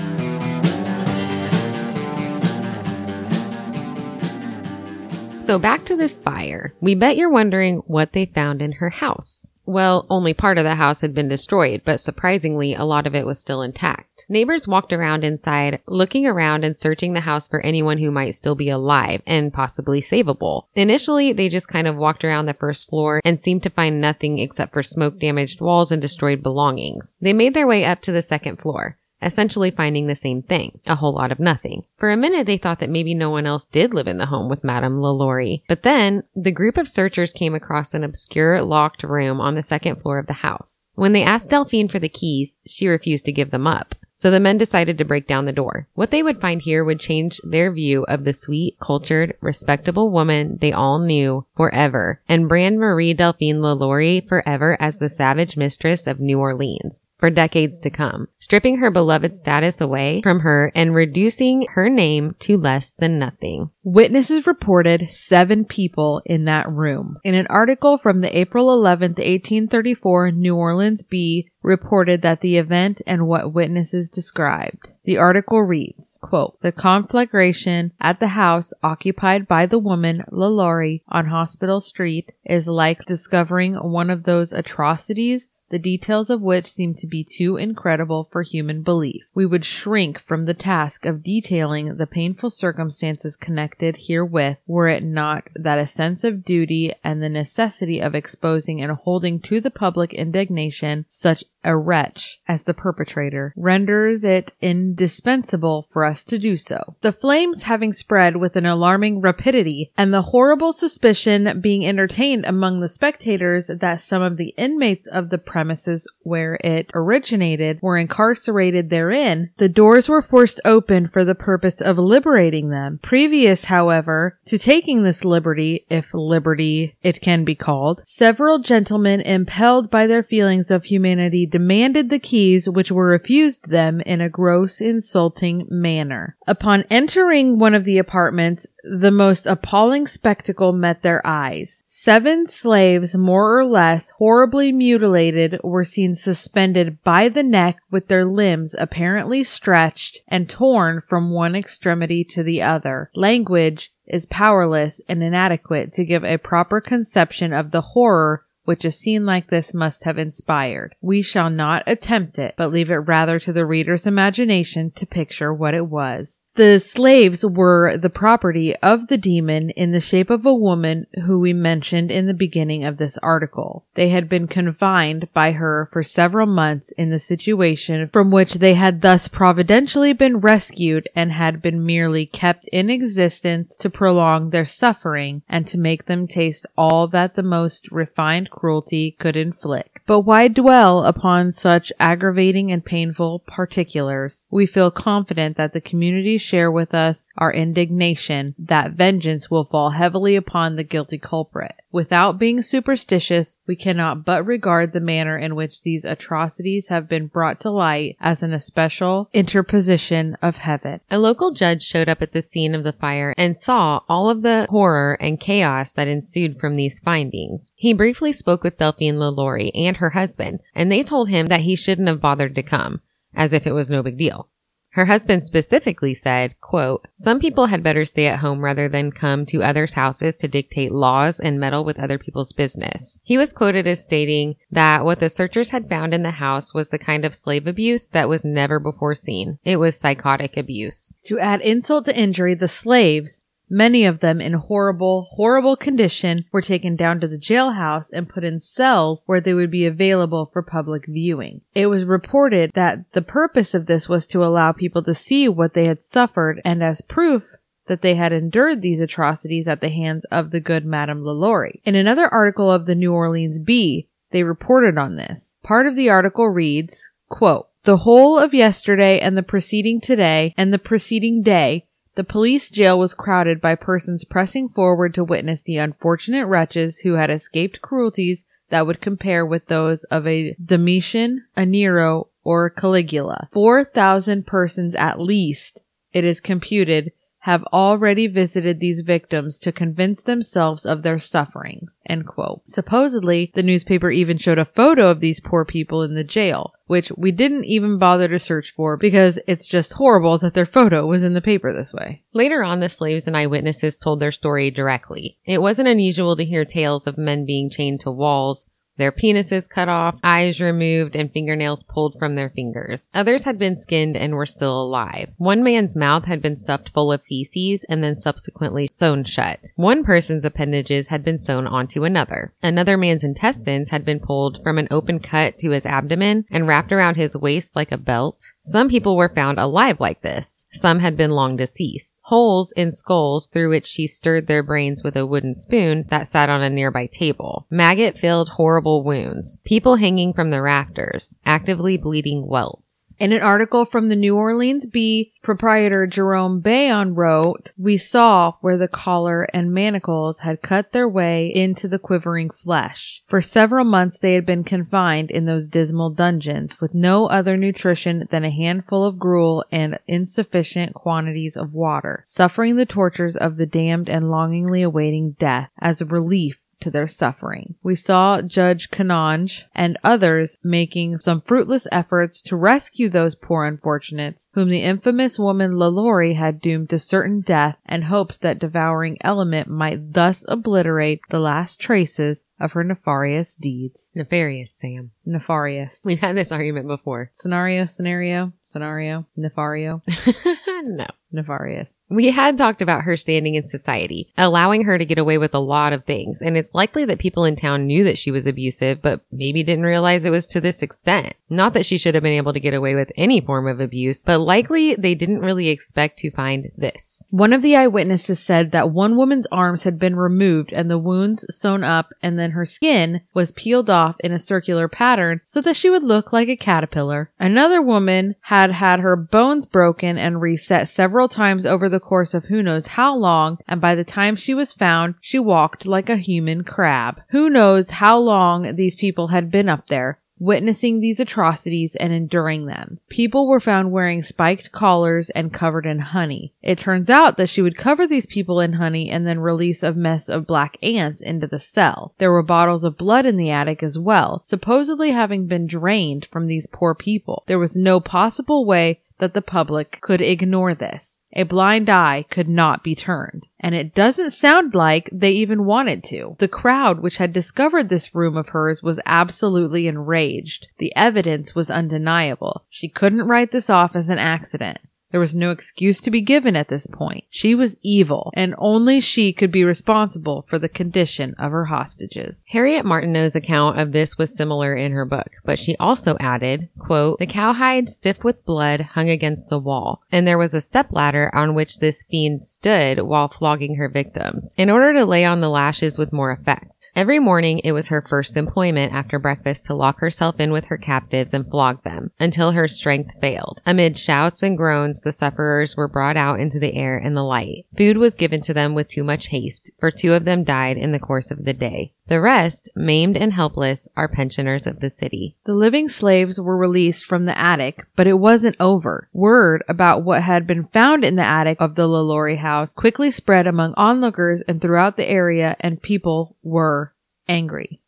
So 5.51 5.59
back 5.59 5.83
to 5.87 5.97
this 5.97 6.15
fire. 6.15 6.73
We 6.79 6.95
bet 6.95 7.17
you're 7.17 7.29
wondering 7.29 7.83
what 7.85 8.13
they 8.13 8.25
found 8.25 8.61
in 8.61 8.71
her 8.71 8.89
house. 8.89 9.49
Well, 9.65 10.07
only 10.09 10.33
part 10.33 10.57
of 10.57 10.63
the 10.63 10.75
house 10.75 11.01
had 11.01 11.13
been 11.13 11.27
destroyed, 11.27 11.81
but 11.83 11.99
surprisingly, 11.99 12.73
a 12.73 12.85
lot 12.85 13.05
of 13.05 13.15
it 13.15 13.25
was 13.25 13.41
still 13.41 13.61
intact. 13.61 14.23
Neighbors 14.29 14.65
walked 14.65 14.93
around 14.93 15.25
inside, 15.25 15.81
looking 15.87 16.25
around 16.25 16.63
and 16.63 16.79
searching 16.79 17.11
the 17.11 17.19
house 17.19 17.49
for 17.49 17.59
anyone 17.65 17.97
who 17.97 18.11
might 18.11 18.35
still 18.35 18.55
be 18.55 18.69
alive 18.69 19.21
and 19.27 19.51
possibly 19.51 20.01
savable. 20.01 20.67
Initially, 20.73 21.33
they 21.33 21.49
just 21.49 21.67
kind 21.67 21.85
of 21.85 21.97
walked 21.97 22.23
around 22.23 22.45
the 22.45 22.53
first 22.53 22.87
floor 22.89 23.19
and 23.25 23.37
seemed 23.37 23.63
to 23.63 23.69
find 23.69 23.99
nothing 23.99 24.39
except 24.39 24.71
for 24.71 24.81
smoke 24.81 25.19
damaged 25.19 25.59
walls 25.59 25.91
and 25.91 26.01
destroyed 26.01 26.41
belongings. 26.41 27.17
They 27.19 27.33
made 27.33 27.53
their 27.53 27.67
way 27.67 27.83
up 27.83 27.99
to 28.03 28.13
the 28.13 28.21
second 28.21 28.59
floor 28.61 28.97
essentially 29.21 29.71
finding 29.71 30.07
the 30.07 30.15
same 30.15 30.41
thing, 30.41 30.79
a 30.85 30.95
whole 30.95 31.13
lot 31.13 31.31
of 31.31 31.39
nothing. 31.39 31.83
For 31.97 32.11
a 32.11 32.17
minute, 32.17 32.47
they 32.47 32.57
thought 32.57 32.79
that 32.79 32.89
maybe 32.89 33.13
no 33.13 33.29
one 33.29 33.45
else 33.45 33.65
did 33.65 33.93
live 33.93 34.07
in 34.07 34.17
the 34.17 34.25
home 34.25 34.49
with 34.49 34.63
Madame 34.63 34.99
LaLaurie. 34.99 35.63
But 35.67 35.83
then, 35.83 36.23
the 36.35 36.51
group 36.51 36.77
of 36.77 36.87
searchers 36.87 37.31
came 37.31 37.53
across 37.53 37.93
an 37.93 38.03
obscure 38.03 38.61
locked 38.61 39.03
room 39.03 39.39
on 39.39 39.55
the 39.55 39.63
second 39.63 40.01
floor 40.01 40.17
of 40.17 40.27
the 40.27 40.33
house. 40.33 40.87
When 40.95 41.13
they 41.13 41.23
asked 41.23 41.49
Delphine 41.49 41.89
for 41.89 41.99
the 41.99 42.09
keys, 42.09 42.57
she 42.65 42.87
refused 42.87 43.25
to 43.25 43.31
give 43.31 43.51
them 43.51 43.67
up. 43.67 43.95
So 44.21 44.29
the 44.29 44.39
men 44.39 44.59
decided 44.59 44.99
to 44.99 45.03
break 45.03 45.25
down 45.25 45.45
the 45.45 45.51
door. 45.51 45.87
What 45.95 46.11
they 46.11 46.21
would 46.21 46.39
find 46.39 46.61
here 46.61 46.85
would 46.85 46.99
change 46.99 47.41
their 47.43 47.73
view 47.73 48.03
of 48.03 48.23
the 48.23 48.33
sweet, 48.33 48.77
cultured, 48.79 49.33
respectable 49.41 50.11
woman 50.11 50.59
they 50.61 50.71
all 50.71 50.99
knew 50.99 51.47
forever 51.57 52.21
and 52.29 52.47
brand 52.47 52.77
Marie 52.77 53.15
Delphine 53.15 53.63
LaLaurie 53.63 54.21
forever 54.29 54.77
as 54.79 54.99
the 54.99 55.09
savage 55.09 55.57
mistress 55.57 56.05
of 56.05 56.19
New 56.19 56.37
Orleans 56.37 57.09
for 57.17 57.31
decades 57.31 57.79
to 57.79 57.89
come, 57.89 58.27
stripping 58.37 58.77
her 58.77 58.91
beloved 58.91 59.37
status 59.37 59.81
away 59.81 60.21
from 60.21 60.41
her 60.41 60.71
and 60.75 60.93
reducing 60.93 61.65
her 61.71 61.89
name 61.89 62.35
to 62.41 62.57
less 62.57 62.91
than 62.91 63.17
nothing. 63.17 63.71
Witnesses 63.83 64.45
reported 64.45 65.09
seven 65.09 65.65
people 65.65 66.21
in 66.23 66.45
that 66.45 66.69
room. 66.69 67.17
In 67.23 67.33
an 67.33 67.47
article 67.47 67.97
from 67.97 68.21
the 68.21 68.37
April 68.37 68.67
11th, 68.67 69.17
1834 69.17 70.31
New 70.31 70.55
Orleans 70.55 71.01
Bee 71.01 71.49
reported 71.63 72.21
that 72.21 72.41
the 72.41 72.57
event 72.57 73.01
and 73.07 73.25
what 73.25 73.53
witnesses 73.53 74.11
described. 74.11 74.89
The 75.03 75.17
article 75.17 75.63
reads, 75.63 76.15
quote, 76.21 76.61
The 76.61 76.71
conflagration 76.71 77.93
at 77.99 78.19
the 78.19 78.27
house 78.27 78.71
occupied 78.83 79.47
by 79.47 79.65
the 79.65 79.79
woman 79.79 80.25
LaLaurie 80.31 81.01
on 81.09 81.25
Hospital 81.25 81.81
Street 81.81 82.33
is 82.45 82.67
like 82.67 83.03
discovering 83.07 83.73
one 83.73 84.11
of 84.11 84.25
those 84.25 84.53
atrocities 84.53 85.47
the 85.71 85.79
details 85.79 86.29
of 86.29 86.41
which 86.41 86.71
seem 86.71 86.93
to 86.93 87.07
be 87.07 87.23
too 87.23 87.57
incredible 87.57 88.27
for 88.31 88.43
human 88.43 88.83
belief. 88.83 89.23
We 89.33 89.45
would 89.45 89.65
shrink 89.65 90.19
from 90.19 90.45
the 90.45 90.53
task 90.53 91.05
of 91.05 91.23
detailing 91.23 91.95
the 91.95 92.05
painful 92.05 92.49
circumstances 92.49 93.35
connected 93.35 93.97
herewith 93.97 94.57
were 94.67 94.89
it 94.89 95.03
not 95.03 95.47
that 95.55 95.79
a 95.79 95.87
sense 95.87 96.23
of 96.23 96.45
duty 96.45 96.93
and 97.03 97.21
the 97.21 97.29
necessity 97.29 97.99
of 98.01 98.13
exposing 98.13 98.81
and 98.81 98.91
holding 98.91 99.39
to 99.41 99.61
the 99.61 99.71
public 99.71 100.13
indignation 100.13 101.05
such 101.09 101.43
a 101.63 101.77
wretch 101.77 102.39
as 102.47 102.63
the 102.63 102.73
perpetrator 102.73 103.53
renders 103.55 104.23
it 104.23 104.53
indispensable 104.61 105.87
for 105.91 106.05
us 106.05 106.23
to 106.23 106.39
do 106.39 106.57
so. 106.57 106.95
The 107.01 107.11
flames 107.11 107.63
having 107.63 107.93
spread 107.93 108.37
with 108.37 108.55
an 108.55 108.65
alarming 108.65 109.21
rapidity 109.21 109.91
and 109.97 110.13
the 110.13 110.21
horrible 110.21 110.73
suspicion 110.73 111.59
being 111.61 111.85
entertained 111.85 112.45
among 112.45 112.79
the 112.79 112.89
spectators 112.89 113.65
that 113.67 114.01
some 114.01 114.21
of 114.21 114.37
the 114.37 114.53
inmates 114.57 115.07
of 115.11 115.29
the 115.29 115.37
premises 115.37 116.07
where 116.23 116.55
it 116.55 116.89
originated 116.93 117.79
were 117.81 117.97
incarcerated 117.97 118.89
therein, 118.89 119.49
the 119.57 119.69
doors 119.69 120.09
were 120.09 120.21
forced 120.21 120.59
open 120.65 121.07
for 121.07 121.23
the 121.25 121.35
purpose 121.35 121.81
of 121.81 121.97
liberating 121.97 122.69
them. 122.69 122.99
Previous, 123.03 123.65
however, 123.65 124.39
to 124.45 124.57
taking 124.57 125.03
this 125.03 125.23
liberty, 125.23 125.85
if 125.89 126.05
liberty 126.13 126.95
it 127.03 127.21
can 127.21 127.43
be 127.43 127.55
called, 127.55 128.01
several 128.05 128.59
gentlemen 128.59 129.21
impelled 129.21 129.89
by 129.89 130.07
their 130.07 130.23
feelings 130.23 130.71
of 130.71 130.83
humanity 130.83 131.45
demanded 131.51 132.09
the 132.09 132.19
keys 132.19 132.67
which 132.67 132.91
were 132.91 133.07
refused 133.07 133.69
them 133.69 134.01
in 134.01 134.21
a 134.21 134.29
gross 134.29 134.81
insulting 134.81 135.67
manner. 135.69 136.35
Upon 136.47 136.85
entering 136.89 137.59
one 137.59 137.75
of 137.75 137.83
the 137.83 137.97
apartments, 137.97 138.65
the 138.83 139.11
most 139.11 139.45
appalling 139.45 140.07
spectacle 140.07 140.73
met 140.73 141.03
their 141.03 141.25
eyes. 141.25 141.83
Seven 141.85 142.47
slaves, 142.47 143.15
more 143.15 143.59
or 143.59 143.65
less 143.65 144.09
horribly 144.11 144.71
mutilated, 144.71 145.59
were 145.63 145.85
seen 145.85 146.15
suspended 146.15 147.03
by 147.03 147.29
the 147.29 147.43
neck 147.43 147.77
with 147.91 148.07
their 148.07 148.25
limbs 148.25 148.73
apparently 148.77 149.43
stretched 149.43 150.21
and 150.27 150.49
torn 150.49 151.01
from 151.01 151.31
one 151.31 151.55
extremity 151.55 152.23
to 152.23 152.41
the 152.41 152.61
other. 152.61 153.11
Language 153.13 153.91
is 154.07 154.25
powerless 154.25 154.99
and 155.07 155.21
inadequate 155.21 155.93
to 155.93 156.03
give 156.03 156.23
a 156.23 156.37
proper 156.37 156.81
conception 156.81 157.53
of 157.53 157.71
the 157.71 157.81
horror 157.81 158.43
which 158.65 158.85
a 158.85 158.91
scene 158.91 159.25
like 159.25 159.49
this 159.49 159.73
must 159.73 160.03
have 160.03 160.17
inspired. 160.17 160.95
We 161.01 161.21
shall 161.21 161.49
not 161.49 161.83
attempt 161.87 162.37
it, 162.37 162.55
but 162.57 162.71
leave 162.71 162.89
it 162.89 162.95
rather 162.95 163.39
to 163.39 163.53
the 163.53 163.65
reader's 163.65 164.05
imagination 164.05 164.91
to 164.91 165.05
picture 165.05 165.53
what 165.53 165.73
it 165.73 165.87
was. 165.87 166.40
The 166.55 166.79
slaves 166.79 167.45
were 167.45 167.97
the 167.97 168.09
property 168.09 168.75
of 168.77 169.07
the 169.07 169.17
demon 169.17 169.69
in 169.69 169.93
the 169.93 170.01
shape 170.01 170.29
of 170.29 170.45
a 170.45 170.53
woman 170.53 171.07
who 171.25 171.39
we 171.39 171.53
mentioned 171.53 172.11
in 172.11 172.27
the 172.27 172.33
beginning 172.33 172.83
of 172.83 172.97
this 172.97 173.17
article. 173.23 173.85
They 173.95 174.09
had 174.09 174.27
been 174.27 174.47
confined 174.47 175.29
by 175.33 175.53
her 175.53 175.87
for 175.93 176.03
several 176.03 176.47
months 176.47 176.91
in 176.97 177.09
the 177.09 177.19
situation 177.19 178.09
from 178.11 178.31
which 178.31 178.55
they 178.55 178.73
had 178.73 179.01
thus 179.01 179.29
providentially 179.29 180.11
been 180.11 180.37
rescued 180.41 181.07
and 181.15 181.31
had 181.31 181.61
been 181.61 181.85
merely 181.85 182.25
kept 182.25 182.67
in 182.67 182.89
existence 182.89 183.71
to 183.79 183.89
prolong 183.89 184.49
their 184.49 184.65
suffering 184.65 185.43
and 185.47 185.65
to 185.67 185.77
make 185.77 186.05
them 186.05 186.27
taste 186.27 186.65
all 186.77 187.07
that 187.07 187.35
the 187.35 187.43
most 187.43 187.89
refined 187.91 188.49
cruelty 188.49 189.15
could 189.19 189.37
inflict. 189.37 189.99
But 190.05 190.21
why 190.21 190.49
dwell 190.49 191.05
upon 191.05 191.53
such 191.53 191.93
aggravating 191.97 192.73
and 192.73 192.83
painful 192.83 193.39
particulars? 193.47 194.35
We 194.49 194.65
feel 194.65 194.91
confident 194.91 195.55
that 195.55 195.71
the 195.71 195.79
community 195.79 196.37
share 196.41 196.71
with 196.71 196.93
us 196.93 197.25
our 197.37 197.53
indignation 197.53 198.55
that 198.57 198.91
vengeance 198.91 199.49
will 199.49 199.65
fall 199.65 199.91
heavily 199.91 200.35
upon 200.35 200.75
the 200.75 200.83
guilty 200.83 201.17
culprit. 201.17 201.75
Without 201.91 202.39
being 202.39 202.61
superstitious, 202.61 203.57
we 203.67 203.75
cannot 203.75 204.25
but 204.25 204.45
regard 204.45 204.93
the 204.93 204.99
manner 204.99 205.37
in 205.37 205.55
which 205.55 205.81
these 205.81 206.05
atrocities 206.05 206.87
have 206.87 207.07
been 207.07 207.27
brought 207.27 207.59
to 207.61 207.69
light 207.69 208.15
as 208.19 208.41
an 208.41 208.53
especial 208.53 209.29
interposition 209.33 210.37
of 210.41 210.55
heaven. 210.55 210.99
A 211.09 211.19
local 211.19 211.51
judge 211.51 211.83
showed 211.83 212.09
up 212.09 212.21
at 212.21 212.33
the 212.33 212.41
scene 212.41 212.75
of 212.75 212.83
the 212.83 212.93
fire 212.93 213.33
and 213.37 213.59
saw 213.59 214.01
all 214.07 214.29
of 214.29 214.41
the 214.41 214.67
horror 214.69 215.17
and 215.19 215.39
chaos 215.39 215.93
that 215.93 216.07
ensued 216.07 216.59
from 216.59 216.75
these 216.75 216.99
findings. 216.99 217.73
He 217.75 217.93
briefly 217.93 218.31
spoke 218.31 218.63
with 218.63 218.77
Delphine 218.77 219.19
LaLaurie 219.19 219.71
and 219.75 219.97
her 219.97 220.11
husband, 220.11 220.59
and 220.75 220.91
they 220.91 221.03
told 221.03 221.29
him 221.29 221.47
that 221.47 221.61
he 221.61 221.75
shouldn't 221.75 222.07
have 222.07 222.21
bothered 222.21 222.55
to 222.55 222.63
come, 222.63 223.01
as 223.33 223.53
if 223.53 223.65
it 223.65 223.73
was 223.73 223.89
no 223.89 224.03
big 224.03 224.17
deal. 224.17 224.47
Her 224.91 225.05
husband 225.05 225.45
specifically 225.45 226.13
said, 226.13 226.59
quote, 226.59 227.07
some 227.17 227.39
people 227.39 227.67
had 227.67 227.81
better 227.81 228.03
stay 228.03 228.27
at 228.27 228.39
home 228.39 228.59
rather 228.59 228.89
than 228.89 229.11
come 229.11 229.45
to 229.47 229.63
others' 229.63 229.93
houses 229.93 230.35
to 230.35 230.49
dictate 230.49 230.91
laws 230.91 231.39
and 231.39 231.59
meddle 231.59 231.85
with 231.85 231.99
other 231.99 232.17
people's 232.17 232.51
business. 232.51 233.21
He 233.23 233.37
was 233.37 233.53
quoted 233.53 233.87
as 233.87 234.03
stating 234.03 234.55
that 234.69 235.05
what 235.05 235.19
the 235.19 235.29
searchers 235.29 235.69
had 235.69 235.87
found 235.87 236.13
in 236.13 236.23
the 236.23 236.31
house 236.31 236.73
was 236.73 236.89
the 236.89 236.99
kind 236.99 237.23
of 237.23 237.35
slave 237.35 237.67
abuse 237.67 238.05
that 238.07 238.27
was 238.27 238.43
never 238.43 238.79
before 238.79 239.15
seen. 239.15 239.59
It 239.63 239.77
was 239.77 239.97
psychotic 239.97 240.57
abuse. 240.57 241.13
To 241.25 241.39
add 241.39 241.61
insult 241.61 242.05
to 242.05 242.17
injury, 242.17 242.53
the 242.53 242.67
slaves, 242.67 243.40
Many 243.73 244.03
of 244.03 244.19
them 244.19 244.41
in 244.41 244.51
horrible, 244.51 245.29
horrible 245.31 245.77
condition 245.77 246.43
were 246.51 246.61
taken 246.61 246.97
down 246.97 247.21
to 247.21 247.27
the 247.29 247.37
jailhouse 247.37 248.03
and 248.11 248.27
put 248.27 248.43
in 248.43 248.59
cells 248.59 249.23
where 249.27 249.39
they 249.39 249.53
would 249.53 249.71
be 249.71 249.85
available 249.85 250.49
for 250.51 250.61
public 250.61 251.05
viewing. 251.05 251.61
It 251.73 251.87
was 251.87 252.03
reported 252.03 252.73
that 252.75 253.05
the 253.13 253.21
purpose 253.21 253.73
of 253.73 253.85
this 253.85 254.09
was 254.09 254.27
to 254.27 254.43
allow 254.43 254.73
people 254.73 255.01
to 255.03 255.15
see 255.15 255.47
what 255.47 255.73
they 255.73 255.85
had 255.85 256.03
suffered 256.11 256.61
and 256.65 256.83
as 256.83 256.99
proof 256.99 257.43
that 257.87 258.01
they 258.01 258.15
had 258.15 258.33
endured 258.33 258.81
these 258.81 258.99
atrocities 258.99 259.69
at 259.69 259.79
the 259.79 259.89
hands 259.89 260.25
of 260.29 260.51
the 260.51 260.59
good 260.59 260.83
Madame 260.83 261.23
LaLaurie. 261.23 261.81
In 261.85 261.95
another 261.95 262.27
article 262.27 262.69
of 262.69 262.85
the 262.85 262.95
New 262.95 263.13
Orleans 263.13 263.57
Bee, 263.57 264.09
they 264.31 264.43
reported 264.43 264.97
on 264.97 265.15
this. 265.15 265.43
Part 265.63 265.87
of 265.87 265.95
the 265.95 266.09
article 266.09 266.49
reads, 266.49 267.09
quote, 267.29 267.69
the 267.83 267.97
whole 267.97 268.37
of 268.37 268.53
yesterday 268.53 269.19
and 269.19 269.37
the 269.37 269.43
preceding 269.43 270.01
today 270.01 270.53
and 270.57 270.73
the 270.73 270.77
preceding 270.77 271.41
day 271.41 271.87
the 272.15 272.23
police 272.23 272.69
jail 272.69 272.99
was 272.99 273.13
crowded 273.13 273.61
by 273.61 273.75
persons 273.75 274.25
pressing 274.25 274.67
forward 274.69 275.13
to 275.13 275.23
witness 275.23 275.61
the 275.61 275.77
unfortunate 275.77 276.45
wretches 276.45 276.99
who 276.99 277.13
had 277.13 277.29
escaped 277.29 277.81
cruelties 277.81 278.43
that 278.69 278.85
would 278.85 279.01
compare 279.01 279.45
with 279.45 279.65
those 279.67 280.03
of 280.05 280.27
a 280.27 280.55
Domitian, 280.63 281.45
a 281.55 281.65
Nero, 281.65 282.27
or 282.43 282.69
Caligula. 282.69 283.49
Four 283.53 283.85
thousand 283.85 284.45
persons 284.45 284.95
at 284.95 285.19
least, 285.19 285.83
it 286.11 286.23
is 286.23 286.39
computed, 286.39 287.11
have 287.41 287.63
already 287.73 288.27
visited 288.27 288.79
these 288.79 289.01
victims 289.01 289.57
to 289.57 289.71
convince 289.71 290.21
themselves 290.21 290.85
of 290.85 291.01
their 291.01 291.17
sufferings. 291.17 291.89
End 292.07 292.27
quote. 292.27 292.61
Supposedly, 292.67 293.51
the 293.55 293.63
newspaper 293.63 294.11
even 294.11 294.37
showed 294.37 294.59
a 294.59 294.65
photo 294.65 295.09
of 295.09 295.21
these 295.21 295.39
poor 295.39 295.65
people 295.65 296.03
in 296.03 296.13
the 296.13 296.23
jail, 296.23 296.73
which 296.85 297.11
we 297.17 297.31
didn't 297.31 297.65
even 297.65 297.97
bother 297.97 298.27
to 298.27 298.37
search 298.37 298.73
for 298.75 298.95
because 298.95 299.39
it's 299.47 299.67
just 299.67 299.93
horrible 299.93 300.37
that 300.37 300.53
their 300.53 300.67
photo 300.67 301.07
was 301.07 301.23
in 301.23 301.33
the 301.33 301.41
paper 301.41 301.73
this 301.73 301.93
way. 301.93 302.21
Later 302.31 302.63
on, 302.63 302.79
the 302.79 302.89
slaves 302.89 303.25
and 303.25 303.35
eyewitnesses 303.35 303.97
told 303.97 304.19
their 304.19 304.31
story 304.31 304.69
directly. 304.69 305.39
It 305.43 305.61
wasn't 305.61 305.87
unusual 305.87 306.35
to 306.37 306.45
hear 306.45 306.63
tales 306.63 307.07
of 307.07 307.17
men 307.17 307.45
being 307.45 307.71
chained 307.71 308.01
to 308.01 308.11
walls, 308.11 308.69
their 308.97 309.11
penises 309.11 309.67
cut 309.67 309.89
off, 309.89 310.19
eyes 310.23 310.59
removed, 310.59 311.15
and 311.15 311.31
fingernails 311.31 311.83
pulled 311.83 312.17
from 312.19 312.35
their 312.35 312.49
fingers. 312.49 313.09
Others 313.13 313.43
had 313.43 313.57
been 313.57 313.77
skinned 313.77 314.15
and 314.15 314.35
were 314.35 314.45
still 314.45 314.81
alive. 314.81 315.29
One 315.37 315.63
man's 315.63 315.95
mouth 315.95 316.25
had 316.25 316.41
been 316.41 316.57
stuffed 316.57 316.91
full 316.93 317.11
of 317.11 317.21
feces 317.23 317.85
and 317.89 318.03
then 318.03 318.17
subsequently 318.17 318.87
sewn 318.91 319.23
shut. 319.23 319.59
One 319.75 320.03
person's 320.03 320.45
appendages 320.45 321.07
had 321.07 321.23
been 321.23 321.39
sewn 321.39 321.67
onto 321.67 322.03
another. 322.03 322.53
Another 322.61 322.97
man's 322.97 323.23
intestines 323.23 323.89
had 323.89 324.05
been 324.05 324.19
pulled 324.19 324.61
from 324.63 324.77
an 324.77 324.87
open 324.91 325.19
cut 325.19 325.57
to 325.59 325.71
his 325.71 325.85
abdomen 325.85 326.45
and 326.51 326.67
wrapped 326.67 326.91
around 326.91 327.15
his 327.15 327.35
waist 327.35 327.75
like 327.75 327.91
a 327.91 327.97
belt. 327.97 328.41
Some 328.63 328.89
people 328.89 329.17
were 329.17 329.33
found 329.33 329.57
alive 329.59 329.99
like 329.99 330.21
this. 330.21 330.65
Some 330.73 330.99
had 330.99 331.17
been 331.17 331.31
long 331.31 331.55
deceased. 331.55 332.17
Holes 332.21 332.71
in 332.73 332.91
skulls 332.91 333.47
through 333.47 333.69
which 333.69 333.87
she 333.87 334.07
stirred 334.07 334.47
their 334.47 334.63
brains 334.63 335.03
with 335.03 335.15
a 335.15 335.25
wooden 335.25 335.55
spoon 335.55 336.03
that 336.09 336.27
sat 336.27 336.49
on 336.49 336.61
a 336.61 336.69
nearby 336.69 337.07
table. 337.07 337.65
Maggot 337.71 338.17
filled 338.17 338.49
horrible 338.49 339.03
wounds. 339.03 339.59
People 339.65 339.95
hanging 339.95 340.33
from 340.33 340.51
the 340.51 340.61
rafters. 340.61 341.33
Actively 341.45 341.97
bleeding 341.97 342.47
welts. 342.47 342.90
In 343.21 343.33
an 343.33 343.43
article 343.43 343.85
from 343.85 344.09
the 344.09 344.15
New 344.15 344.35
Orleans 344.35 344.87
Bee, 344.87 345.31
proprietor 345.43 346.07
Jerome 346.07 346.59
Bayon 346.59 347.15
wrote, 347.15 347.69
We 347.77 347.95
saw 347.95 348.53
where 348.61 348.79
the 348.79 348.87
collar 348.87 349.43
and 349.53 349.71
manacles 349.71 350.39
had 350.39 350.63
cut 350.63 350.91
their 350.91 351.07
way 351.07 351.45
into 351.45 351.87
the 351.87 351.99
quivering 351.99 352.49
flesh. 352.49 353.21
For 353.27 353.39
several 353.39 353.85
months 353.85 354.17
they 354.17 354.33
had 354.33 354.43
been 354.47 354.63
confined 354.63 355.29
in 355.29 355.45
those 355.45 355.67
dismal 355.67 356.09
dungeons 356.09 356.81
with 356.81 356.95
no 356.95 357.27
other 357.27 357.57
nutrition 357.57 358.27
than 358.31 358.43
a 358.43 358.49
handful 358.49 359.05
of 359.05 359.19
gruel 359.19 359.65
and 359.71 359.99
insufficient 360.07 360.95
quantities 360.95 361.55
of 361.55 361.75
water, 361.75 362.25
suffering 362.27 362.75
the 362.75 362.87
tortures 362.87 363.35
of 363.35 363.57
the 363.57 363.67
damned 363.67 364.09
and 364.09 364.31
longingly 364.31 364.81
awaiting 364.81 365.35
death 365.37 365.69
as 365.79 366.01
a 366.01 366.05
relief 366.05 366.57
to 366.81 366.91
their 366.91 367.07
suffering. 367.07 367.75
We 367.83 367.95
saw 367.95 368.41
Judge 368.41 368.89
Canonge 368.89 369.63
and 369.73 369.97
others 370.03 370.57
making 370.63 371.19
some 371.19 371.41
fruitless 371.41 371.87
efforts 371.91 372.41
to 372.43 372.55
rescue 372.55 373.09
those 373.09 373.35
poor 373.35 373.65
unfortunates 373.65 374.49
whom 374.53 374.69
the 374.69 374.81
infamous 374.83 375.39
woman 375.39 375.77
LaLaurie 375.77 376.35
had 376.35 376.61
doomed 376.61 376.89
to 376.89 376.99
certain 376.99 377.41
death 377.41 377.77
and 377.85 378.05
hoped 378.05 378.41
that 378.41 378.59
devouring 378.59 379.17
element 379.21 379.67
might 379.67 380.13
thus 380.13 380.43
obliterate 380.47 381.21
the 381.29 381.39
last 381.39 381.79
traces 381.79 382.43
of 382.59 382.73
her 382.73 382.83
nefarious 382.83 383.55
deeds. 383.55 384.11
Nefarious, 384.13 384.71
Sam. 384.71 385.11
Nefarious. 385.25 385.97
We've 386.03 386.19
had 386.19 386.37
this 386.37 386.51
argument 386.51 386.87
before. 386.87 387.31
Scenario, 387.35 387.85
scenario, 387.85 388.53
scenario, 388.67 389.25
nefario, 389.37 390.01
no. 390.83 391.07
nefarious. 391.31 391.89
We 392.11 392.29
had 392.29 392.57
talked 392.57 392.81
about 392.81 393.03
her 393.03 393.15
standing 393.15 393.55
in 393.55 393.67
society, 393.67 394.27
allowing 394.37 394.83
her 394.83 394.97
to 394.97 395.05
get 395.05 395.17
away 395.17 395.37
with 395.37 395.55
a 395.55 395.59
lot 395.59 395.93
of 395.93 396.03
things, 396.03 396.41
and 396.41 396.57
it's 396.57 396.75
likely 396.75 397.05
that 397.05 397.19
people 397.19 397.45
in 397.45 397.55
town 397.55 397.87
knew 397.87 398.03
that 398.03 398.17
she 398.17 398.31
was 398.31 398.45
abusive, 398.45 399.01
but 399.01 399.21
maybe 399.31 399.63
didn't 399.63 399.85
realize 399.85 400.25
it 400.25 400.29
was 400.29 400.45
to 400.47 400.59
this 400.59 400.81
extent. 400.81 401.33
Not 401.49 401.73
that 401.73 401.85
she 401.85 401.97
should 401.97 402.13
have 402.15 402.21
been 402.21 402.33
able 402.33 402.51
to 402.51 402.59
get 402.59 402.73
away 402.73 402.95
with 402.95 403.13
any 403.15 403.39
form 403.39 403.65
of 403.65 403.79
abuse, 403.79 404.23
but 404.23 404.39
likely 404.39 404.93
they 404.95 405.15
didn't 405.15 405.39
really 405.39 405.69
expect 405.69 406.19
to 406.19 406.31
find 406.31 406.69
this. 406.75 407.23
One 407.29 407.53
of 407.53 407.61
the 407.61 407.77
eyewitnesses 407.77 408.41
said 408.41 408.71
that 408.71 408.91
one 408.91 409.15
woman's 409.15 409.47
arms 409.49 409.83
had 409.83 409.97
been 409.97 410.17
removed 410.17 410.73
and 410.73 410.91
the 410.91 410.99
wounds 410.99 411.45
sewn 411.49 411.81
up, 411.81 412.09
and 412.21 412.37
then 412.37 412.51
her 412.51 412.65
skin 412.65 413.21
was 413.33 413.51
peeled 413.51 413.89
off 413.89 414.17
in 414.19 414.33
a 414.33 414.39
circular 414.39 414.89
pattern 414.89 415.39
so 415.45 415.61
that 415.61 415.77
she 415.77 415.89
would 415.89 416.03
look 416.03 416.33
like 416.33 416.49
a 416.49 416.57
caterpillar. 416.57 417.31
Another 417.39 417.81
woman 417.81 418.35
had 418.41 418.71
had 418.71 418.99
her 418.99 419.15
bones 419.15 419.65
broken 419.65 420.17
and 420.17 420.41
reset 420.41 420.89
several 420.89 421.29
times 421.29 421.65
over 421.65 421.87
the 421.87 422.00
course 422.01 422.33
of 422.33 422.45
who 422.45 422.61
knows 422.61 422.87
how 422.87 423.15
long, 423.15 423.59
and 423.67 423.79
by 423.79 423.95
the 423.95 424.03
time 424.03 424.35
she 424.35 424.53
was 424.53 424.73
found, 424.73 425.15
she 425.21 425.39
walked 425.39 425.85
like 425.85 426.09
a 426.09 426.17
human 426.17 426.63
crab. 426.63 427.21
Who 427.29 427.49
knows 427.49 427.89
how 427.89 428.17
long 428.17 428.75
these 428.75 428.95
people 428.95 429.27
had 429.27 429.49
been 429.49 429.69
up 429.69 429.87
there, 429.87 430.19
witnessing 430.41 430.99
these 430.99 431.19
atrocities 431.19 431.95
and 431.99 432.11
enduring 432.11 432.65
them. 432.65 432.97
People 433.09 433.47
were 433.47 433.59
found 433.59 433.91
wearing 433.91 434.23
spiked 434.23 434.71
collars 434.71 435.29
and 435.35 435.53
covered 435.53 435.85
in 435.85 435.99
honey. 435.99 436.51
It 436.63 436.79
turns 436.79 437.11
out 437.11 437.37
that 437.37 437.47
she 437.47 437.61
would 437.61 437.77
cover 437.77 438.07
these 438.07 438.25
people 438.25 438.59
in 438.59 438.73
honey 438.73 439.11
and 439.11 439.25
then 439.25 439.39
release 439.39 439.83
a 439.83 439.93
mess 439.93 440.27
of 440.29 440.47
black 440.47 440.77
ants 440.81 441.21
into 441.21 441.45
the 441.45 441.59
cell. 441.59 442.15
There 442.17 442.31
were 442.31 442.41
bottles 442.41 442.83
of 442.83 442.97
blood 442.97 443.27
in 443.27 443.37
the 443.37 443.51
attic 443.51 443.83
as 443.83 443.99
well, 443.99 444.41
supposedly 444.43 445.11
having 445.11 445.45
been 445.45 445.67
drained 445.67 446.27
from 446.31 446.47
these 446.47 446.65
poor 446.65 446.95
people. 446.95 447.43
There 447.45 447.59
was 447.59 447.75
no 447.75 447.99
possible 447.99 448.65
way 448.65 449.01
that 449.19 449.35
the 449.35 449.41
public 449.43 449.99
could 450.01 450.21
ignore 450.21 450.73
this. 450.73 451.10
A 451.33 451.43
blind 451.43 451.89
eye 451.89 452.25
could 452.29 452.49
not 452.49 452.83
be 452.83 452.95
turned. 452.95 453.47
And 453.59 453.73
it 453.73 453.93
doesn't 453.93 454.31
sound 454.31 454.73
like 454.73 455.09
they 455.11 455.31
even 455.31 455.65
wanted 455.65 456.03
to. 456.05 456.35
The 456.39 456.47
crowd 456.47 456.99
which 456.99 457.17
had 457.17 457.31
discovered 457.31 457.89
this 457.89 458.13
room 458.13 458.35
of 458.35 458.49
hers 458.49 458.83
was 458.83 458.99
absolutely 459.05 459.87
enraged. 459.87 460.67
The 460.79 460.95
evidence 460.95 461.55
was 461.55 461.69
undeniable. 461.69 462.65
She 462.69 462.89
couldn't 462.89 463.27
write 463.27 463.51
this 463.51 463.69
off 463.69 463.95
as 463.95 464.09
an 464.09 464.19
accident. 464.19 464.79
There 465.11 465.19
was 465.19 465.35
no 465.35 465.51
excuse 465.51 465.99
to 466.01 466.11
be 466.11 466.21
given 466.21 466.55
at 466.55 466.69
this 466.69 466.87
point. 466.87 467.25
She 467.29 467.53
was 467.53 467.75
evil, 467.81 468.31
and 468.35 468.55
only 468.57 468.99
she 468.99 469.33
could 469.33 469.51
be 469.51 469.63
responsible 469.63 470.45
for 470.49 470.57
the 470.57 470.69
condition 470.69 471.35
of 471.37 471.51
her 471.51 471.65
hostages. 471.65 472.37
Harriet 472.49 472.85
Martineau's 472.85 473.35
account 473.35 473.79
of 473.79 473.91
this 473.91 474.17
was 474.17 474.35
similar 474.35 474.75
in 474.75 474.93
her 474.93 475.05
book, 475.05 475.29
but 475.43 475.59
she 475.59 475.75
also 475.77 476.17
added, 476.19 476.69
quote, 476.79 477.19
the 477.19 477.27
cowhide 477.27 477.89
stiff 477.89 478.23
with 478.23 478.45
blood 478.45 478.81
hung 478.81 479.09
against 479.09 479.49
the 479.49 479.59
wall, 479.59 480.01
and 480.11 480.25
there 480.25 480.37
was 480.37 480.53
a 480.53 480.61
stepladder 480.61 481.29
on 481.35 481.53
which 481.53 481.79
this 481.79 482.03
fiend 482.09 482.45
stood 482.45 483.01
while 483.01 483.27
flogging 483.27 483.75
her 483.75 483.89
victims, 483.89 484.53
in 484.57 484.69
order 484.69 484.93
to 484.93 485.05
lay 485.05 485.25
on 485.25 485.41
the 485.41 485.49
lashes 485.49 485.97
with 485.97 486.13
more 486.13 486.31
effect. 486.31 486.80
Every 486.95 487.19
morning 487.19 487.59
it 487.63 487.71
was 487.71 487.87
her 487.87 488.01
first 488.01 488.35
employment 488.35 488.93
after 488.93 489.17
breakfast 489.17 489.65
to 489.65 489.73
lock 489.73 489.99
herself 489.99 490.39
in 490.39 490.51
with 490.51 490.65
her 490.65 490.77
captives 490.77 491.33
and 491.33 491.49
flog 491.49 491.83
them 491.83 492.11
until 492.19 492.51
her 492.51 492.67
strength 492.67 493.11
failed. 493.21 493.61
Amid 493.65 493.97
shouts 493.97 494.43
and 494.43 494.57
groans, 494.57 495.01
the 495.01 495.13
sufferers 495.13 495.77
were 495.77 495.87
brought 495.87 496.17
out 496.17 496.39
into 496.39 496.59
the 496.59 496.73
air 496.73 496.97
and 496.97 497.15
the 497.15 497.23
light. 497.23 497.65
Food 497.77 497.97
was 497.97 498.15
given 498.15 498.41
to 498.41 498.53
them 498.53 498.73
with 498.73 498.89
too 498.89 499.03
much 499.03 499.27
haste, 499.27 499.71
for 499.79 499.89
two 499.89 500.13
of 500.13 500.25
them 500.25 500.43
died 500.43 500.77
in 500.77 500.91
the 500.91 500.99
course 500.99 501.31
of 501.31 501.45
the 501.45 501.53
day. 501.53 501.93
The 502.11 502.19
rest, 502.19 502.67
maimed 502.75 503.15
and 503.15 503.31
helpless, 503.31 503.87
are 503.95 504.09
pensioners 504.09 504.67
of 504.67 504.81
the 504.81 504.89
city. 504.89 505.37
The 505.45 505.53
living 505.53 505.87
slaves 505.87 506.41
were 506.41 506.57
released 506.57 507.05
from 507.05 507.23
the 507.23 507.39
attic, 507.39 507.85
but 507.95 508.05
it 508.05 508.19
wasn't 508.19 508.57
over. 508.59 509.07
Word 509.13 509.63
about 509.69 510.03
what 510.03 510.21
had 510.21 510.45
been 510.45 510.65
found 510.73 511.05
in 511.05 511.15
the 511.15 511.23
attic 511.23 511.61
of 511.61 511.75
the 511.75 511.87
LaLaurie 511.87 512.35
house 512.35 512.73
quickly 512.73 513.11
spread 513.11 513.47
among 513.47 513.75
onlookers 513.75 514.43
and 514.45 514.61
throughout 514.61 514.97
the 514.97 515.09
area, 515.09 515.55
and 515.61 515.81
people 515.81 516.35
were 516.43 516.93
angry. 517.29 517.79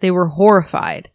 They 0.00 0.10
were 0.10 0.28
horrified. 0.28 1.08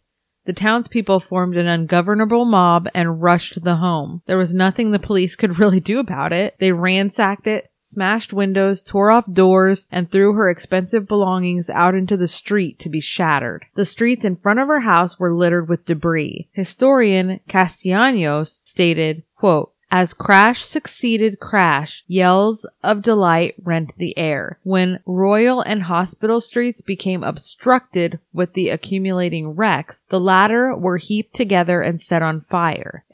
The 0.44 0.52
townspeople 0.52 1.20
formed 1.20 1.56
an 1.56 1.68
ungovernable 1.68 2.44
mob 2.44 2.88
and 2.92 3.22
rushed 3.22 3.62
the 3.62 3.76
home. 3.76 4.22
There 4.26 4.36
was 4.36 4.52
nothing 4.52 4.90
the 4.90 4.98
police 4.98 5.36
could 5.36 5.58
really 5.60 5.78
do 5.78 6.00
about 6.00 6.32
it. 6.32 6.56
They 6.58 6.72
ransacked 6.72 7.46
it, 7.46 7.67
smashed 7.88 8.32
windows, 8.32 8.82
tore 8.82 9.10
off 9.10 9.24
doors, 9.32 9.88
and 9.90 10.10
threw 10.10 10.34
her 10.34 10.50
expensive 10.50 11.08
belongings 11.08 11.70
out 11.70 11.94
into 11.94 12.16
the 12.16 12.26
street 12.26 12.78
to 12.78 12.88
be 12.88 13.00
shattered. 13.00 13.64
The 13.74 13.84
streets 13.84 14.24
in 14.24 14.36
front 14.36 14.60
of 14.60 14.68
her 14.68 14.80
house 14.80 15.18
were 15.18 15.34
littered 15.34 15.68
with 15.68 15.86
debris. 15.86 16.48
Historian 16.52 17.40
Castellanos 17.48 18.62
stated, 18.66 19.22
quote, 19.36 19.72
as 19.90 20.12
crash 20.12 20.64
succeeded 20.64 21.40
crash, 21.40 22.04
yells 22.06 22.66
of 22.82 23.00
delight 23.00 23.54
rent 23.62 23.92
the 23.96 24.16
air. 24.18 24.58
When 24.62 25.00
Royal 25.06 25.62
and 25.62 25.84
Hospital 25.84 26.42
streets 26.42 26.82
became 26.82 27.24
obstructed 27.24 28.18
with 28.32 28.52
the 28.52 28.68
accumulating 28.68 29.56
wrecks, 29.56 30.02
the 30.10 30.20
latter 30.20 30.76
were 30.76 30.98
heaped 30.98 31.34
together 31.34 31.80
and 31.80 32.02
set 32.02 32.22
on 32.22 32.42
fire. 32.42 33.04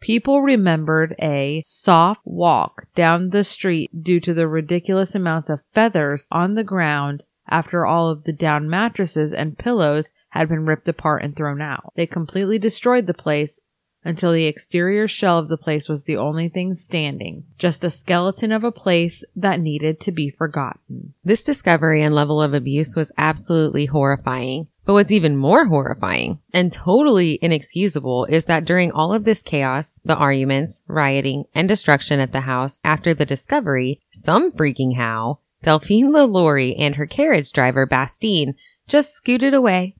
People 0.00 0.40
remembered 0.40 1.14
a 1.20 1.60
soft 1.64 2.22
walk 2.24 2.86
down 2.94 3.30
the 3.30 3.44
street 3.44 4.02
due 4.02 4.20
to 4.20 4.32
the 4.32 4.48
ridiculous 4.48 5.14
amounts 5.14 5.50
of 5.50 5.60
feathers 5.74 6.26
on 6.32 6.54
the 6.54 6.64
ground 6.64 7.22
after 7.48 7.84
all 7.84 8.08
of 8.08 8.24
the 8.24 8.32
down 8.32 8.70
mattresses 8.70 9.32
and 9.32 9.58
pillows 9.58 10.08
had 10.30 10.48
been 10.48 10.64
ripped 10.64 10.88
apart 10.88 11.22
and 11.22 11.36
thrown 11.36 11.60
out. 11.60 11.92
They 11.96 12.06
completely 12.06 12.58
destroyed 12.58 13.06
the 13.06 13.14
place 13.14 13.60
until 14.04 14.32
the 14.32 14.46
exterior 14.46 15.06
shell 15.06 15.38
of 15.38 15.48
the 15.48 15.58
place 15.58 15.88
was 15.88 16.04
the 16.04 16.16
only 16.16 16.48
thing 16.48 16.74
standing, 16.74 17.44
just 17.58 17.84
a 17.84 17.90
skeleton 17.90 18.50
of 18.52 18.64
a 18.64 18.72
place 18.72 19.22
that 19.36 19.60
needed 19.60 20.00
to 20.00 20.12
be 20.12 20.30
forgotten. 20.30 21.12
This 21.22 21.44
discovery 21.44 22.02
and 22.02 22.14
level 22.14 22.40
of 22.40 22.54
abuse 22.54 22.96
was 22.96 23.12
absolutely 23.18 23.86
horrifying. 23.86 24.68
But 24.90 24.94
what's 24.94 25.12
even 25.12 25.36
more 25.36 25.66
horrifying 25.66 26.40
and 26.52 26.72
totally 26.72 27.38
inexcusable 27.40 28.24
is 28.24 28.46
that 28.46 28.64
during 28.64 28.90
all 28.90 29.12
of 29.12 29.22
this 29.22 29.40
chaos, 29.40 30.00
the 30.04 30.16
arguments, 30.16 30.82
rioting, 30.88 31.44
and 31.54 31.68
destruction 31.68 32.18
at 32.18 32.32
the 32.32 32.40
house 32.40 32.80
after 32.82 33.14
the 33.14 33.24
discovery, 33.24 34.00
some 34.12 34.50
freaking 34.50 34.96
how, 34.96 35.38
Delphine 35.62 36.10
LaLaurie 36.10 36.74
and 36.74 36.96
her 36.96 37.06
carriage 37.06 37.52
driver, 37.52 37.86
Bastine, 37.86 38.56
just 38.88 39.12
scooted 39.12 39.54
away 39.54 39.94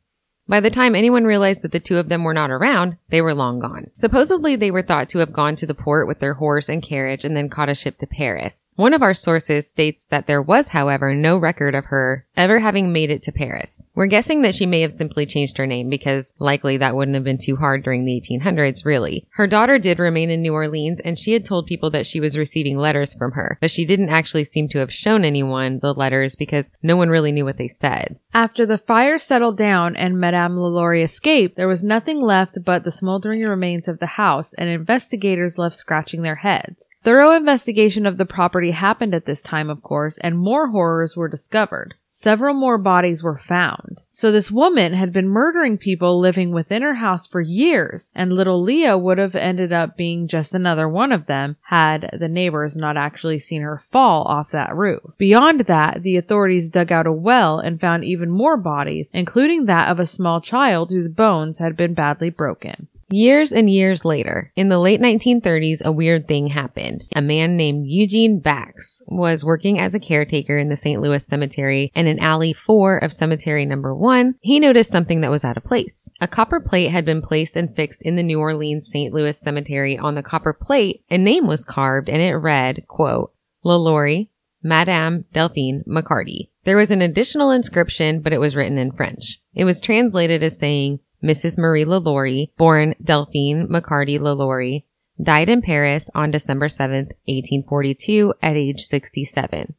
by 0.51 0.59
the 0.59 0.69
time 0.69 0.97
anyone 0.97 1.23
realized 1.23 1.63
that 1.63 1.71
the 1.71 1.79
two 1.79 1.99
of 1.99 2.09
them 2.09 2.25
were 2.25 2.35
not 2.35 2.51
around, 2.51 2.97
they 3.09 3.23
were 3.23 3.35
long 3.35 3.61
gone. 3.61 3.89
Supposedly, 3.95 4.57
they 4.57 4.73
were 4.73 4.83
thought 4.83 5.09
to 5.11 5.21
have 5.21 5.33
gone 5.33 5.55
to 5.55 5.67
the 5.67 5.75
port 5.75 6.09
with 6.09 6.19
their 6.19 6.35
horse 6.35 6.69
and 6.69 6.83
carriage 6.83 7.25
and 7.25 7.37
then 7.37 7.49
caught 7.49 7.69
a 7.69 7.75
ship 7.75 7.99
to 7.99 8.07
Paris. 8.07 8.69
One 8.75 8.93
of 8.93 9.01
our 9.01 9.15
sources 9.15 9.71
states 9.71 10.07
that 10.07 10.27
there 10.27 10.43
was, 10.43 10.69
however, 10.69 11.15
no 11.15 11.39
record 11.39 11.77
of 11.77 11.85
her 11.87 12.27
ever 12.37 12.59
having 12.59 12.93
made 12.93 13.11
it 13.11 13.23
to 13.23 13.33
Paris. 13.33 13.81
We're 13.95 14.07
guessing 14.07 14.43
that 14.43 14.57
she 14.57 14.67
may 14.67 14.81
have 14.81 14.95
simply 14.97 15.25
changed 15.25 15.57
her 15.57 15.69
name 15.69 15.89
because 15.89 16.33
likely 16.41 16.79
that 16.79 16.97
wouldn't 16.97 17.15
have 17.15 17.23
been 17.23 17.39
too 17.39 17.55
hard 17.55 17.85
during 17.85 18.05
the 18.05 18.21
1800s, 18.21 18.85
really. 18.85 19.29
Her 19.35 19.47
daughter 19.47 19.79
did 19.79 20.01
remain 20.01 20.31
in 20.31 20.43
New 20.43 20.53
Orleans 20.53 20.99
and 20.99 21.17
she 21.17 21.33
had 21.33 21.45
told 21.45 21.67
people 21.67 21.91
that 21.93 22.07
she 22.09 22.19
was 22.19 22.37
receiving 22.37 22.77
letters 22.77 23.15
from 23.15 23.33
her, 23.33 23.57
but 23.61 23.71
she 23.71 23.85
didn't 23.85 24.09
actually 24.09 24.45
seem 24.45 24.69
to 24.71 24.79
have 24.79 24.93
shown 24.93 25.25
anyone 25.25 25.79
the 25.79 25.95
letters 25.95 26.35
because 26.35 26.73
no 26.83 26.97
one 26.97 27.09
really 27.09 27.31
knew 27.31 27.45
what 27.45 27.57
they 27.57 27.69
said. 27.69 28.19
After 28.35 28.67
the 28.67 28.79
fire 28.79 29.19
settled 29.19 29.57
down 29.57 29.95
and 29.95 30.19
Madame 30.19 30.40
LaLaurie 30.49 31.03
escaped, 31.03 31.57
there 31.57 31.69
was 31.69 31.83
nothing 31.83 32.21
left 32.21 32.65
but 32.65 32.85
the 32.85 32.93
smoldering 32.93 33.43
remains 33.43 33.87
of 33.87 33.99
the 33.99 34.07
house, 34.07 34.55
and 34.57 34.69
investigators 34.69 35.59
left 35.59 35.77
scratching 35.77 36.23
their 36.23 36.37
heads. 36.37 36.85
Thorough 37.03 37.35
investigation 37.35 38.05
of 38.07 38.19
the 38.19 38.27
property 38.27 38.73
happened 38.73 39.15
at 39.15 39.25
this 39.25 39.41
time, 39.43 39.71
of 39.71 39.83
course, 39.83 40.19
and 40.21 40.39
more 40.39 40.69
horrors 40.69 41.17
were 41.17 41.29
discovered. 41.29 41.95
Several 42.23 42.53
more 42.53 42.77
bodies 42.77 43.23
were 43.23 43.41
found. 43.49 44.03
So 44.11 44.31
this 44.31 44.51
woman 44.51 44.93
had 44.93 45.11
been 45.11 45.27
murdering 45.27 45.79
people 45.79 46.21
living 46.21 46.53
within 46.53 46.83
her 46.83 46.97
house 46.97 47.27
for 47.27 47.41
years, 47.41 48.09
and 48.15 48.31
little 48.31 48.63
Leah 48.63 48.99
would 48.99 49.17
have 49.17 49.35
ended 49.35 49.73
up 49.73 49.97
being 49.97 50.29
just 50.29 50.55
another 50.55 50.87
one 50.87 51.13
of 51.13 51.25
them 51.25 51.57
had 51.63 52.11
the 52.13 52.29
neighbors 52.29 52.77
not 52.77 52.99
actually 52.99 53.39
seen 53.39 53.63
her 53.63 53.83
fall 53.91 54.25
off 54.25 54.51
that 54.51 54.77
roof. 54.77 55.01
Beyond 55.17 55.61
that, 55.61 56.03
the 56.03 56.19
authorities 56.19 56.69
dug 56.69 56.93
out 56.93 57.07
a 57.07 57.13
well 57.13 57.59
and 57.59 57.81
found 57.81 58.05
even 58.05 58.29
more 58.29 58.59
bodies, 58.59 59.09
including 59.15 59.65
that 59.65 59.89
of 59.91 59.99
a 59.99 60.05
small 60.05 60.43
child 60.43 60.91
whose 60.91 61.09
bones 61.09 61.57
had 61.57 61.75
been 61.75 61.95
badly 61.95 62.29
broken. 62.29 62.89
Years 63.13 63.51
and 63.51 63.69
years 63.69 64.05
later, 64.05 64.53
in 64.55 64.69
the 64.69 64.79
late 64.79 65.01
1930s, 65.01 65.83
a 65.85 65.91
weird 65.91 66.29
thing 66.29 66.47
happened. 66.47 67.03
A 67.17 67.21
man 67.21 67.57
named 67.57 67.87
Eugene 67.89 68.39
Backes 68.39 69.03
was 69.09 69.45
working 69.45 69.81
as 69.81 69.95
a 69.95 70.01
caretaker 70.01 70.57
in 70.57 70.69
the 70.69 70.77
St. 70.77 71.01
Louis 71.03 71.27
Cemetery 71.27 71.91
and 71.97 72.07
in 72.07 72.21
alley 72.21 72.53
4 72.53 72.99
of 72.99 73.13
cemetery 73.13 73.67
number 73.67 73.93
1. 73.93 74.37
He 74.41 74.61
noticed 74.61 74.93
something 74.93 75.23
that 75.23 75.31
was 75.31 75.45
out 75.45 75.57
of 75.57 75.65
place. 75.65 76.09
A 76.21 76.29
copper 76.29 76.61
plate 76.61 76.93
had 76.93 77.05
been 77.05 77.21
placed 77.21 77.57
and 77.57 77.75
fixed 77.75 78.03
in 78.03 78.15
the 78.15 78.23
New 78.23 78.39
Orleans 78.39 78.89
St. 78.89 79.13
Louis 79.13 79.37
Cemetery. 79.41 79.99
On 79.99 80.15
the 80.15 80.23
copper 80.23 80.53
plate, 80.53 81.03
a 81.11 81.19
name 81.19 81.49
was 81.49 81.65
carved 81.65 82.09
and 82.09 82.23
it 82.23 82.37
read, 82.37 82.87
quote, 82.87 83.33
LaLaurie, 83.65 84.31
Madame 84.63 85.25
Delphine 85.33 85.83
McCarty. 85.85 86.51
There 86.65 86.77
was 86.77 86.91
an 86.93 87.03
additional 87.03 87.51
inscription, 87.51 88.21
but 88.21 88.33
it 88.33 88.39
was 88.39 88.55
written 88.55 88.79
in 88.79 88.93
French. 88.93 89.41
It 89.55 89.65
was 89.65 89.81
translated 89.81 90.45
as 90.45 90.59
saying, 90.59 91.01
Mrs. 91.23 91.59
Marie 91.59 91.85
LaLaurie, 91.85 92.53
born 92.57 92.95
Delphine 93.03 93.69
McCarty 93.69 94.19
LaLaurie, 94.19 94.87
died 95.23 95.49
in 95.49 95.63
Paris 95.63 96.09
on 96.15 96.31
December 96.31 96.69
7th, 96.69 97.13
1842 97.27 98.35
at 98.43 98.57
age 98.57 98.83
67. 98.83 99.75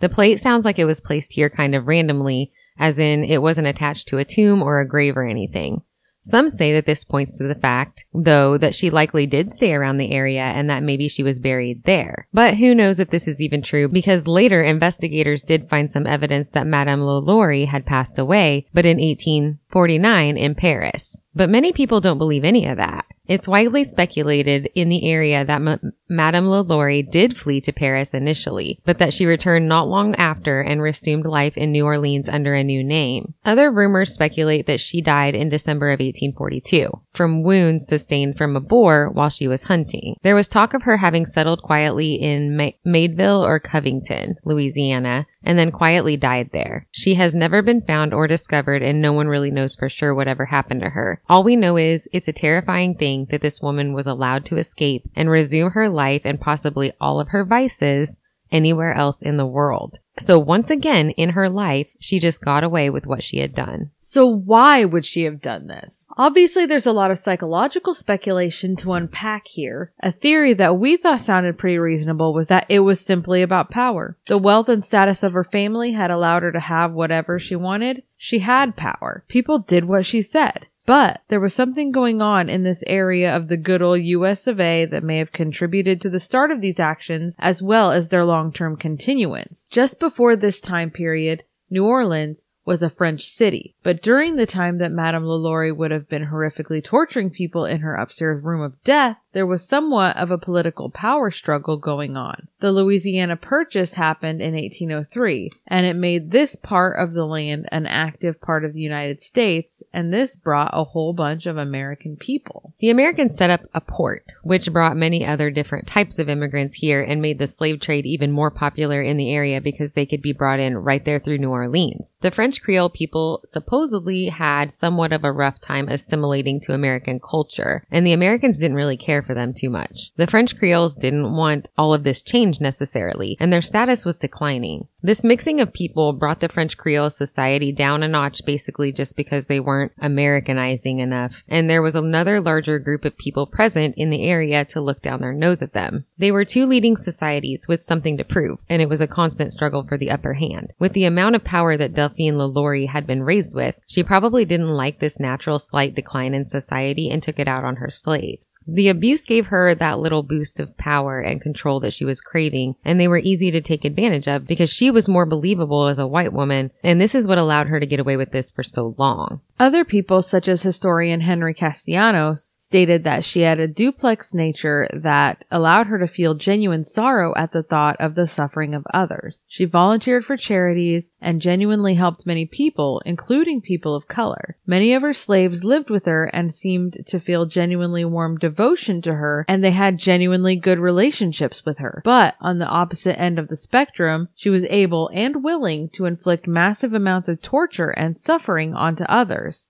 The 0.00 0.08
plate 0.08 0.40
sounds 0.40 0.64
like 0.64 0.78
it 0.78 0.84
was 0.84 1.00
placed 1.00 1.32
here 1.32 1.50
kind 1.50 1.74
of 1.74 1.86
randomly, 1.86 2.52
as 2.78 2.98
in 2.98 3.24
it 3.24 3.42
wasn't 3.42 3.66
attached 3.66 4.08
to 4.08 4.18
a 4.18 4.24
tomb 4.24 4.62
or 4.62 4.80
a 4.80 4.88
grave 4.88 5.16
or 5.16 5.26
anything. 5.26 5.82
Some 6.22 6.50
say 6.50 6.72
that 6.74 6.84
this 6.84 7.04
points 7.04 7.38
to 7.38 7.44
the 7.44 7.54
fact, 7.54 8.04
though, 8.12 8.58
that 8.58 8.74
she 8.74 8.90
likely 8.90 9.26
did 9.26 9.50
stay 9.50 9.72
around 9.72 9.96
the 9.96 10.12
area 10.12 10.42
and 10.42 10.68
that 10.68 10.82
maybe 10.82 11.08
she 11.08 11.22
was 11.22 11.38
buried 11.38 11.84
there. 11.84 12.28
But 12.32 12.56
who 12.56 12.74
knows 12.74 12.98
if 12.98 13.10
this 13.10 13.26
is 13.26 13.40
even 13.40 13.62
true 13.62 13.88
because 13.88 14.26
later 14.26 14.62
investigators 14.62 15.42
did 15.42 15.70
find 15.70 15.90
some 15.90 16.06
evidence 16.06 16.50
that 16.50 16.66
Madame 16.66 17.00
LaLaurie 17.00 17.66
had 17.66 17.86
passed 17.86 18.18
away, 18.18 18.66
but 18.74 18.84
in 18.84 18.98
1849 18.98 20.36
in 20.36 20.54
Paris. 20.54 21.22
But 21.38 21.50
many 21.50 21.72
people 21.72 22.00
don't 22.00 22.18
believe 22.18 22.42
any 22.42 22.66
of 22.66 22.78
that. 22.78 23.04
It's 23.28 23.46
widely 23.46 23.84
speculated 23.84 24.70
in 24.74 24.88
the 24.88 25.08
area 25.08 25.44
that 25.44 25.60
M- 25.60 25.92
Madame 26.08 26.46
LaLaurie 26.46 27.04
did 27.04 27.38
flee 27.38 27.60
to 27.60 27.72
Paris 27.72 28.12
initially, 28.12 28.80
but 28.84 28.98
that 28.98 29.14
she 29.14 29.24
returned 29.24 29.68
not 29.68 29.86
long 29.86 30.16
after 30.16 30.60
and 30.60 30.82
resumed 30.82 31.26
life 31.26 31.56
in 31.56 31.70
New 31.70 31.84
Orleans 31.84 32.28
under 32.28 32.54
a 32.54 32.64
new 32.64 32.82
name. 32.82 33.34
Other 33.44 33.70
rumors 33.70 34.12
speculate 34.12 34.66
that 34.66 34.80
she 34.80 35.00
died 35.00 35.36
in 35.36 35.48
December 35.48 35.90
of 35.90 36.00
1842 36.00 36.90
from 37.18 37.42
wounds 37.42 37.86
sustained 37.86 38.38
from 38.38 38.54
a 38.54 38.60
boar 38.60 39.10
while 39.12 39.28
she 39.28 39.48
was 39.48 39.64
hunting. 39.64 40.14
There 40.22 40.36
was 40.36 40.46
talk 40.48 40.72
of 40.72 40.84
her 40.84 40.96
having 40.96 41.26
settled 41.26 41.62
quietly 41.62 42.14
in 42.14 42.56
Ma- 42.56 42.70
Mandeville 42.84 43.44
or 43.44 43.58
Covington, 43.58 44.36
Louisiana, 44.44 45.26
and 45.42 45.58
then 45.58 45.72
quietly 45.72 46.16
died 46.16 46.50
there. 46.52 46.86
She 46.92 47.14
has 47.16 47.34
never 47.34 47.60
been 47.60 47.82
found 47.82 48.14
or 48.14 48.28
discovered 48.28 48.82
and 48.82 49.02
no 49.02 49.12
one 49.12 49.26
really 49.26 49.50
knows 49.50 49.74
for 49.74 49.88
sure 49.88 50.14
whatever 50.14 50.46
happened 50.46 50.80
to 50.82 50.90
her. 50.90 51.20
All 51.28 51.42
we 51.42 51.56
know 51.56 51.76
is 51.76 52.08
it's 52.12 52.28
a 52.28 52.32
terrifying 52.32 52.94
thing 52.94 53.26
that 53.30 53.42
this 53.42 53.60
woman 53.60 53.92
was 53.92 54.06
allowed 54.06 54.46
to 54.46 54.56
escape 54.56 55.02
and 55.16 55.28
resume 55.28 55.72
her 55.72 55.88
life 55.88 56.22
and 56.24 56.40
possibly 56.40 56.92
all 57.00 57.20
of 57.20 57.28
her 57.28 57.44
vices 57.44 58.16
anywhere 58.50 58.94
else 58.94 59.22
in 59.22 59.36
the 59.36 59.46
world. 59.46 59.98
So 60.18 60.38
once 60.38 60.70
again 60.70 61.10
in 61.10 61.30
her 61.30 61.48
life, 61.48 61.88
she 62.00 62.18
just 62.18 62.42
got 62.42 62.64
away 62.64 62.90
with 62.90 63.06
what 63.06 63.22
she 63.22 63.38
had 63.38 63.54
done. 63.54 63.90
So 64.00 64.26
why 64.26 64.84
would 64.84 65.06
she 65.06 65.22
have 65.22 65.40
done 65.40 65.68
this? 65.68 66.04
Obviously, 66.16 66.66
there's 66.66 66.86
a 66.86 66.92
lot 66.92 67.12
of 67.12 67.18
psychological 67.18 67.94
speculation 67.94 68.74
to 68.76 68.94
unpack 68.94 69.46
here. 69.46 69.92
A 70.00 70.10
theory 70.10 70.54
that 70.54 70.78
we 70.78 70.96
thought 70.96 71.22
sounded 71.22 71.58
pretty 71.58 71.78
reasonable 71.78 72.34
was 72.34 72.48
that 72.48 72.66
it 72.68 72.80
was 72.80 73.00
simply 73.00 73.42
about 73.42 73.70
power. 73.70 74.16
The 74.26 74.38
wealth 74.38 74.68
and 74.68 74.84
status 74.84 75.22
of 75.22 75.32
her 75.32 75.44
family 75.44 75.92
had 75.92 76.10
allowed 76.10 76.42
her 76.42 76.50
to 76.50 76.60
have 76.60 76.92
whatever 76.92 77.38
she 77.38 77.54
wanted. 77.54 78.02
She 78.16 78.40
had 78.40 78.74
power. 78.74 79.24
People 79.28 79.60
did 79.60 79.84
what 79.84 80.04
she 80.04 80.22
said. 80.22 80.66
But 80.88 81.20
there 81.28 81.38
was 81.38 81.52
something 81.52 81.92
going 81.92 82.22
on 82.22 82.48
in 82.48 82.62
this 82.62 82.82
area 82.86 83.36
of 83.36 83.48
the 83.48 83.58
good 83.58 83.82
old 83.82 84.00
US 84.00 84.46
of 84.46 84.58
A 84.58 84.86
that 84.86 85.04
may 85.04 85.18
have 85.18 85.32
contributed 85.32 86.00
to 86.00 86.08
the 86.08 86.18
start 86.18 86.50
of 86.50 86.62
these 86.62 86.80
actions 86.80 87.34
as 87.38 87.62
well 87.62 87.92
as 87.92 88.08
their 88.08 88.24
long-term 88.24 88.78
continuance. 88.78 89.66
Just 89.70 90.00
before 90.00 90.34
this 90.34 90.62
time 90.62 90.90
period, 90.90 91.42
New 91.68 91.84
Orleans 91.84 92.38
was 92.68 92.82
a 92.82 92.90
French 92.90 93.26
city, 93.26 93.74
but 93.82 94.02
during 94.02 94.36
the 94.36 94.44
time 94.44 94.76
that 94.76 94.92
Madame 94.92 95.24
LaLaurie 95.24 95.72
would 95.72 95.90
have 95.90 96.06
been 96.06 96.26
horrifically 96.26 96.84
torturing 96.84 97.30
people 97.30 97.64
in 97.64 97.80
her 97.80 97.94
upstairs 97.94 98.44
room 98.44 98.60
of 98.60 98.82
death, 98.84 99.16
there 99.32 99.46
was 99.46 99.66
somewhat 99.66 100.14
of 100.16 100.30
a 100.30 100.36
political 100.36 100.90
power 100.90 101.30
struggle 101.30 101.78
going 101.78 102.14
on. 102.14 102.46
The 102.60 102.70
Louisiana 102.70 103.36
Purchase 103.36 103.94
happened 103.94 104.42
in 104.42 104.54
1803, 104.54 105.50
and 105.66 105.86
it 105.86 105.96
made 105.96 106.30
this 106.30 106.56
part 106.56 106.98
of 106.98 107.14
the 107.14 107.24
land 107.24 107.66
an 107.72 107.86
active 107.86 108.38
part 108.38 108.66
of 108.66 108.74
the 108.74 108.80
United 108.80 109.22
States, 109.22 109.77
and 109.92 110.12
this 110.12 110.36
brought 110.36 110.70
a 110.72 110.84
whole 110.84 111.12
bunch 111.12 111.46
of 111.46 111.56
American 111.56 112.16
people. 112.16 112.74
The 112.80 112.90
Americans 112.90 113.36
set 113.36 113.50
up 113.50 113.62
a 113.74 113.80
port, 113.80 114.24
which 114.42 114.72
brought 114.72 114.96
many 114.96 115.24
other 115.24 115.50
different 115.50 115.86
types 115.86 116.18
of 116.18 116.28
immigrants 116.28 116.74
here 116.74 117.02
and 117.02 117.20
made 117.20 117.38
the 117.38 117.46
slave 117.46 117.80
trade 117.80 118.06
even 118.06 118.30
more 118.32 118.50
popular 118.50 119.02
in 119.02 119.16
the 119.16 119.32
area 119.32 119.60
because 119.60 119.92
they 119.92 120.06
could 120.06 120.22
be 120.22 120.32
brought 120.32 120.60
in 120.60 120.76
right 120.76 121.04
there 121.04 121.20
through 121.20 121.38
New 121.38 121.50
Orleans. 121.50 122.16
The 122.20 122.30
French 122.30 122.62
Creole 122.62 122.90
people 122.90 123.40
supposedly 123.44 124.26
had 124.26 124.72
somewhat 124.72 125.12
of 125.12 125.24
a 125.24 125.32
rough 125.32 125.60
time 125.60 125.88
assimilating 125.88 126.60
to 126.62 126.74
American 126.74 127.20
culture, 127.20 127.84
and 127.90 128.06
the 128.06 128.12
Americans 128.12 128.58
didn't 128.58 128.76
really 128.76 128.96
care 128.96 129.22
for 129.22 129.34
them 129.34 129.54
too 129.54 129.70
much. 129.70 130.10
The 130.16 130.26
French 130.26 130.56
Creoles 130.56 130.96
didn't 130.96 131.34
want 131.34 131.70
all 131.76 131.94
of 131.94 132.04
this 132.04 132.22
change 132.22 132.60
necessarily, 132.60 133.36
and 133.40 133.52
their 133.52 133.62
status 133.62 134.04
was 134.04 134.18
declining. 134.18 134.88
This 135.00 135.22
mixing 135.22 135.60
of 135.60 135.72
people 135.72 136.12
brought 136.12 136.40
the 136.40 136.48
French 136.48 136.76
Creole 136.76 137.10
society 137.10 137.70
down 137.70 138.02
a 138.02 138.08
notch 138.08 138.40
basically 138.44 138.92
just 138.92 139.16
because 139.16 139.46
they 139.46 139.60
weren't 139.60 139.92
Americanizing 140.00 140.98
enough, 140.98 141.44
and 141.46 141.70
there 141.70 141.82
was 141.82 141.94
another 141.94 142.40
larger 142.40 142.80
group 142.80 143.04
of 143.04 143.16
people 143.16 143.46
present 143.46 143.94
in 143.96 144.10
the 144.10 144.24
area 144.24 144.64
to 144.64 144.80
look 144.80 145.00
down 145.00 145.20
their 145.20 145.32
nose 145.32 145.62
at 145.62 145.72
them. 145.72 146.04
They 146.18 146.32
were 146.32 146.44
two 146.44 146.66
leading 146.66 146.96
societies 146.96 147.66
with 147.68 147.84
something 147.84 148.16
to 148.16 148.24
prove, 148.24 148.58
and 148.68 148.82
it 148.82 148.88
was 148.88 149.00
a 149.00 149.06
constant 149.06 149.52
struggle 149.52 149.84
for 149.86 149.96
the 149.96 150.10
upper 150.10 150.34
hand. 150.34 150.72
With 150.80 150.94
the 150.94 151.04
amount 151.04 151.36
of 151.36 151.44
power 151.44 151.76
that 151.76 151.94
Delphine 151.94 152.36
LaLaurie 152.36 152.86
had 152.86 153.06
been 153.06 153.22
raised 153.22 153.54
with, 153.54 153.76
she 153.86 154.02
probably 154.02 154.44
didn't 154.44 154.66
like 154.66 154.98
this 154.98 155.20
natural 155.20 155.60
slight 155.60 155.94
decline 155.94 156.34
in 156.34 156.44
society 156.44 157.08
and 157.08 157.22
took 157.22 157.38
it 157.38 157.46
out 157.46 157.64
on 157.64 157.76
her 157.76 157.88
slaves. 157.88 158.58
The 158.66 158.88
abuse 158.88 159.24
gave 159.24 159.46
her 159.46 159.76
that 159.76 160.00
little 160.00 160.24
boost 160.24 160.58
of 160.58 160.76
power 160.76 161.20
and 161.20 161.40
control 161.40 161.78
that 161.80 161.94
she 161.94 162.04
was 162.04 162.20
craving, 162.20 162.74
and 162.84 162.98
they 162.98 163.06
were 163.06 163.18
easy 163.18 163.52
to 163.52 163.60
take 163.60 163.84
advantage 163.84 164.26
of 164.26 164.44
because 164.48 164.70
she 164.70 164.87
was 164.90 165.08
more 165.08 165.26
believable 165.26 165.86
as 165.86 165.98
a 165.98 166.06
white 166.06 166.32
woman, 166.32 166.70
and 166.82 167.00
this 167.00 167.14
is 167.14 167.26
what 167.26 167.38
allowed 167.38 167.68
her 167.68 167.80
to 167.80 167.86
get 167.86 168.00
away 168.00 168.16
with 168.16 168.30
this 168.30 168.50
for 168.50 168.62
so 168.62 168.94
long. 168.98 169.40
Other 169.58 169.84
people, 169.84 170.22
such 170.22 170.48
as 170.48 170.62
historian 170.62 171.20
Henry 171.20 171.54
Castellanos, 171.54 172.47
stated 172.68 173.02
that 173.02 173.24
she 173.24 173.40
had 173.40 173.58
a 173.58 173.66
duplex 173.66 174.34
nature 174.34 174.86
that 174.92 175.42
allowed 175.50 175.86
her 175.86 175.98
to 175.98 176.06
feel 176.06 176.34
genuine 176.34 176.84
sorrow 176.84 177.32
at 177.34 177.50
the 177.50 177.62
thought 177.62 177.96
of 177.98 178.14
the 178.14 178.28
suffering 178.28 178.74
of 178.74 178.86
others. 178.92 179.38
She 179.48 179.64
volunteered 179.64 180.26
for 180.26 180.36
charities 180.36 181.04
and 181.18 181.40
genuinely 181.40 181.94
helped 181.94 182.26
many 182.26 182.44
people, 182.44 183.00
including 183.06 183.62
people 183.62 183.96
of 183.96 184.06
color. 184.06 184.58
Many 184.66 184.92
of 184.92 185.00
her 185.00 185.14
slaves 185.14 185.64
lived 185.64 185.88
with 185.88 186.04
her 186.04 186.26
and 186.26 186.54
seemed 186.54 186.98
to 187.06 187.18
feel 187.18 187.46
genuinely 187.46 188.04
warm 188.04 188.36
devotion 188.36 189.00
to 189.00 189.14
her, 189.14 189.46
and 189.48 189.64
they 189.64 189.70
had 189.70 189.96
genuinely 189.96 190.56
good 190.56 190.78
relationships 190.78 191.62
with 191.64 191.78
her. 191.78 192.02
But 192.04 192.34
on 192.38 192.58
the 192.58 192.68
opposite 192.68 193.18
end 193.18 193.38
of 193.38 193.48
the 193.48 193.56
spectrum, 193.56 194.28
she 194.36 194.50
was 194.50 194.64
able 194.68 195.08
and 195.14 195.42
willing 195.42 195.88
to 195.94 196.04
inflict 196.04 196.46
massive 196.46 196.92
amounts 196.92 197.30
of 197.30 197.40
torture 197.40 197.88
and 197.88 198.18
suffering 198.18 198.74
onto 198.74 199.04
others. 199.04 199.67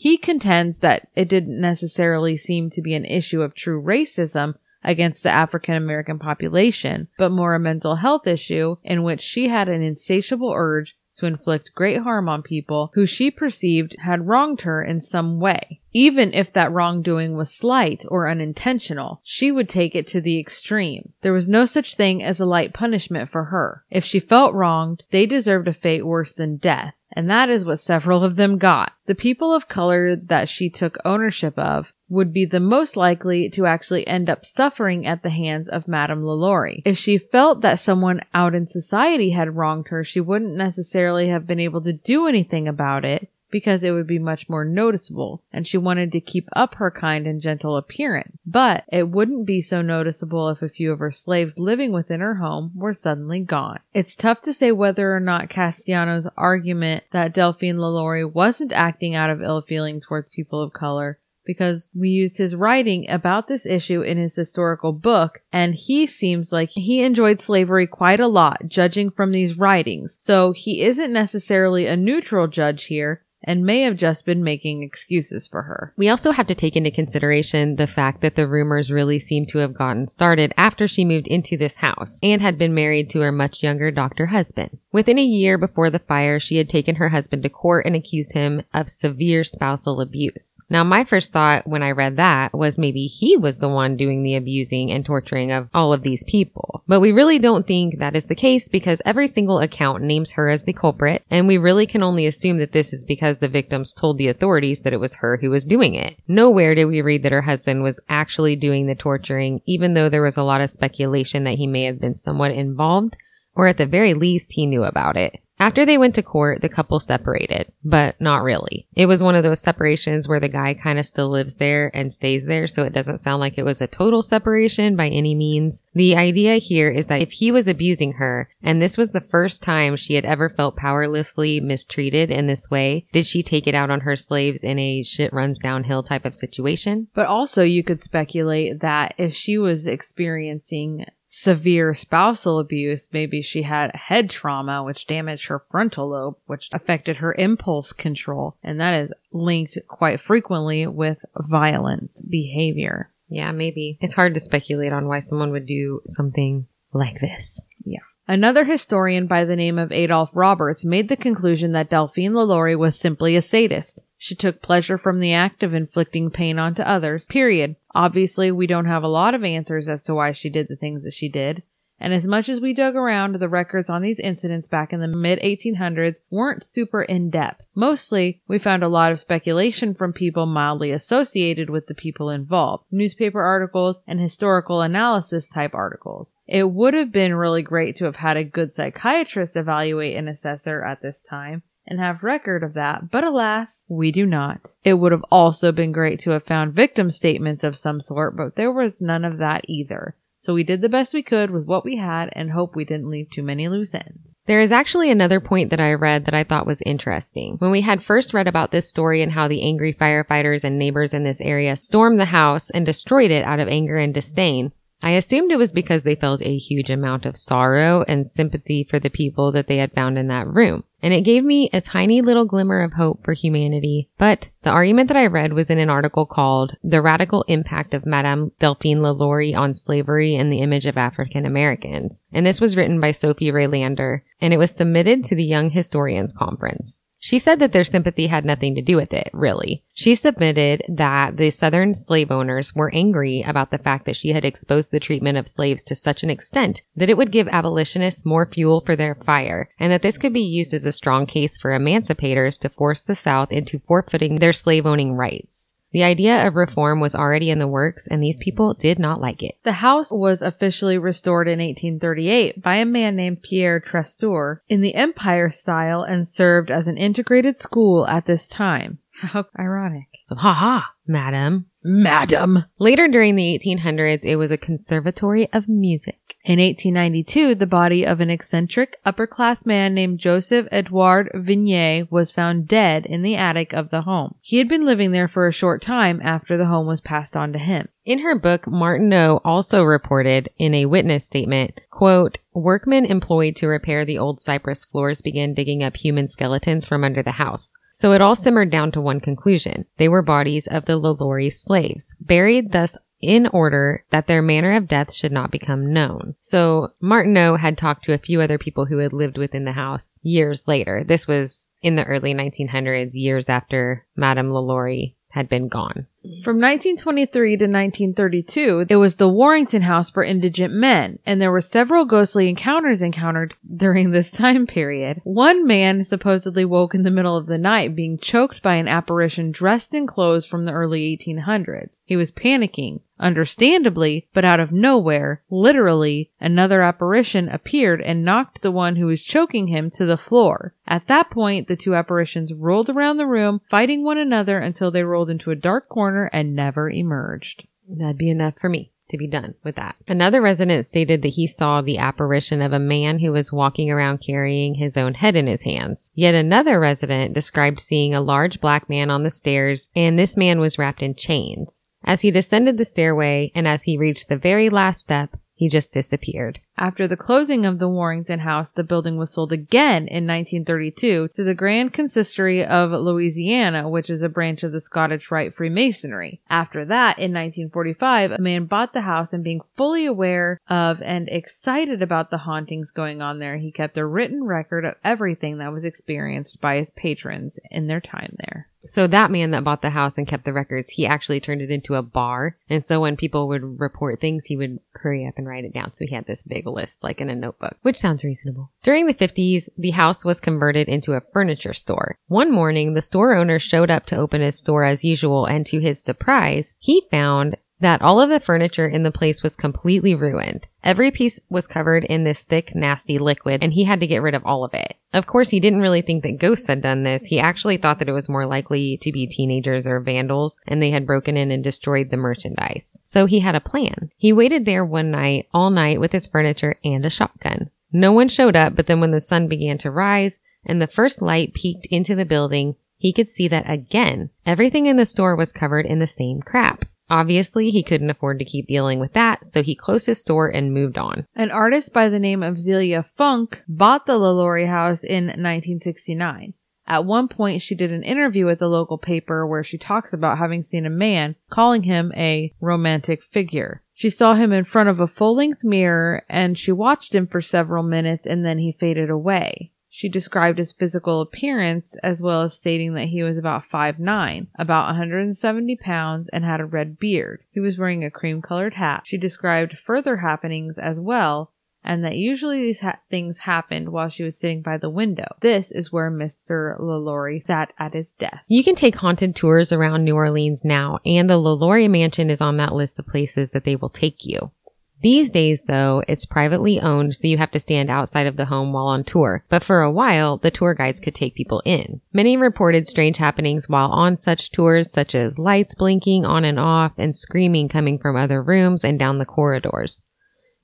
He 0.00 0.16
contends 0.16 0.78
that 0.78 1.08
it 1.16 1.28
didn't 1.28 1.60
necessarily 1.60 2.36
seem 2.36 2.70
to 2.70 2.80
be 2.80 2.94
an 2.94 3.04
issue 3.04 3.42
of 3.42 3.56
true 3.56 3.82
racism 3.82 4.54
against 4.84 5.24
the 5.24 5.30
African 5.30 5.74
American 5.74 6.20
population, 6.20 7.08
but 7.18 7.32
more 7.32 7.56
a 7.56 7.58
mental 7.58 7.96
health 7.96 8.24
issue 8.24 8.76
in 8.84 9.02
which 9.02 9.20
she 9.20 9.48
had 9.48 9.68
an 9.68 9.82
insatiable 9.82 10.52
urge 10.54 10.94
to 11.16 11.26
inflict 11.26 11.74
great 11.74 12.02
harm 12.02 12.28
on 12.28 12.44
people 12.44 12.92
who 12.94 13.06
she 13.06 13.28
perceived 13.28 13.96
had 13.98 14.28
wronged 14.28 14.60
her 14.60 14.84
in 14.84 15.00
some 15.00 15.40
way. 15.40 15.80
Even 15.92 16.32
if 16.32 16.52
that 16.52 16.70
wrongdoing 16.70 17.36
was 17.36 17.52
slight 17.52 18.04
or 18.06 18.30
unintentional, 18.30 19.20
she 19.24 19.50
would 19.50 19.68
take 19.68 19.96
it 19.96 20.06
to 20.06 20.20
the 20.20 20.38
extreme. 20.38 21.12
There 21.22 21.32
was 21.32 21.48
no 21.48 21.64
such 21.64 21.96
thing 21.96 22.22
as 22.22 22.38
a 22.38 22.46
light 22.46 22.72
punishment 22.72 23.30
for 23.30 23.46
her. 23.46 23.82
If 23.90 24.04
she 24.04 24.20
felt 24.20 24.54
wronged, 24.54 25.02
they 25.10 25.26
deserved 25.26 25.66
a 25.66 25.74
fate 25.74 26.06
worse 26.06 26.32
than 26.32 26.58
death 26.58 26.94
and 27.18 27.28
that 27.28 27.50
is 27.50 27.64
what 27.64 27.80
several 27.80 28.22
of 28.22 28.36
them 28.36 28.58
got. 28.58 28.92
The 29.06 29.14
people 29.16 29.52
of 29.52 29.66
color 29.66 30.14
that 30.14 30.48
she 30.48 30.70
took 30.70 30.98
ownership 31.04 31.58
of 31.58 31.92
would 32.08 32.32
be 32.32 32.46
the 32.46 32.60
most 32.60 32.96
likely 32.96 33.50
to 33.50 33.66
actually 33.66 34.06
end 34.06 34.30
up 34.30 34.46
suffering 34.46 35.04
at 35.04 35.24
the 35.24 35.30
hands 35.30 35.66
of 35.68 35.88
Madame 35.88 36.24
LaLaurie. 36.24 36.80
If 36.86 36.96
she 36.96 37.18
felt 37.18 37.62
that 37.62 37.80
someone 37.80 38.20
out 38.32 38.54
in 38.54 38.68
society 38.68 39.30
had 39.30 39.56
wronged 39.56 39.88
her, 39.88 40.04
she 40.04 40.20
wouldn't 40.20 40.56
necessarily 40.56 41.28
have 41.28 41.44
been 41.44 41.58
able 41.58 41.80
to 41.82 41.92
do 41.92 42.28
anything 42.28 42.68
about 42.68 43.04
it 43.04 43.28
because 43.50 43.82
it 43.82 43.92
would 43.92 44.06
be 44.06 44.18
much 44.18 44.48
more 44.48 44.64
noticeable, 44.64 45.42
and 45.52 45.66
she 45.66 45.78
wanted 45.78 46.12
to 46.12 46.20
keep 46.20 46.48
up 46.54 46.74
her 46.74 46.90
kind 46.90 47.26
and 47.26 47.40
gentle 47.40 47.76
appearance. 47.76 48.36
But 48.46 48.84
it 48.92 49.08
wouldn't 49.08 49.46
be 49.46 49.62
so 49.62 49.82
noticeable 49.82 50.48
if 50.50 50.62
a 50.62 50.68
few 50.68 50.92
of 50.92 50.98
her 50.98 51.10
slaves 51.10 51.58
living 51.58 51.92
within 51.92 52.20
her 52.20 52.36
home 52.36 52.72
were 52.74 52.94
suddenly 52.94 53.40
gone. 53.40 53.80
It's 53.94 54.16
tough 54.16 54.42
to 54.42 54.52
say 54.52 54.72
whether 54.72 55.14
or 55.14 55.20
not 55.20 55.50
Castellanos' 55.50 56.30
argument 56.36 57.04
that 57.12 57.34
Delphine 57.34 57.78
LaLaurie 57.78 58.24
wasn't 58.24 58.72
acting 58.72 59.14
out 59.14 59.30
of 59.30 59.42
ill 59.42 59.62
feeling 59.62 60.00
towards 60.00 60.28
people 60.28 60.62
of 60.62 60.72
color 60.72 61.18
because 61.48 61.86
we 61.94 62.10
used 62.10 62.36
his 62.36 62.54
writing 62.54 63.08
about 63.08 63.48
this 63.48 63.64
issue 63.64 64.02
in 64.02 64.18
his 64.18 64.34
historical 64.34 64.92
book, 64.92 65.40
and 65.50 65.74
he 65.74 66.06
seems 66.06 66.52
like 66.52 66.68
he 66.68 67.02
enjoyed 67.02 67.40
slavery 67.40 67.86
quite 67.86 68.20
a 68.20 68.28
lot, 68.28 68.68
judging 68.68 69.10
from 69.10 69.32
these 69.32 69.56
writings. 69.56 70.14
So 70.18 70.52
he 70.52 70.82
isn't 70.82 71.10
necessarily 71.10 71.86
a 71.86 71.96
neutral 71.96 72.48
judge 72.48 72.84
here, 72.84 73.22
and 73.44 73.64
may 73.64 73.82
have 73.82 73.96
just 73.96 74.24
been 74.24 74.42
making 74.42 74.82
excuses 74.82 75.46
for 75.46 75.62
her. 75.62 75.94
We 75.96 76.08
also 76.08 76.32
have 76.32 76.46
to 76.48 76.54
take 76.54 76.76
into 76.76 76.90
consideration 76.90 77.76
the 77.76 77.86
fact 77.86 78.20
that 78.20 78.36
the 78.36 78.48
rumors 78.48 78.90
really 78.90 79.18
seem 79.18 79.46
to 79.46 79.58
have 79.58 79.76
gotten 79.76 80.08
started 80.08 80.52
after 80.56 80.88
she 80.88 81.04
moved 81.04 81.26
into 81.26 81.56
this 81.56 81.76
house 81.76 82.18
and 82.22 82.42
had 82.42 82.58
been 82.58 82.74
married 82.74 83.10
to 83.10 83.20
her 83.20 83.32
much 83.32 83.62
younger 83.62 83.90
doctor 83.90 84.26
husband. 84.26 84.78
Within 84.92 85.18
a 85.18 85.22
year 85.22 85.58
before 85.58 85.90
the 85.90 85.98
fire, 85.98 86.40
she 86.40 86.56
had 86.56 86.68
taken 86.68 86.96
her 86.96 87.10
husband 87.10 87.42
to 87.42 87.48
court 87.48 87.86
and 87.86 87.94
accused 87.94 88.32
him 88.32 88.62
of 88.72 88.88
severe 88.88 89.44
spousal 89.44 90.00
abuse. 90.00 90.58
Now, 90.70 90.82
my 90.82 91.04
first 91.04 91.32
thought 91.32 91.66
when 91.66 91.82
I 91.82 91.90
read 91.90 92.16
that 92.16 92.54
was 92.54 92.78
maybe 92.78 93.06
he 93.06 93.36
was 93.36 93.58
the 93.58 93.68
one 93.68 93.96
doing 93.96 94.22
the 94.22 94.34
abusing 94.34 94.90
and 94.90 95.04
torturing 95.04 95.52
of 95.52 95.68
all 95.74 95.92
of 95.92 96.02
these 96.02 96.24
people. 96.24 96.82
But 96.88 97.00
we 97.00 97.12
really 97.12 97.38
don't 97.38 97.66
think 97.66 97.98
that 97.98 98.16
is 98.16 98.26
the 98.26 98.34
case 98.34 98.68
because 98.68 99.02
every 99.04 99.28
single 99.28 99.58
account 99.58 100.02
names 100.02 100.32
her 100.32 100.48
as 100.48 100.64
the 100.64 100.72
culprit, 100.72 101.22
and 101.30 101.46
we 101.46 101.58
really 101.58 101.86
can 101.86 102.02
only 102.02 102.26
assume 102.26 102.56
that 102.58 102.72
this 102.72 102.92
is 102.92 103.04
because 103.04 103.27
the 103.36 103.48
victims 103.48 103.92
told 103.92 104.16
the 104.16 104.28
authorities 104.28 104.80
that 104.80 104.94
it 104.94 105.00
was 105.00 105.16
her 105.16 105.36
who 105.36 105.50
was 105.50 105.66
doing 105.66 105.94
it. 105.94 106.16
Nowhere 106.26 106.74
did 106.74 106.86
we 106.86 107.02
read 107.02 107.22
that 107.24 107.32
her 107.32 107.42
husband 107.42 107.82
was 107.82 108.00
actually 108.08 108.56
doing 108.56 108.86
the 108.86 108.94
torturing, 108.94 109.60
even 109.66 109.92
though 109.92 110.08
there 110.08 110.22
was 110.22 110.38
a 110.38 110.42
lot 110.42 110.62
of 110.62 110.70
speculation 110.70 111.44
that 111.44 111.58
he 111.58 111.66
may 111.66 111.82
have 111.82 112.00
been 112.00 112.14
somewhat 112.14 112.52
involved, 112.52 113.14
or 113.54 113.66
at 113.66 113.76
the 113.76 113.84
very 113.84 114.14
least, 114.14 114.52
he 114.52 114.64
knew 114.64 114.84
about 114.84 115.18
it. 115.18 115.38
After 115.60 115.84
they 115.84 115.98
went 115.98 116.14
to 116.14 116.22
court, 116.22 116.62
the 116.62 116.68
couple 116.68 117.00
separated, 117.00 117.72
but 117.84 118.20
not 118.20 118.42
really. 118.42 118.86
It 118.94 119.06
was 119.06 119.22
one 119.22 119.34
of 119.34 119.42
those 119.42 119.60
separations 119.60 120.28
where 120.28 120.38
the 120.38 120.48
guy 120.48 120.74
kind 120.74 120.98
of 120.98 121.06
still 121.06 121.30
lives 121.30 121.56
there 121.56 121.90
and 121.94 122.12
stays 122.12 122.46
there, 122.46 122.68
so 122.68 122.84
it 122.84 122.92
doesn't 122.92 123.20
sound 123.20 123.40
like 123.40 123.58
it 123.58 123.64
was 123.64 123.80
a 123.80 123.88
total 123.88 124.22
separation 124.22 124.94
by 124.94 125.08
any 125.08 125.34
means. 125.34 125.82
The 125.94 126.16
idea 126.16 126.56
here 126.56 126.90
is 126.90 127.08
that 127.08 127.22
if 127.22 127.32
he 127.32 127.50
was 127.50 127.66
abusing 127.66 128.14
her, 128.14 128.48
and 128.62 128.80
this 128.80 128.96
was 128.96 129.10
the 129.10 129.20
first 129.20 129.62
time 129.62 129.96
she 129.96 130.14
had 130.14 130.24
ever 130.24 130.48
felt 130.48 130.76
powerlessly 130.76 131.60
mistreated 131.60 132.30
in 132.30 132.46
this 132.46 132.70
way, 132.70 133.06
did 133.12 133.26
she 133.26 133.42
take 133.42 133.66
it 133.66 133.74
out 133.74 133.90
on 133.90 134.00
her 134.00 134.16
slaves 134.16 134.60
in 134.62 134.78
a 134.78 135.02
shit 135.02 135.32
runs 135.32 135.58
downhill 135.58 136.02
type 136.02 136.24
of 136.24 136.34
situation? 136.34 137.08
But 137.14 137.26
also, 137.26 137.62
you 137.62 137.82
could 137.82 138.02
speculate 138.02 138.80
that 138.80 139.14
if 139.18 139.34
she 139.34 139.58
was 139.58 139.86
experiencing 139.86 141.04
severe 141.28 141.94
spousal 141.94 142.58
abuse, 142.58 143.08
maybe 143.12 143.42
she 143.42 143.62
had 143.62 143.94
head 143.94 144.30
trauma, 144.30 144.82
which 144.82 145.06
damaged 145.06 145.46
her 145.48 145.62
frontal 145.70 146.08
lobe, 146.08 146.36
which 146.46 146.68
affected 146.72 147.18
her 147.18 147.34
impulse 147.34 147.92
control. 147.92 148.56
And 148.62 148.80
that 148.80 149.02
is 149.02 149.12
linked 149.32 149.78
quite 149.86 150.20
frequently 150.20 150.86
with 150.86 151.18
violent 151.36 152.10
behavior. 152.28 153.10
Yeah, 153.28 153.52
maybe. 153.52 153.98
It's 154.00 154.14
hard 154.14 154.34
to 154.34 154.40
speculate 154.40 154.92
on 154.92 155.06
why 155.06 155.20
someone 155.20 155.50
would 155.52 155.66
do 155.66 156.00
something 156.06 156.66
like 156.92 157.20
this. 157.20 157.62
Yeah. 157.84 158.00
Another 158.26 158.64
historian 158.64 159.26
by 159.26 159.44
the 159.44 159.56
name 159.56 159.78
of 159.78 159.92
Adolphe 159.92 160.32
Roberts 160.34 160.84
made 160.84 161.08
the 161.08 161.16
conclusion 161.16 161.72
that 161.72 161.90
Delphine 161.90 162.34
LaLaurie 162.34 162.76
was 162.76 162.98
simply 162.98 163.36
a 163.36 163.42
sadist. 163.42 164.02
She 164.20 164.34
took 164.34 164.60
pleasure 164.60 164.98
from 164.98 165.20
the 165.20 165.32
act 165.32 165.62
of 165.62 165.72
inflicting 165.72 166.32
pain 166.32 166.58
onto 166.58 166.82
others, 166.82 167.24
period. 167.26 167.76
Obviously, 167.94 168.50
we 168.50 168.66
don't 168.66 168.86
have 168.86 169.04
a 169.04 169.08
lot 169.08 169.32
of 169.32 169.44
answers 169.44 169.88
as 169.88 170.02
to 170.02 170.14
why 170.14 170.32
she 170.32 170.50
did 170.50 170.66
the 170.66 170.74
things 170.74 171.04
that 171.04 171.14
she 171.14 171.28
did. 171.28 171.62
And 172.00 172.12
as 172.12 172.24
much 172.24 172.48
as 172.48 172.60
we 172.60 172.74
dug 172.74 172.96
around, 172.96 173.36
the 173.36 173.48
records 173.48 173.88
on 173.88 174.02
these 174.02 174.18
incidents 174.18 174.66
back 174.66 174.92
in 174.92 174.98
the 174.98 175.06
mid 175.06 175.38
1800s 175.38 176.16
weren't 176.30 176.66
super 176.72 177.02
in 177.02 177.30
depth. 177.30 177.66
Mostly, 177.76 178.40
we 178.48 178.58
found 178.58 178.82
a 178.82 178.88
lot 178.88 179.12
of 179.12 179.20
speculation 179.20 179.94
from 179.94 180.12
people 180.12 180.46
mildly 180.46 180.90
associated 180.90 181.70
with 181.70 181.86
the 181.86 181.94
people 181.94 182.28
involved, 182.28 182.86
newspaper 182.90 183.42
articles, 183.42 183.98
and 184.06 184.18
historical 184.18 184.80
analysis 184.80 185.46
type 185.54 185.74
articles. 185.74 186.26
It 186.48 186.70
would 186.70 186.94
have 186.94 187.12
been 187.12 187.36
really 187.36 187.62
great 187.62 187.96
to 187.98 188.04
have 188.06 188.16
had 188.16 188.36
a 188.36 188.42
good 188.42 188.74
psychiatrist 188.74 189.54
evaluate 189.54 190.16
an 190.16 190.26
assessor 190.26 190.84
at 190.84 191.02
this 191.02 191.16
time 191.30 191.62
and 191.88 191.98
have 191.98 192.22
record 192.22 192.62
of 192.62 192.74
that, 192.74 193.10
but 193.10 193.24
alas, 193.24 193.66
we 193.88 194.12
do 194.12 194.26
not. 194.26 194.60
It 194.84 194.94
would 194.94 195.12
have 195.12 195.24
also 195.30 195.72
been 195.72 195.92
great 195.92 196.20
to 196.20 196.30
have 196.30 196.44
found 196.44 196.74
victim 196.74 197.10
statements 197.10 197.64
of 197.64 197.76
some 197.76 198.00
sort, 198.00 198.36
but 198.36 198.54
there 198.54 198.70
was 198.70 199.00
none 199.00 199.24
of 199.24 199.38
that 199.38 199.62
either. 199.66 200.14
So 200.38 200.54
we 200.54 200.62
did 200.62 200.82
the 200.82 200.88
best 200.88 201.14
we 201.14 201.22
could 201.22 201.50
with 201.50 201.64
what 201.64 201.84
we 201.84 201.96
had 201.96 202.28
and 202.32 202.50
hope 202.50 202.76
we 202.76 202.84
didn't 202.84 203.10
leave 203.10 203.30
too 203.30 203.42
many 203.42 203.68
loose 203.68 203.94
ends. 203.94 204.20
There 204.46 204.60
is 204.62 204.72
actually 204.72 205.10
another 205.10 205.40
point 205.40 205.68
that 205.70 205.80
I 205.80 205.92
read 205.92 206.24
that 206.24 206.34
I 206.34 206.42
thought 206.42 206.66
was 206.66 206.80
interesting. 206.86 207.56
When 207.58 207.70
we 207.70 207.82
had 207.82 208.02
first 208.02 208.32
read 208.32 208.48
about 208.48 208.70
this 208.70 208.88
story 208.88 209.20
and 209.20 209.32
how 209.32 209.46
the 209.46 209.62
angry 209.62 209.92
firefighters 209.92 210.64
and 210.64 210.78
neighbors 210.78 211.12
in 211.12 211.22
this 211.22 211.40
area 211.42 211.76
stormed 211.76 212.18
the 212.18 212.26
house 212.26 212.70
and 212.70 212.86
destroyed 212.86 213.30
it 213.30 213.44
out 213.44 213.60
of 213.60 213.68
anger 213.68 213.98
and 213.98 214.14
disdain, 214.14 214.72
I 215.02 215.12
assumed 215.12 215.52
it 215.52 215.58
was 215.58 215.70
because 215.70 216.02
they 216.02 216.16
felt 216.16 216.42
a 216.42 216.58
huge 216.58 216.90
amount 216.90 217.24
of 217.24 217.36
sorrow 217.36 218.04
and 218.08 218.28
sympathy 218.28 218.82
for 218.82 218.98
the 218.98 219.10
people 219.10 219.52
that 219.52 219.68
they 219.68 219.76
had 219.76 219.92
found 219.92 220.18
in 220.18 220.26
that 220.28 220.48
room. 220.48 220.84
And 221.00 221.14
it 221.14 221.22
gave 221.22 221.44
me 221.44 221.70
a 221.72 221.80
tiny 221.80 222.20
little 222.20 222.44
glimmer 222.44 222.82
of 222.82 222.94
hope 222.94 223.24
for 223.24 223.32
humanity. 223.32 224.08
But 224.18 224.48
the 224.62 224.70
argument 224.70 225.08
that 225.08 225.16
I 225.16 225.26
read 225.26 225.52
was 225.52 225.70
in 225.70 225.78
an 225.78 225.88
article 225.88 226.26
called 226.26 226.76
The 226.82 227.00
Radical 227.00 227.44
Impact 227.46 227.94
of 227.94 228.04
Madame 228.04 228.50
Delphine 228.58 229.00
LaLaurie 229.00 229.54
on 229.54 229.74
Slavery 229.74 230.34
and 230.34 230.52
the 230.52 230.60
Image 230.60 230.86
of 230.86 230.96
African 230.96 231.46
Americans. 231.46 232.24
And 232.32 232.44
this 232.44 232.60
was 232.60 232.76
written 232.76 233.00
by 233.00 233.12
Sophie 233.12 233.52
Raylander 233.52 234.22
and 234.40 234.52
it 234.52 234.58
was 234.58 234.74
submitted 234.74 235.24
to 235.24 235.36
the 235.36 235.44
Young 235.44 235.70
Historians 235.70 236.32
Conference. 236.32 237.00
She 237.20 237.40
said 237.40 237.58
that 237.58 237.72
their 237.72 237.84
sympathy 237.84 238.28
had 238.28 238.44
nothing 238.44 238.76
to 238.76 238.82
do 238.82 238.96
with 238.96 239.12
it, 239.12 239.28
really. 239.32 239.82
She 239.92 240.14
submitted 240.14 240.82
that 240.88 241.36
the 241.36 241.50
Southern 241.50 241.94
slave 241.94 242.30
owners 242.30 242.74
were 242.76 242.94
angry 242.94 243.42
about 243.42 243.72
the 243.72 243.78
fact 243.78 244.06
that 244.06 244.16
she 244.16 244.28
had 244.28 244.44
exposed 244.44 244.92
the 244.92 245.00
treatment 245.00 245.36
of 245.36 245.48
slaves 245.48 245.82
to 245.84 245.96
such 245.96 246.22
an 246.22 246.30
extent 246.30 246.82
that 246.94 247.10
it 247.10 247.16
would 247.16 247.32
give 247.32 247.48
abolitionists 247.48 248.24
more 248.24 248.46
fuel 248.46 248.82
for 248.86 248.94
their 248.94 249.16
fire, 249.16 249.68
and 249.80 249.90
that 249.90 250.02
this 250.02 250.16
could 250.16 250.32
be 250.32 250.40
used 250.40 250.72
as 250.72 250.84
a 250.84 250.92
strong 250.92 251.26
case 251.26 251.58
for 251.58 251.76
emancipators 251.76 252.58
to 252.60 252.68
force 252.68 253.00
the 253.00 253.16
South 253.16 253.50
into 253.50 253.80
forfeiting 253.80 254.36
their 254.36 254.52
slave 254.52 254.86
owning 254.86 255.14
rights. 255.14 255.74
The 255.90 256.02
idea 256.02 256.46
of 256.46 256.54
reform 256.54 257.00
was 257.00 257.14
already 257.14 257.50
in 257.50 257.58
the 257.58 257.66
works, 257.66 258.06
and 258.06 258.22
these 258.22 258.36
people 258.36 258.74
did 258.74 258.98
not 258.98 259.20
like 259.20 259.42
it. 259.42 259.54
The 259.62 259.72
house 259.72 260.10
was 260.10 260.42
officially 260.42 260.98
restored 260.98 261.48
in 261.48 261.60
1838 261.60 262.62
by 262.62 262.76
a 262.76 262.84
man 262.84 263.16
named 263.16 263.42
Pierre 263.42 263.80
Trastour 263.80 264.62
in 264.68 264.82
the 264.82 264.94
Empire 264.94 265.48
style 265.48 266.02
and 266.02 266.28
served 266.28 266.70
as 266.70 266.86
an 266.86 266.98
integrated 266.98 267.58
school 267.58 268.06
at 268.06 268.26
this 268.26 268.48
time. 268.48 268.98
How 269.20 269.46
ironic. 269.58 270.06
So, 270.28 270.36
ha 270.36 270.54
ha, 270.54 270.92
madam. 271.06 271.66
Madam! 271.82 272.64
Later 272.78 273.08
during 273.08 273.34
the 273.34 273.58
1800s, 273.58 274.24
it 274.24 274.36
was 274.36 274.50
a 274.50 274.58
conservatory 274.58 275.48
of 275.52 275.68
music. 275.68 276.36
In 276.44 276.60
1892, 276.60 277.54
the 277.54 277.66
body 277.66 278.06
of 278.06 278.20
an 278.20 278.30
eccentric 278.30 278.96
upper 279.04 279.26
class 279.26 279.66
man 279.66 279.94
named 279.94 280.18
Joseph 280.18 280.66
Edouard 280.70 281.30
Vignier 281.34 282.06
was 282.10 282.30
found 282.30 282.68
dead 282.68 283.06
in 283.06 283.22
the 283.22 283.36
attic 283.36 283.72
of 283.72 283.90
the 283.90 284.02
home. 284.02 284.34
He 284.40 284.58
had 284.58 284.68
been 284.68 284.86
living 284.86 285.12
there 285.12 285.28
for 285.28 285.48
a 285.48 285.52
short 285.52 285.82
time 285.82 286.20
after 286.22 286.56
the 286.56 286.66
home 286.66 286.86
was 286.86 287.00
passed 287.00 287.36
on 287.36 287.52
to 287.54 287.58
him. 287.58 287.88
In 288.04 288.20
her 288.20 288.38
book, 288.38 288.66
Martineau 288.66 289.40
also 289.44 289.82
reported 289.82 290.48
in 290.58 290.74
a 290.74 290.86
witness 290.86 291.26
statement, 291.26 291.80
quote, 291.90 292.38
workmen 292.54 293.04
employed 293.04 293.56
to 293.56 293.66
repair 293.66 294.04
the 294.04 294.18
old 294.18 294.40
cypress 294.42 294.84
floors 294.84 295.22
began 295.22 295.54
digging 295.54 295.82
up 295.82 295.96
human 295.96 296.28
skeletons 296.28 296.86
from 296.86 297.02
under 297.02 297.22
the 297.22 297.32
house. 297.32 297.74
So 297.98 298.12
it 298.12 298.20
all 298.20 298.36
simmered 298.36 298.70
down 298.70 298.92
to 298.92 299.00
one 299.00 299.18
conclusion. 299.18 299.86
They 299.96 300.08
were 300.08 300.22
bodies 300.22 300.68
of 300.68 300.84
the 300.84 300.96
LaLaurie 300.96 301.50
slaves, 301.50 302.14
buried 302.20 302.70
thus 302.70 302.96
in 303.20 303.48
order 303.48 304.04
that 304.10 304.28
their 304.28 304.40
manner 304.40 304.76
of 304.76 304.86
death 304.86 305.12
should 305.12 305.32
not 305.32 305.50
become 305.50 305.92
known. 305.92 306.36
So 306.40 306.92
Martineau 307.00 307.56
had 307.56 307.76
talked 307.76 308.04
to 308.04 308.12
a 308.12 308.18
few 308.18 308.40
other 308.40 308.56
people 308.56 308.86
who 308.86 308.98
had 308.98 309.12
lived 309.12 309.36
within 309.36 309.64
the 309.64 309.72
house 309.72 310.16
years 310.22 310.62
later. 310.68 311.02
This 311.02 311.26
was 311.26 311.70
in 311.82 311.96
the 311.96 312.04
early 312.04 312.34
1900s, 312.34 313.10
years 313.14 313.48
after 313.48 314.06
Madame 314.14 314.52
LaLaurie 314.52 315.16
had 315.30 315.48
been 315.48 315.66
gone. 315.66 316.06
From 316.44 316.60
1923 316.60 317.56
to 317.56 317.64
1932, 317.64 318.86
it 318.88 318.96
was 318.96 319.16
the 319.16 319.28
Warrington 319.28 319.82
House 319.82 320.10
for 320.10 320.22
Indigent 320.22 320.74
Men, 320.74 321.18
and 321.24 321.40
there 321.40 321.50
were 321.50 321.60
several 321.60 322.04
ghostly 322.04 322.48
encounters 322.48 323.00
encountered 323.00 323.54
during 323.76 324.10
this 324.10 324.30
time 324.30 324.66
period. 324.66 325.20
One 325.24 325.66
man 325.66 326.04
supposedly 326.04 326.64
woke 326.64 326.94
in 326.94 327.02
the 327.02 327.10
middle 327.10 327.36
of 327.36 327.46
the 327.46 327.58
night 327.58 327.96
being 327.96 328.18
choked 328.18 328.62
by 328.62 328.74
an 328.74 328.88
apparition 328.88 329.52
dressed 329.52 329.94
in 329.94 330.06
clothes 330.06 330.44
from 330.44 330.64
the 330.64 330.72
early 330.72 331.18
1800s. 331.18 331.90
He 332.08 332.16
was 332.16 332.32
panicking, 332.32 333.00
understandably, 333.20 334.28
but 334.32 334.42
out 334.42 334.60
of 334.60 334.72
nowhere, 334.72 335.42
literally, 335.50 336.30
another 336.40 336.80
apparition 336.80 337.50
appeared 337.50 338.00
and 338.00 338.24
knocked 338.24 338.62
the 338.62 338.70
one 338.70 338.96
who 338.96 339.04
was 339.04 339.20
choking 339.20 339.66
him 339.66 339.90
to 339.90 340.06
the 340.06 340.16
floor. 340.16 340.72
At 340.86 341.06
that 341.08 341.28
point, 341.28 341.68
the 341.68 341.76
two 341.76 341.94
apparitions 341.94 342.50
rolled 342.54 342.88
around 342.88 343.18
the 343.18 343.26
room, 343.26 343.60
fighting 343.70 344.04
one 344.04 344.16
another 344.16 344.58
until 344.58 344.90
they 344.90 345.02
rolled 345.02 345.28
into 345.28 345.50
a 345.50 345.54
dark 345.54 345.90
corner 345.90 346.30
and 346.32 346.56
never 346.56 346.88
emerged. 346.88 347.66
That'd 347.86 348.16
be 348.16 348.30
enough 348.30 348.54
for 348.58 348.70
me 348.70 348.90
to 349.10 349.18
be 349.18 349.26
done 349.26 349.56
with 349.62 349.76
that. 349.76 349.96
Another 350.06 350.40
resident 350.40 350.88
stated 350.88 351.20
that 351.20 351.34
he 351.34 351.46
saw 351.46 351.82
the 351.82 351.98
apparition 351.98 352.62
of 352.62 352.72
a 352.72 352.78
man 352.78 353.18
who 353.18 353.32
was 353.32 353.52
walking 353.52 353.90
around 353.90 354.22
carrying 354.26 354.76
his 354.76 354.96
own 354.96 355.12
head 355.12 355.36
in 355.36 355.46
his 355.46 355.64
hands. 355.64 356.10
Yet 356.14 356.34
another 356.34 356.80
resident 356.80 357.34
described 357.34 357.80
seeing 357.80 358.14
a 358.14 358.22
large 358.22 358.62
black 358.62 358.88
man 358.88 359.10
on 359.10 359.24
the 359.24 359.30
stairs, 359.30 359.90
and 359.94 360.18
this 360.18 360.38
man 360.38 360.58
was 360.58 360.78
wrapped 360.78 361.02
in 361.02 361.14
chains. 361.14 361.82
As 362.04 362.22
he 362.22 362.30
descended 362.30 362.78
the 362.78 362.84
stairway 362.84 363.50
and 363.54 363.66
as 363.66 363.82
he 363.82 363.98
reached 363.98 364.28
the 364.28 364.36
very 364.36 364.70
last 364.70 365.00
step, 365.00 365.36
he 365.54 365.68
just 365.68 365.92
disappeared. 365.92 366.60
After 366.80 367.08
the 367.08 367.16
closing 367.16 367.66
of 367.66 367.80
the 367.80 367.88
Warrington 367.88 368.38
House, 368.38 368.70
the 368.72 368.84
building 368.84 369.18
was 369.18 369.32
sold 369.32 369.50
again 369.50 370.06
in 370.06 370.28
1932 370.28 371.30
to 371.34 371.44
the 371.44 371.52
Grand 371.52 371.92
Consistory 371.92 372.64
of 372.64 372.92
Louisiana, 372.92 373.88
which 373.88 374.08
is 374.08 374.22
a 374.22 374.28
branch 374.28 374.62
of 374.62 374.70
the 374.70 374.80
Scottish 374.80 375.28
Rite 375.28 375.56
Freemasonry. 375.56 376.40
After 376.48 376.84
that, 376.84 377.18
in 377.18 377.32
1945, 377.32 378.30
a 378.30 378.38
man 378.38 378.66
bought 378.66 378.92
the 378.92 379.00
house 379.00 379.30
and 379.32 379.42
being 379.42 379.60
fully 379.76 380.06
aware 380.06 380.60
of 380.68 381.02
and 381.02 381.28
excited 381.28 382.00
about 382.00 382.30
the 382.30 382.38
hauntings 382.38 382.92
going 382.92 383.20
on 383.20 383.40
there, 383.40 383.56
he 383.56 383.72
kept 383.72 383.98
a 383.98 384.06
written 384.06 384.44
record 384.44 384.84
of 384.84 384.94
everything 385.02 385.58
that 385.58 385.72
was 385.72 385.82
experienced 385.82 386.60
by 386.60 386.76
his 386.76 386.88
patrons 386.94 387.58
in 387.72 387.88
their 387.88 388.00
time 388.00 388.36
there. 388.38 388.68
So 388.86 389.06
that 389.08 389.30
man 389.30 389.50
that 389.50 389.64
bought 389.64 389.82
the 389.82 389.90
house 389.90 390.16
and 390.16 390.26
kept 390.26 390.44
the 390.44 390.52
records, 390.52 390.90
he 390.90 391.06
actually 391.06 391.40
turned 391.40 391.60
it 391.60 391.70
into 391.70 391.94
a 391.94 392.02
bar. 392.02 392.56
And 392.70 392.86
so 392.86 393.00
when 393.00 393.16
people 393.16 393.48
would 393.48 393.80
report 393.80 394.20
things, 394.20 394.44
he 394.46 394.56
would 394.56 394.80
hurry 394.92 395.26
up 395.26 395.34
and 395.36 395.46
write 395.46 395.64
it 395.64 395.74
down. 395.74 395.92
So 395.92 396.06
he 396.06 396.14
had 396.14 396.26
this 396.26 396.42
big 396.42 396.66
list, 396.72 397.02
like 397.02 397.20
in 397.20 397.30
a 397.30 397.34
notebook, 397.34 397.76
which 397.82 397.98
sounds 397.98 398.24
reasonable. 398.24 398.70
During 398.82 399.06
the 399.06 399.14
50s, 399.14 399.68
the 399.76 399.90
house 399.90 400.24
was 400.24 400.40
converted 400.40 400.88
into 400.88 401.12
a 401.12 401.22
furniture 401.32 401.74
store. 401.74 402.16
One 402.26 402.52
morning, 402.52 402.94
the 402.94 403.02
store 403.02 403.34
owner 403.34 403.58
showed 403.58 403.90
up 403.90 404.06
to 404.06 404.16
open 404.16 404.40
his 404.40 404.58
store 404.58 404.84
as 404.84 405.04
usual, 405.04 405.46
and 405.46 405.64
to 405.66 405.80
his 405.80 406.02
surprise, 406.02 406.76
he 406.78 407.06
found 407.10 407.56
that 407.80 408.02
all 408.02 408.20
of 408.20 408.28
the 408.28 408.40
furniture 408.40 408.88
in 408.88 409.02
the 409.02 409.12
place 409.12 409.42
was 409.42 409.54
completely 409.54 410.14
ruined. 410.14 410.66
Every 410.82 411.10
piece 411.10 411.38
was 411.48 411.66
covered 411.66 412.04
in 412.04 412.24
this 412.24 412.42
thick, 412.42 412.74
nasty 412.74 413.18
liquid, 413.18 413.62
and 413.62 413.72
he 413.72 413.84
had 413.84 414.00
to 414.00 414.06
get 414.06 414.22
rid 414.22 414.34
of 414.34 414.44
all 414.44 414.64
of 414.64 414.74
it. 414.74 414.96
Of 415.12 415.26
course, 415.26 415.50
he 415.50 415.60
didn't 415.60 415.80
really 415.80 416.02
think 416.02 416.22
that 416.22 416.38
ghosts 416.38 416.66
had 416.66 416.82
done 416.82 417.02
this. 417.02 417.24
He 417.24 417.38
actually 417.38 417.76
thought 417.76 417.98
that 417.98 418.08
it 418.08 418.12
was 418.12 418.28
more 418.28 418.46
likely 418.46 418.98
to 419.02 419.12
be 419.12 419.26
teenagers 419.26 419.86
or 419.86 420.00
vandals, 420.00 420.56
and 420.66 420.82
they 420.82 420.90
had 420.90 421.06
broken 421.06 421.36
in 421.36 421.50
and 421.50 421.62
destroyed 421.62 422.10
the 422.10 422.16
merchandise. 422.16 422.98
So 423.04 423.26
he 423.26 423.40
had 423.40 423.54
a 423.54 423.60
plan. 423.60 424.10
He 424.16 424.32
waited 424.32 424.64
there 424.64 424.84
one 424.84 425.10
night, 425.10 425.48
all 425.54 425.70
night, 425.70 426.00
with 426.00 426.12
his 426.12 426.26
furniture 426.26 426.76
and 426.84 427.04
a 427.04 427.10
shotgun. 427.10 427.70
No 427.92 428.12
one 428.12 428.28
showed 428.28 428.56
up, 428.56 428.76
but 428.76 428.86
then 428.86 429.00
when 429.00 429.12
the 429.12 429.20
sun 429.20 429.48
began 429.48 429.78
to 429.78 429.90
rise 429.90 430.40
and 430.66 430.82
the 430.82 430.86
first 430.86 431.22
light 431.22 431.54
peeked 431.54 431.86
into 431.86 432.14
the 432.14 432.24
building, 432.24 432.76
he 432.96 433.12
could 433.12 433.30
see 433.30 433.48
that 433.48 433.70
again, 433.70 434.30
everything 434.44 434.86
in 434.86 434.96
the 434.96 435.06
store 435.06 435.36
was 435.36 435.52
covered 435.52 435.86
in 435.86 435.98
the 435.98 436.06
same 436.06 436.42
crap. 436.42 436.84
Obviously, 437.10 437.70
he 437.70 437.82
couldn't 437.82 438.10
afford 438.10 438.38
to 438.38 438.44
keep 438.44 438.66
dealing 438.66 438.98
with 438.98 439.12
that, 439.14 439.46
so 439.46 439.62
he 439.62 439.74
closed 439.74 440.06
his 440.06 440.20
store 440.20 440.48
and 440.48 440.74
moved 440.74 440.98
on. 440.98 441.26
An 441.34 441.50
artist 441.50 441.92
by 441.92 442.08
the 442.08 442.18
name 442.18 442.42
of 442.42 442.58
Zelia 442.58 443.06
Funk 443.16 443.62
bought 443.66 444.06
the 444.06 444.18
LaLaurie 444.18 444.66
house 444.66 445.02
in 445.02 445.26
1969. 445.26 446.54
At 446.86 447.04
one 447.04 447.28
point, 447.28 447.60
she 447.60 447.74
did 447.74 447.92
an 447.92 448.02
interview 448.02 448.46
with 448.46 448.60
the 448.60 448.68
local 448.68 448.96
paper 448.96 449.46
where 449.46 449.62
she 449.62 449.76
talks 449.76 450.14
about 450.14 450.38
having 450.38 450.62
seen 450.62 450.86
a 450.86 450.90
man 450.90 451.36
calling 451.50 451.82
him 451.82 452.12
a 452.16 452.52
romantic 452.60 453.22
figure. 453.22 453.82
She 453.92 454.08
saw 454.08 454.34
him 454.34 454.52
in 454.52 454.64
front 454.64 454.88
of 454.88 454.98
a 454.98 455.06
full 455.06 455.36
length 455.36 455.62
mirror 455.62 456.24
and 456.30 456.56
she 456.56 456.72
watched 456.72 457.14
him 457.14 457.26
for 457.26 457.42
several 457.42 457.82
minutes 457.82 458.24
and 458.24 458.42
then 458.42 458.58
he 458.58 458.72
faded 458.72 459.10
away. 459.10 459.72
She 459.98 460.08
described 460.08 460.60
his 460.60 460.70
physical 460.70 461.20
appearance 461.20 461.96
as 462.04 462.22
well 462.22 462.42
as 462.42 462.54
stating 462.54 462.94
that 462.94 463.08
he 463.08 463.24
was 463.24 463.36
about 463.36 463.64
5'9, 463.68 464.46
about 464.56 464.86
170 464.86 465.74
pounds, 465.74 466.28
and 466.32 466.44
had 466.44 466.60
a 466.60 466.64
red 466.64 467.00
beard. 467.00 467.42
He 467.50 467.58
was 467.58 467.76
wearing 467.76 468.04
a 468.04 468.10
cream 468.10 468.40
colored 468.40 468.74
hat. 468.74 469.02
She 469.06 469.18
described 469.18 469.76
further 469.84 470.18
happenings 470.18 470.78
as 470.78 470.98
well, 471.00 471.50
and 471.82 472.04
that 472.04 472.14
usually 472.14 472.60
these 472.60 472.78
ha- 472.78 473.00
things 473.10 473.38
happened 473.38 473.88
while 473.88 474.08
she 474.08 474.22
was 474.22 474.38
sitting 474.38 474.62
by 474.62 474.78
the 474.78 474.88
window. 474.88 475.34
This 475.40 475.66
is 475.72 475.90
where 475.90 476.12
Mr. 476.12 476.78
LaLaurie 476.78 477.44
sat 477.44 477.72
at 477.76 477.94
his 477.94 478.06
desk. 478.20 478.44
You 478.46 478.62
can 478.62 478.76
take 478.76 478.94
haunted 478.94 479.34
tours 479.34 479.72
around 479.72 480.04
New 480.04 480.14
Orleans 480.14 480.64
now, 480.64 481.00
and 481.04 481.28
the 481.28 481.38
LaLaurie 481.38 481.88
Mansion 481.88 482.30
is 482.30 482.40
on 482.40 482.56
that 482.58 482.72
list 482.72 483.00
of 483.00 483.06
places 483.08 483.50
that 483.50 483.64
they 483.64 483.74
will 483.74 483.90
take 483.90 484.24
you. 484.24 484.52
These 485.00 485.30
days, 485.30 485.62
though, 485.66 486.02
it's 486.08 486.26
privately 486.26 486.80
owned, 486.80 487.14
so 487.14 487.28
you 487.28 487.38
have 487.38 487.52
to 487.52 487.60
stand 487.60 487.88
outside 487.88 488.26
of 488.26 488.36
the 488.36 488.46
home 488.46 488.72
while 488.72 488.86
on 488.86 489.04
tour. 489.04 489.44
But 489.48 489.62
for 489.62 489.82
a 489.82 489.92
while, 489.92 490.38
the 490.38 490.50
tour 490.50 490.74
guides 490.74 490.98
could 490.98 491.14
take 491.14 491.36
people 491.36 491.62
in. 491.64 492.00
Many 492.12 492.36
reported 492.36 492.88
strange 492.88 493.18
happenings 493.18 493.68
while 493.68 493.90
on 493.90 494.18
such 494.18 494.50
tours, 494.50 494.90
such 494.90 495.14
as 495.14 495.38
lights 495.38 495.74
blinking 495.74 496.24
on 496.24 496.44
and 496.44 496.58
off 496.58 496.92
and 496.98 497.14
screaming 497.14 497.68
coming 497.68 497.98
from 497.98 498.16
other 498.16 498.42
rooms 498.42 498.82
and 498.82 498.98
down 498.98 499.18
the 499.18 499.24
corridors. 499.24 500.02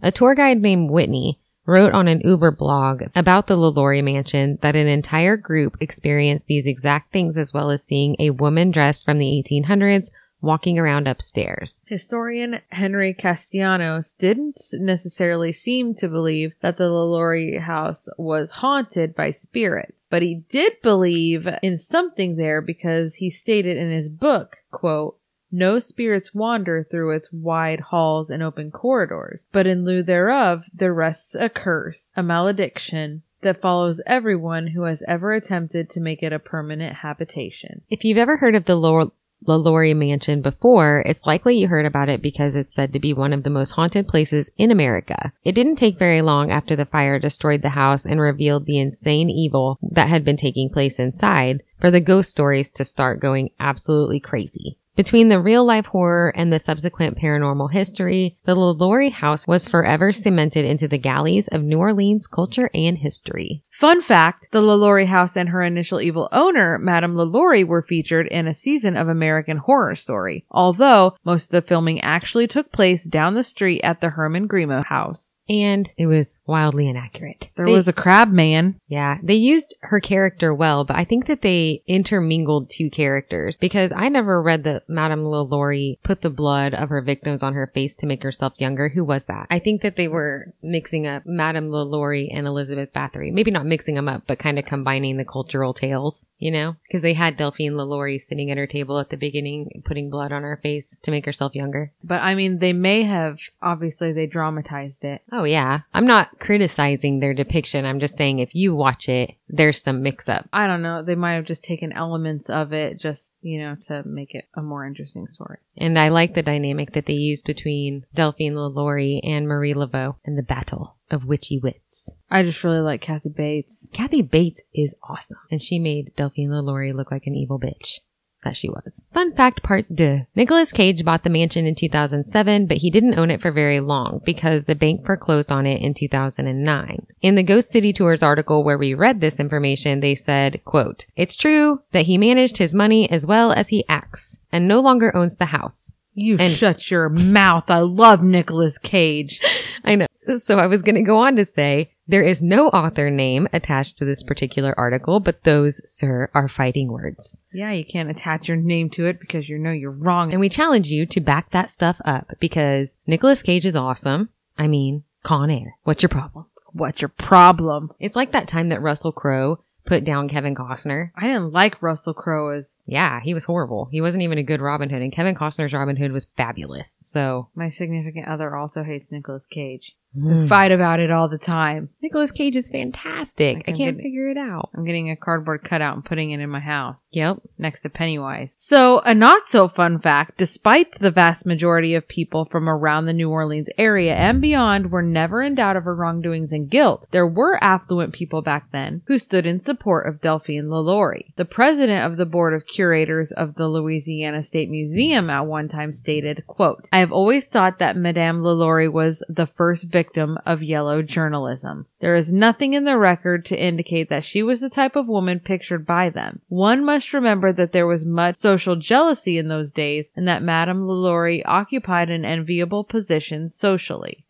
A 0.03 0.11
tour 0.11 0.35
guide 0.35 0.61
named 0.61 0.91
Whitney 0.91 1.41
wrote 1.66 1.93
on 1.93 2.09
an 2.09 2.20
Uber 2.24 2.51
blog 2.51 3.05
about 3.14 3.47
the 3.47 3.57
LaLaurie 3.57 4.03
mansion 4.03 4.59
that 4.62 4.76
an 4.76 4.87
entire 4.87 5.37
group 5.37 5.76
experienced 5.80 6.47
these 6.47 6.66
exact 6.66 7.12
things 7.12 7.39
as 7.39 7.55
well 7.55 7.70
as 7.70 7.85
seeing 7.85 8.16
a 8.18 8.30
woman 8.30 8.70
dressed 8.70 9.05
from 9.05 9.18
the 9.18 9.45
1800s 9.49 10.09
walking 10.45 10.78
around 10.78 11.09
upstairs. 11.09 11.82
Historian 11.86 12.61
Henry 12.70 13.14
Castellanos 13.14 14.12
didn't 14.18 14.61
necessarily 14.72 15.53
seem 15.53 15.95
to 15.97 16.09
believe 16.09 16.53
that 16.61 16.76
the 16.76 16.88
LaLaurie 16.88 17.59
house 17.59 18.09
was 18.18 18.51
haunted 18.51 19.14
by 19.14 19.30
spirits, 19.30 20.05
but 20.11 20.22
he 20.22 20.45
did 20.49 20.74
believe 20.82 21.49
in 21.62 21.78
something 21.78 22.36
there 22.36 22.61
because 22.61 23.14
he 23.14 23.30
stated 23.30 23.76
in 23.76 23.90
his 23.90 24.09
book, 24.09 24.57
quote, 24.70 25.18
no 25.57 25.78
spirits 25.78 26.34
wander 26.34 26.84
through 26.90 27.12
its 27.12 27.32
wide 27.32 27.78
halls 27.78 28.28
and 28.28 28.42
open 28.42 28.72
corridors, 28.72 29.38
but 29.53 29.68
in 29.68 29.84
lieu 29.84 30.03
thereof 30.03 30.64
there 30.74 30.92
rests 30.92 31.36
a 31.36 31.49
curse, 31.49 32.11
a 32.16 32.24
malediction, 32.24 33.22
that 33.42 33.61
follows 33.61 34.01
everyone 34.05 34.66
who 34.66 34.82
has 34.82 35.01
ever 35.07 35.32
attempted 35.32 35.90
to 35.90 36.01
make 36.01 36.24
it 36.24 36.32
a 36.32 36.38
permanent 36.40 36.97
habitation. 36.97 37.82
If 37.88 38.03
you've 38.03 38.18
ever 38.18 38.36
heard 38.38 38.57
of 38.57 38.64
the 38.64 38.74
Lor- 38.74 39.12
LaLaurie 39.47 39.95
Mansion 39.95 40.40
before, 40.40 41.03
it's 41.07 41.26
likely 41.26 41.57
you 41.57 41.68
heard 41.68 41.86
about 41.86 42.09
it 42.09 42.22
because 42.22 42.55
it's 42.55 42.74
said 42.74 42.92
to 42.92 42.99
be 42.99 43.12
one 43.12 43.32
of 43.32 43.42
the 43.42 43.51
most 43.51 43.70
haunted 43.70 44.09
places 44.09 44.51
in 44.57 44.70
America. 44.70 45.32
It 45.45 45.53
didn't 45.53 45.76
take 45.76 45.99
very 45.99 46.22
long 46.22 46.51
after 46.51 46.76
the 46.76 46.86
fire 46.86 47.18
destroyed 47.18 47.62
the 47.62 47.70
house 47.70 48.07
and 48.07 48.20
revealed 48.20 48.66
the 48.66 48.78
insane 48.78 49.30
evil 49.30 49.78
that 49.82 50.09
had 50.09 50.24
been 50.24 50.36
taking 50.36 50.70
place 50.70 50.99
inside 50.99 51.62
for 51.80 51.90
the 51.90 52.01
ghost 52.01 52.30
stories 52.30 52.70
to 52.72 52.84
start 52.84 53.20
going 53.20 53.51
absolutely 53.61 54.20
crazy. 54.20 54.78
Between 54.97 55.28
the 55.28 55.40
real 55.40 55.64
life 55.64 55.86
horror 55.86 56.32
and 56.36 56.53
the 56.53 56.61
subsequent 56.61 57.18
paranormal 57.18 57.72
history, 57.72 58.36
the 58.45 58.55
LaLaurie 58.55 59.11
house 59.11 59.45
was 59.45 59.66
forever 59.66 60.12
cemented 60.12 60.64
into 60.64 60.86
the 60.86 60.99
galleys 60.99 61.49
of 61.49 61.64
New 61.64 61.78
Orleans 61.78 62.28
culture 62.28 62.70
and 62.72 62.99
history. 62.99 63.64
Fun 63.81 64.03
fact, 64.03 64.47
the 64.53 64.61
LaLaurie 64.61 65.07
house 65.07 65.37
and 65.37 65.49
her 65.49 65.61
initial 65.61 66.01
evil 66.01 66.29
owner, 66.31 66.79
Madame 66.79 67.16
LaLaurie, 67.16 67.64
were 67.64 67.83
featured 67.83 68.29
in 68.29 68.47
a 68.47 68.55
season 68.55 68.97
of 68.97 69.09
American 69.09 69.57
Horror 69.57 69.97
Story, 69.97 70.47
although 70.49 71.16
most 71.25 71.47
of 71.47 71.51
the 71.51 71.68
filming 71.68 72.01
actually 72.01 72.47
took 72.47 72.70
place 72.70 73.03
down 73.03 73.35
the 73.35 73.43
street 73.43 73.81
at 73.83 74.01
the 74.01 74.11
Hermann-Grima 74.11 74.85
house. 74.85 75.41
And 75.49 75.90
it 75.99 76.07
was 76.07 76.38
wildly 76.47 76.88
inaccurate. 76.88 77.49
There 77.57 77.66
They- 77.66 77.72
was 77.72 77.88
a 77.88 77.92
crab 77.92 78.32
man. 78.32 78.76
Yeah, 78.88 79.18
they 79.22 79.34
used 79.34 79.74
her 79.82 80.01
character 80.01 80.55
well, 80.55 80.84
but 80.84 80.97
I 80.97 81.05
think 81.05 81.26
that 81.26 81.42
they 81.42 81.82
intermingled 81.86 82.70
two 82.70 82.88
characters 82.90 83.57
because 83.59 83.92
I 83.95 84.09
never 84.09 84.42
read 84.42 84.64
that 84.64 84.88
Madame 84.88 85.24
LaLaurie 85.24 85.99
put 86.03 86.22
the 86.22 86.30
blood 86.30 86.72
of 86.74 86.88
her 86.88 87.03
victims 87.03 87.42
on 87.42 87.53
her 87.55 87.70
face 87.74 87.97
to 87.97 88.07
make 88.07 88.22
herself 88.22 88.55
younger. 88.57 88.88
Who 88.88 89.05
was 89.05 89.26
that? 89.26 89.47
I 89.51 89.59
think 89.59 89.82
that 89.82 89.97
they 89.97 90.09
were 90.09 90.55
mixing 90.62 91.07
up 91.07 91.24
Madame 91.26 91.70
LaLaurie 91.70 92.30
and 92.32 92.47
Elizabeth 92.47 92.92
Bathory. 92.95 93.32
Maybe 93.32 93.51
not 93.51 93.66
mixing 93.66 93.95
them 93.97 94.09
up, 94.09 94.22
but 94.26 94.38
kind 94.38 94.59
of 94.59 94.64
combining 94.64 95.16
the 95.16 95.24
cultural 95.24 95.74
tales, 95.74 96.26
you 96.38 96.51
know? 96.51 96.76
Because 96.86 97.03
they 97.03 97.14
had 97.14 97.36
Delphine 97.36 97.76
LaLaurie 97.76 98.18
sitting 98.18 98.51
at 98.51 98.59
her 98.59 98.66
table 98.66 98.99
at 98.99 99.11
the 99.11 99.16
beginning, 99.16 99.82
putting 99.84 100.09
blood 100.11 100.32
on 100.32 100.42
her 100.42 100.59
face 100.62 100.97
to 101.03 101.11
make 101.11 101.26
herself 101.26 101.55
younger. 101.55 101.92
But 102.03 102.22
I 102.22 102.34
mean, 102.34 102.59
they 102.59 102.72
may 102.72 103.03
have, 103.03 103.38
obviously, 103.61 104.12
they 104.12 104.26
dramatized 104.26 105.05
it. 105.05 105.22
Oh 105.37 105.43
yeah. 105.43 105.80
I'm 105.93 106.07
not 106.07 106.39
criticizing 106.39 107.18
their 107.18 107.35
depiction. 107.35 107.85
I'm 107.85 107.99
just 107.99 108.16
saying 108.16 108.39
if 108.39 108.55
you 108.55 108.76
watch 108.76 109.09
it, 109.09 109.35
there's 109.49 109.82
some 109.82 110.01
mix 110.01 110.28
up. 110.28 110.49
I 110.53 110.68
don't 110.68 110.80
know. 110.80 111.03
They 111.03 111.16
might 111.16 111.35
have 111.35 111.45
just 111.45 111.64
taken 111.64 111.93
elements 111.93 112.49
of 112.49 112.72
it 112.72 113.01
just, 113.01 113.35
you 113.43 113.59
know, 113.59 113.76
to 113.89 114.07
make 114.07 114.37
it 114.37 114.45
a 114.55 114.62
more 114.62 114.87
interesting 114.87 115.26
story. 115.35 115.59
And 115.76 115.99
I 115.99 116.11
like 116.11 116.37
the 116.37 116.43
dynamic 116.45 116.93
that 116.93 117.07
they 117.07 117.14
use 117.14 117.43
between 117.43 118.07
Delphine 118.14 118.55
LaLaurie 118.55 119.20
and 119.24 119.49
Marie 119.49 119.74
Laveau 119.74 120.14
and 120.24 120.39
the 120.39 120.43
battle 120.43 120.95
of 121.11 121.24
witchy 121.24 121.59
wits. 121.59 122.09
I 122.30 122.45
just 122.45 122.62
really 122.62 122.80
like 122.80 123.01
Kathy 123.01 123.28
Bates. 123.28 123.89
Kathy 123.93 124.22
Bates 124.22 124.62
is 124.72 124.95
awesome. 125.03 125.39
And 125.51 125.61
she 125.61 125.80
made 125.80 126.14
Delphine 126.16 126.51
LaLaurie 126.51 126.93
look 126.93 127.11
like 127.11 127.26
an 127.26 127.35
evil 127.35 127.59
bitch. 127.59 127.99
That 128.45 128.57
she 128.57 128.68
was. 128.68 129.01
Fun 129.14 129.34
fact 129.34 129.62
part 129.62 129.86
deux. 129.95 130.20
Nicolas 130.36 130.70
Cage 130.70 131.03
bought 131.05 131.24
the 131.24 131.30
mansion 131.30 131.64
in 131.66 131.74
2007, 131.74 132.66
but 132.66 132.76
he 132.78 132.90
didn't 132.90 133.18
own 133.18 133.30
it 133.30 133.40
for 133.40 133.51
very 133.51 133.80
long 133.80 134.20
because 134.24 134.66
the 134.66 134.74
bank 134.74 135.05
foreclosed 135.07 135.51
on 135.51 135.64
it 135.66 135.80
in 135.80 135.95
2009. 135.95 137.07
In 137.22 137.34
the 137.36 137.42
Ghost 137.42 137.70
City 137.70 137.92
Tours 137.92 138.22
article 138.22 138.62
where 138.62 138.76
we 138.78 138.92
read 138.95 139.20
this 139.20 139.40
information, 139.40 140.01
they 140.01 140.14
said, 140.14 140.62
quote, 140.64 141.07
It's 141.16 141.36
true 141.36 141.80
that 141.92 142.05
he 142.07 142.18
managed 142.18 142.59
his 142.59 142.74
money 142.74 143.11
as 143.11 143.24
well 143.24 143.51
as 143.53 143.68
he 143.68 143.84
acts 143.88 144.38
and 144.53 144.68
no 144.68 144.80
longer 144.80 145.14
owns 145.16 145.36
the 145.36 145.47
house. 145.47 145.92
You 146.12 146.36
And- 146.38 146.53
shut 146.53 146.90
your 146.90 147.09
mouth. 147.09 147.64
I 147.68 147.78
love 147.78 148.22
Nicolas 148.22 148.76
Cage. 148.78 149.40
I 149.84 149.95
know. 149.97 150.07
So 150.38 150.59
I 150.59 150.66
was 150.68 150.82
going 150.82 150.95
to 150.95 151.03
go 151.03 151.18
on 151.18 151.36
to 151.36 151.45
say 151.45 151.90
there 152.07 152.22
is 152.22 152.42
no 152.42 152.68
author 152.68 153.11
name 153.11 153.48
attached 153.52 153.98
to 153.98 154.05
this 154.05 154.22
particular 154.22 154.74
article, 154.78 155.20
but 155.20 155.42
those, 155.44 155.80
sir, 155.90 156.30
are 156.34 156.48
fighting 156.48 156.92
words. 156.92 157.36
Yeah, 157.52 157.72
you 157.72 157.84
can't 157.84 158.11
attach 158.11 158.48
your 158.48 158.57
name 158.57 158.90
to 158.90 159.07
it 159.07 159.18
because 159.20 159.48
you 159.48 159.59
know 159.59 159.72
you're 159.72 159.90
wrong. 159.90 160.30
And 160.32 160.40
we 160.40 160.48
challenge 160.48 160.88
you 160.88 161.07
to 161.07 161.20
back 161.20 161.50
that 161.52 161.70
stuff 161.70 161.96
up 162.05 162.32
because 162.40 162.96
Nicolas 163.07 163.42
Cage 163.42 163.66
is 163.66 163.76
awesome. 163.76 164.28
I 164.59 164.68
mean, 164.68 165.05
Con 165.22 165.50
Air. 165.50 165.76
What's 165.84 166.02
your 166.02 166.11
problem? 166.11 166.46
What's 166.72 167.00
your 167.00 167.09
problem? 167.09 167.92
It's 167.98 168.16
like 168.16 168.32
that 168.32 168.48
time 168.48 168.68
that 168.68 168.82
Russell 168.82 169.12
Crowe 169.12 169.61
put 169.86 170.05
down 170.05 170.28
Kevin 170.28 170.55
Costner. 170.55 171.11
I 171.16 171.26
didn't 171.26 171.52
like 171.52 171.82
Russell 171.82 172.14
Crowe 172.14 172.50
as 172.50 172.76
Yeah, 172.86 173.20
he 173.20 173.34
was 173.34 173.44
horrible. 173.44 173.88
He 173.90 174.00
wasn't 174.00 174.22
even 174.22 174.38
a 174.38 174.42
good 174.42 174.61
Robin 174.61 174.90
Hood, 174.90 175.02
and 175.02 175.12
Kevin 175.12 175.34
Costner's 175.34 175.72
Robin 175.72 175.96
Hood 175.96 176.12
was 176.12 176.26
fabulous. 176.36 176.98
So, 177.02 177.48
my 177.55 177.70
significant 177.70 178.28
other 178.28 178.57
also 178.57 178.82
hates 178.82 179.12
Nicolas 179.12 179.44
Cage. 179.50 179.94
Mm. 180.17 180.49
Fight 180.49 180.73
about 180.73 181.01
it 181.01 181.11
all 181.11 181.29
the 181.29 181.39
time. 181.39 181.89
Nicolas 182.03 182.31
Cage 182.31 182.57
is 182.57 182.69
fantastic. 182.69 183.57
I 183.57 183.61
I 183.61 183.62
can't 183.62 183.77
can 183.77 183.97
get- 183.97 184.03
figure 184.03 184.31
it 184.31 184.37
out. 184.37 184.71
I'm 184.77 184.85
getting 184.85 185.11
a 185.11 185.17
cardboard 185.17 185.65
cutout 185.65 185.95
and 185.95 186.05
putting 186.05 186.31
it 186.31 186.41
in 186.41 186.51
my 186.51 186.61
house. 186.61 187.09
Yep. 187.12 187.39
next 187.59 187.81
to 187.83 187.89
Pennywise. 187.91 188.55
So, 188.59 189.01
a 189.01 189.15
not 189.15 189.47
so 189.49 189.69
fun 189.69 189.99
fact 190.01 190.37
despite 190.39 190.99
the 191.01 191.11
vast 191.11 191.47
majority 191.47 191.95
of 191.95 192.07
people 192.09 192.45
from 192.51 192.69
around 192.69 193.07
the 193.07 193.12
New 193.12 193.31
Orleans 193.31 193.69
area 193.79 194.15
and 194.15 194.41
beyond 194.41 194.91
were 194.91 195.03
never 195.03 195.43
in 195.43 195.55
doubt 195.55 195.77
of 195.77 195.85
her 195.85 195.95
wrongdoings 195.95 196.53
and 196.53 196.71
guilt, 196.71 197.07
there 197.11 197.27
were 197.27 197.62
affluent 197.62 198.12
people 198.12 198.43
back 198.43 198.71
then 198.73 199.03
who 199.07 199.19
stood 199.19 199.47
in 199.47 199.61
support 199.61 200.07
of 200.07 200.21
Delphine 200.21 200.69
LaLaurie. 200.71 201.33
The 201.37 201.45
president 201.45 202.05
of 202.11 202.17
the 202.17 202.27
board 202.27 202.55
of 202.55 202.67
curators 202.67 203.33
of 203.33 203.55
the 203.55 203.69
Louisiana 203.69 204.45
State 204.45 204.71
Museum 204.71 205.31
at 205.31 205.47
one 205.47 205.69
time 205.69 205.95
stated, 205.95 206.45
quote, 206.47 206.87
I 206.93 206.99
have 207.01 207.12
always 207.12 207.47
thought 207.47 207.79
that 207.79 207.97
Madame 207.97 208.43
LaLaurie 208.43 208.89
was 208.89 209.23
the 209.29 209.47
first 209.47 209.85
victim 209.85 210.03
of 210.44 210.62
yellow 210.62 211.02
journalism. 211.02 211.86
There 212.00 212.16
is 212.16 212.30
nothing 212.30 212.74
in 212.74 212.84
the 212.84 212.98
record 212.98 213.44
to 213.46 213.61
indicate 213.61 214.09
that 214.11 214.24
she 214.24 214.42
was 214.42 214.61
the 214.61 214.68
type 214.68 214.96
of 214.96 215.09
woman 215.09 215.40
pictured 215.40 215.86
by 215.86 216.11
them. 216.11 216.40
One 216.48 216.84
must 216.84 217.12
remember 217.12 217.52
that 217.52 217.72
there 217.72 217.86
was 217.86 218.05
much 218.05 218.36
social 218.36 218.76
jealousy 218.76 219.38
in 219.38 219.48
those 219.48 219.72
days 219.72 220.07
and 220.14 220.28
that 220.28 220.42
Madame 220.42 220.86
LaLaurie 220.86 221.44
occupied 221.44 222.11
an 222.11 222.24
enviable 222.24 222.84
position 222.84 223.50
socially. 223.50 224.24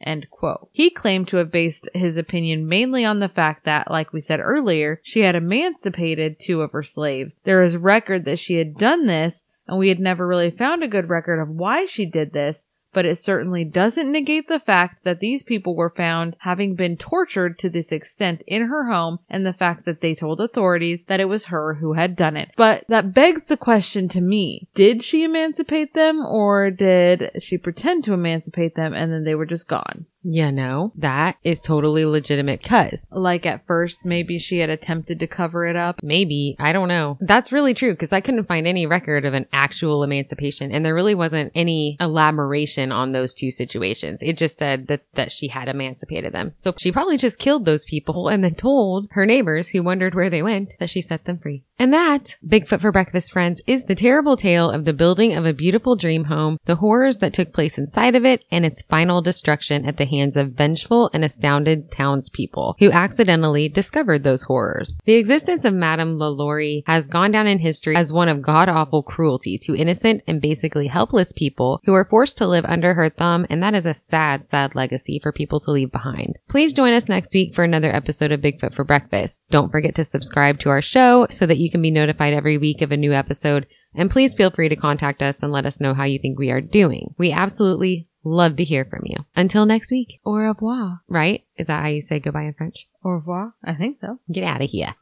He 0.73 0.91
claimed 0.91 1.29
to 1.29 1.39
have 1.39 1.51
based 1.51 1.89
his 1.95 2.17
opinion 2.17 2.69
mainly 2.69 3.05
on 3.05 3.21
the 3.21 3.29
fact 3.29 3.65
that, 3.65 3.91
like 3.91 4.13
we 4.13 4.21
said 4.21 4.41
earlier, 4.41 5.01
she 5.03 5.21
had 5.21 5.35
emancipated 5.35 6.39
two 6.39 6.61
of 6.61 6.73
her 6.73 6.83
slaves. 6.83 7.35
There 7.45 7.63
is 7.63 7.77
record 7.77 8.25
that 8.25 8.39
she 8.39 8.55
had 8.55 8.77
done 8.77 9.07
this, 9.07 9.35
and 9.67 9.79
we 9.79 9.89
had 9.89 9.99
never 9.99 10.27
really 10.27 10.51
found 10.51 10.83
a 10.83 10.89
good 10.89 11.09
record 11.09 11.41
of 11.41 11.49
why 11.49 11.87
she 11.87 12.05
did 12.05 12.33
this, 12.33 12.57
but 12.95 13.05
it 13.05 13.23
certainly 13.23 13.65
doesn't 13.65 14.11
negate 14.11 14.49
the 14.49 14.61
fact 14.61 15.05
that 15.05 15.21
these 15.21 15.43
people 15.43 15.75
were 15.75 15.93
found 15.95 16.37
having 16.41 16.75
been 16.75 16.97
tortured 16.97 17.59
to 17.59 17.69
this 17.69 17.93
extent 17.93 18.43
in 18.47 18.67
her 18.67 18.91
home 18.91 19.19
and 19.29 19.45
the 19.45 19.53
fact 19.53 19.85
that 19.85 20.01
they 20.01 20.15
told 20.15 20.41
authorities 20.41 21.03
that 21.09 21.21
it 21.21 21.29
was 21.29 21.47
her 21.47 21.75
who 21.75 21.93
had 21.93 22.17
done 22.17 22.37
it. 22.37 22.51
But 22.57 22.85
that 22.89 23.13
begs 23.13 23.43
the 23.49 23.57
question 23.57 24.09
to 24.11 24.21
me, 24.21 24.69
did 24.75 25.03
she 25.03 25.25
emancipate 25.25 25.93
them 25.93 26.25
or 26.25 26.71
did 26.71 27.31
she 27.41 27.59
pretend 27.59 28.05
to 28.05 28.15
emancipate 28.15 28.75
them 28.75 28.95
and 28.95 29.13
then 29.13 29.25
they 29.25 29.35
were 29.35 29.47
just 29.47 29.69
gone? 29.69 30.07
Yeah, 30.25 30.51
no, 30.51 30.93
that 30.97 31.37
is 31.45 31.61
totally 31.61 32.05
legitimate 32.05 32.63
cuz 32.63 33.07
Like 33.11 33.47
at 33.47 33.67
first, 33.67 34.05
maybe 34.05 34.39
she 34.39 34.59
had 34.59 34.71
attempted 34.71 35.21
to 35.21 35.27
cover 35.27 35.67
it 35.67 35.77
up. 35.77 36.03
maybe, 36.03 36.57
I 36.59 36.73
don't 36.73 36.89
know. 36.89 37.19
That's 37.21 37.53
really 37.53 37.75
true 37.75 37.93
because 37.93 38.13
I 38.13 38.21
couldn't 38.21 38.49
find 38.49 38.67
any 38.67 38.87
record 38.87 39.25
of 39.25 39.35
an 39.35 39.47
actual 39.53 40.03
emancipation 40.03 40.73
and 40.73 40.85
there 40.85 40.95
really 40.95 41.15
wasn't 41.15 41.53
any 41.55 41.97
elaboration 42.01 42.91
on 42.91 43.13
those 43.13 43.35
two 43.35 43.51
situations. 43.51 44.23
It 44.23 44.39
just 44.39 44.59
said 44.59 44.87
that, 44.89 45.03
that 45.15 45.31
she 45.31 45.49
had 45.49 45.69
emancipated 45.69 46.33
them. 46.33 46.53
So 46.57 46.75
she 46.79 46.93
probably 46.93 47.19
just 47.19 47.39
killed 47.39 47.65
those 47.65 47.85
people 47.85 48.29
and 48.29 48.43
then 48.43 48.55
told 48.55 49.09
her 49.13 49.27
neighbors 49.27 49.69
who 49.69 49.83
wondered 49.83 50.15
where 50.15 50.31
they 50.31 50.43
went 50.43 50.73
that 50.81 50.91
she 50.91 51.01
set 51.01 51.25
them 51.25 51.39
free. 51.39 51.63
And 51.79 51.93
that, 51.93 52.37
Bigfoot 52.47 52.81
for 52.81 52.93
Breakfast 52.93 53.33
friends, 53.33 53.61
is 53.67 53.85
the 53.85 53.97
terrible 53.97 54.37
tale 54.37 54.71
of 54.71 54.85
the 54.85 54.93
building 54.93 55.35
of 55.35 55.45
a 55.45 55.53
beautiful 55.53 55.97
dream 55.97 56.25
home, 56.25 56.59
the 56.67 56.77
horrors 56.77 57.19
that 57.19 57.35
took 57.35 57.53
place 57.53 57.77
inside 57.77 58.15
of 58.15 58.25
it, 58.25 58.45
and 58.51 58.65
its 58.65 58.83
final 58.83 59.21
destruction 59.21 59.85
at 59.85 59.97
the 59.97 60.05
hands 60.17 60.37
of 60.37 60.53
vengeful 60.53 61.11
and 61.13 61.25
astounded 61.25 61.91
townspeople 61.91 62.77
who 62.79 62.91
accidentally 62.91 63.69
discovered 63.69 64.23
those 64.23 64.43
horrors. 64.43 64.95
The 65.05 65.15
existence 65.15 65.65
of 65.65 65.75
Madame 65.75 66.19
LaLaurie 66.19 66.83
has 66.87 67.07
gone 67.07 67.31
down 67.31 67.47
in 67.47 67.59
history 67.59 67.97
as 67.97 68.13
one 68.13 68.29
of 68.29 68.43
god-awful 68.43 69.03
cruelty 69.03 69.59
to 69.59 69.77
innocent 69.77 70.23
and 70.27 70.41
basically 70.41 70.87
helpless 70.87 71.33
people 71.33 71.81
who 71.85 71.95
are 71.95 72.05
forced 72.05 72.39
to 72.39 72.47
live 72.47 72.65
under 72.65 72.95
her 72.95 73.11
thumb, 73.11 73.47
and 73.51 73.63
that 73.63 73.75
is 73.75 73.87
a 73.87 73.95
sad, 73.95 74.49
sad 74.49 74.75
legacy 74.75 75.19
for 75.23 75.33
people 75.33 75.61
to 75.61 75.71
leave 75.71 75.93
behind. 75.93 76.37
Please 76.49 76.73
join 76.73 76.93
us 76.93 77.09
next 77.09 77.33
week 77.33 77.55
for 77.55 77.65
another 77.65 77.95
episode 77.95 78.33
of 78.33 78.41
Bigfoot 78.41 78.75
for 78.75 78.85
Breakfast. 78.85 79.45
Don't 79.51 79.71
forget 79.71 79.95
to 79.97 80.05
subscribe 80.05 80.59
to 80.61 80.69
our 80.69 80.83
show 80.83 81.27
so 81.31 81.47
that 81.47 81.59
you 81.59 81.71
can 81.71 81.83
be 81.83 81.91
notified 81.91 82.33
every 82.33 82.59
week 82.59 82.83
of 82.83 82.93
a 82.93 82.97
new 82.97 83.13
episode. 83.13 83.67
And 83.95 84.11
please 84.11 84.33
feel 84.33 84.51
free 84.51 84.69
to 84.69 84.77
contact 84.77 85.23
us 85.23 85.43
and 85.43 85.53
let 85.53 85.67
us 85.67 85.81
know 85.81 85.95
how 85.95 86.05
you 86.05 86.19
think 86.19 86.39
we 86.39 86.51
are 86.51 86.61
doing. 86.61 87.15
We 87.17 87.31
absolutely 87.31 88.09
love 88.25 88.57
to 88.57 88.65
hear 88.65 88.85
from 88.85 89.03
you. 89.05 89.17
Until 89.37 89.67
next 89.67 89.91
week, 89.91 90.21
Au 90.25 90.35
revoir. 90.35 91.01
right? 91.09 91.45
Is 91.57 91.67
that 91.67 91.83
how 91.83 91.89
you 91.89 92.03
say 92.09 92.19
goodbye 92.21 92.45
in 92.45 92.55
French? 92.55 92.87
Au 93.05 93.11
revoir? 93.11 93.55
I 93.65 93.75
think 93.75 93.99
so. 94.01 94.19
Get 94.33 94.45
out 94.45 94.63
of 94.63 94.71
here. 94.71 94.95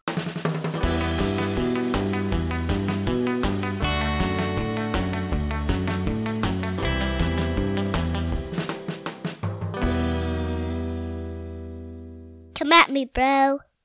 Come 12.54 12.72
at 12.72 12.90
me, 12.90 13.06
bro. 13.06 13.58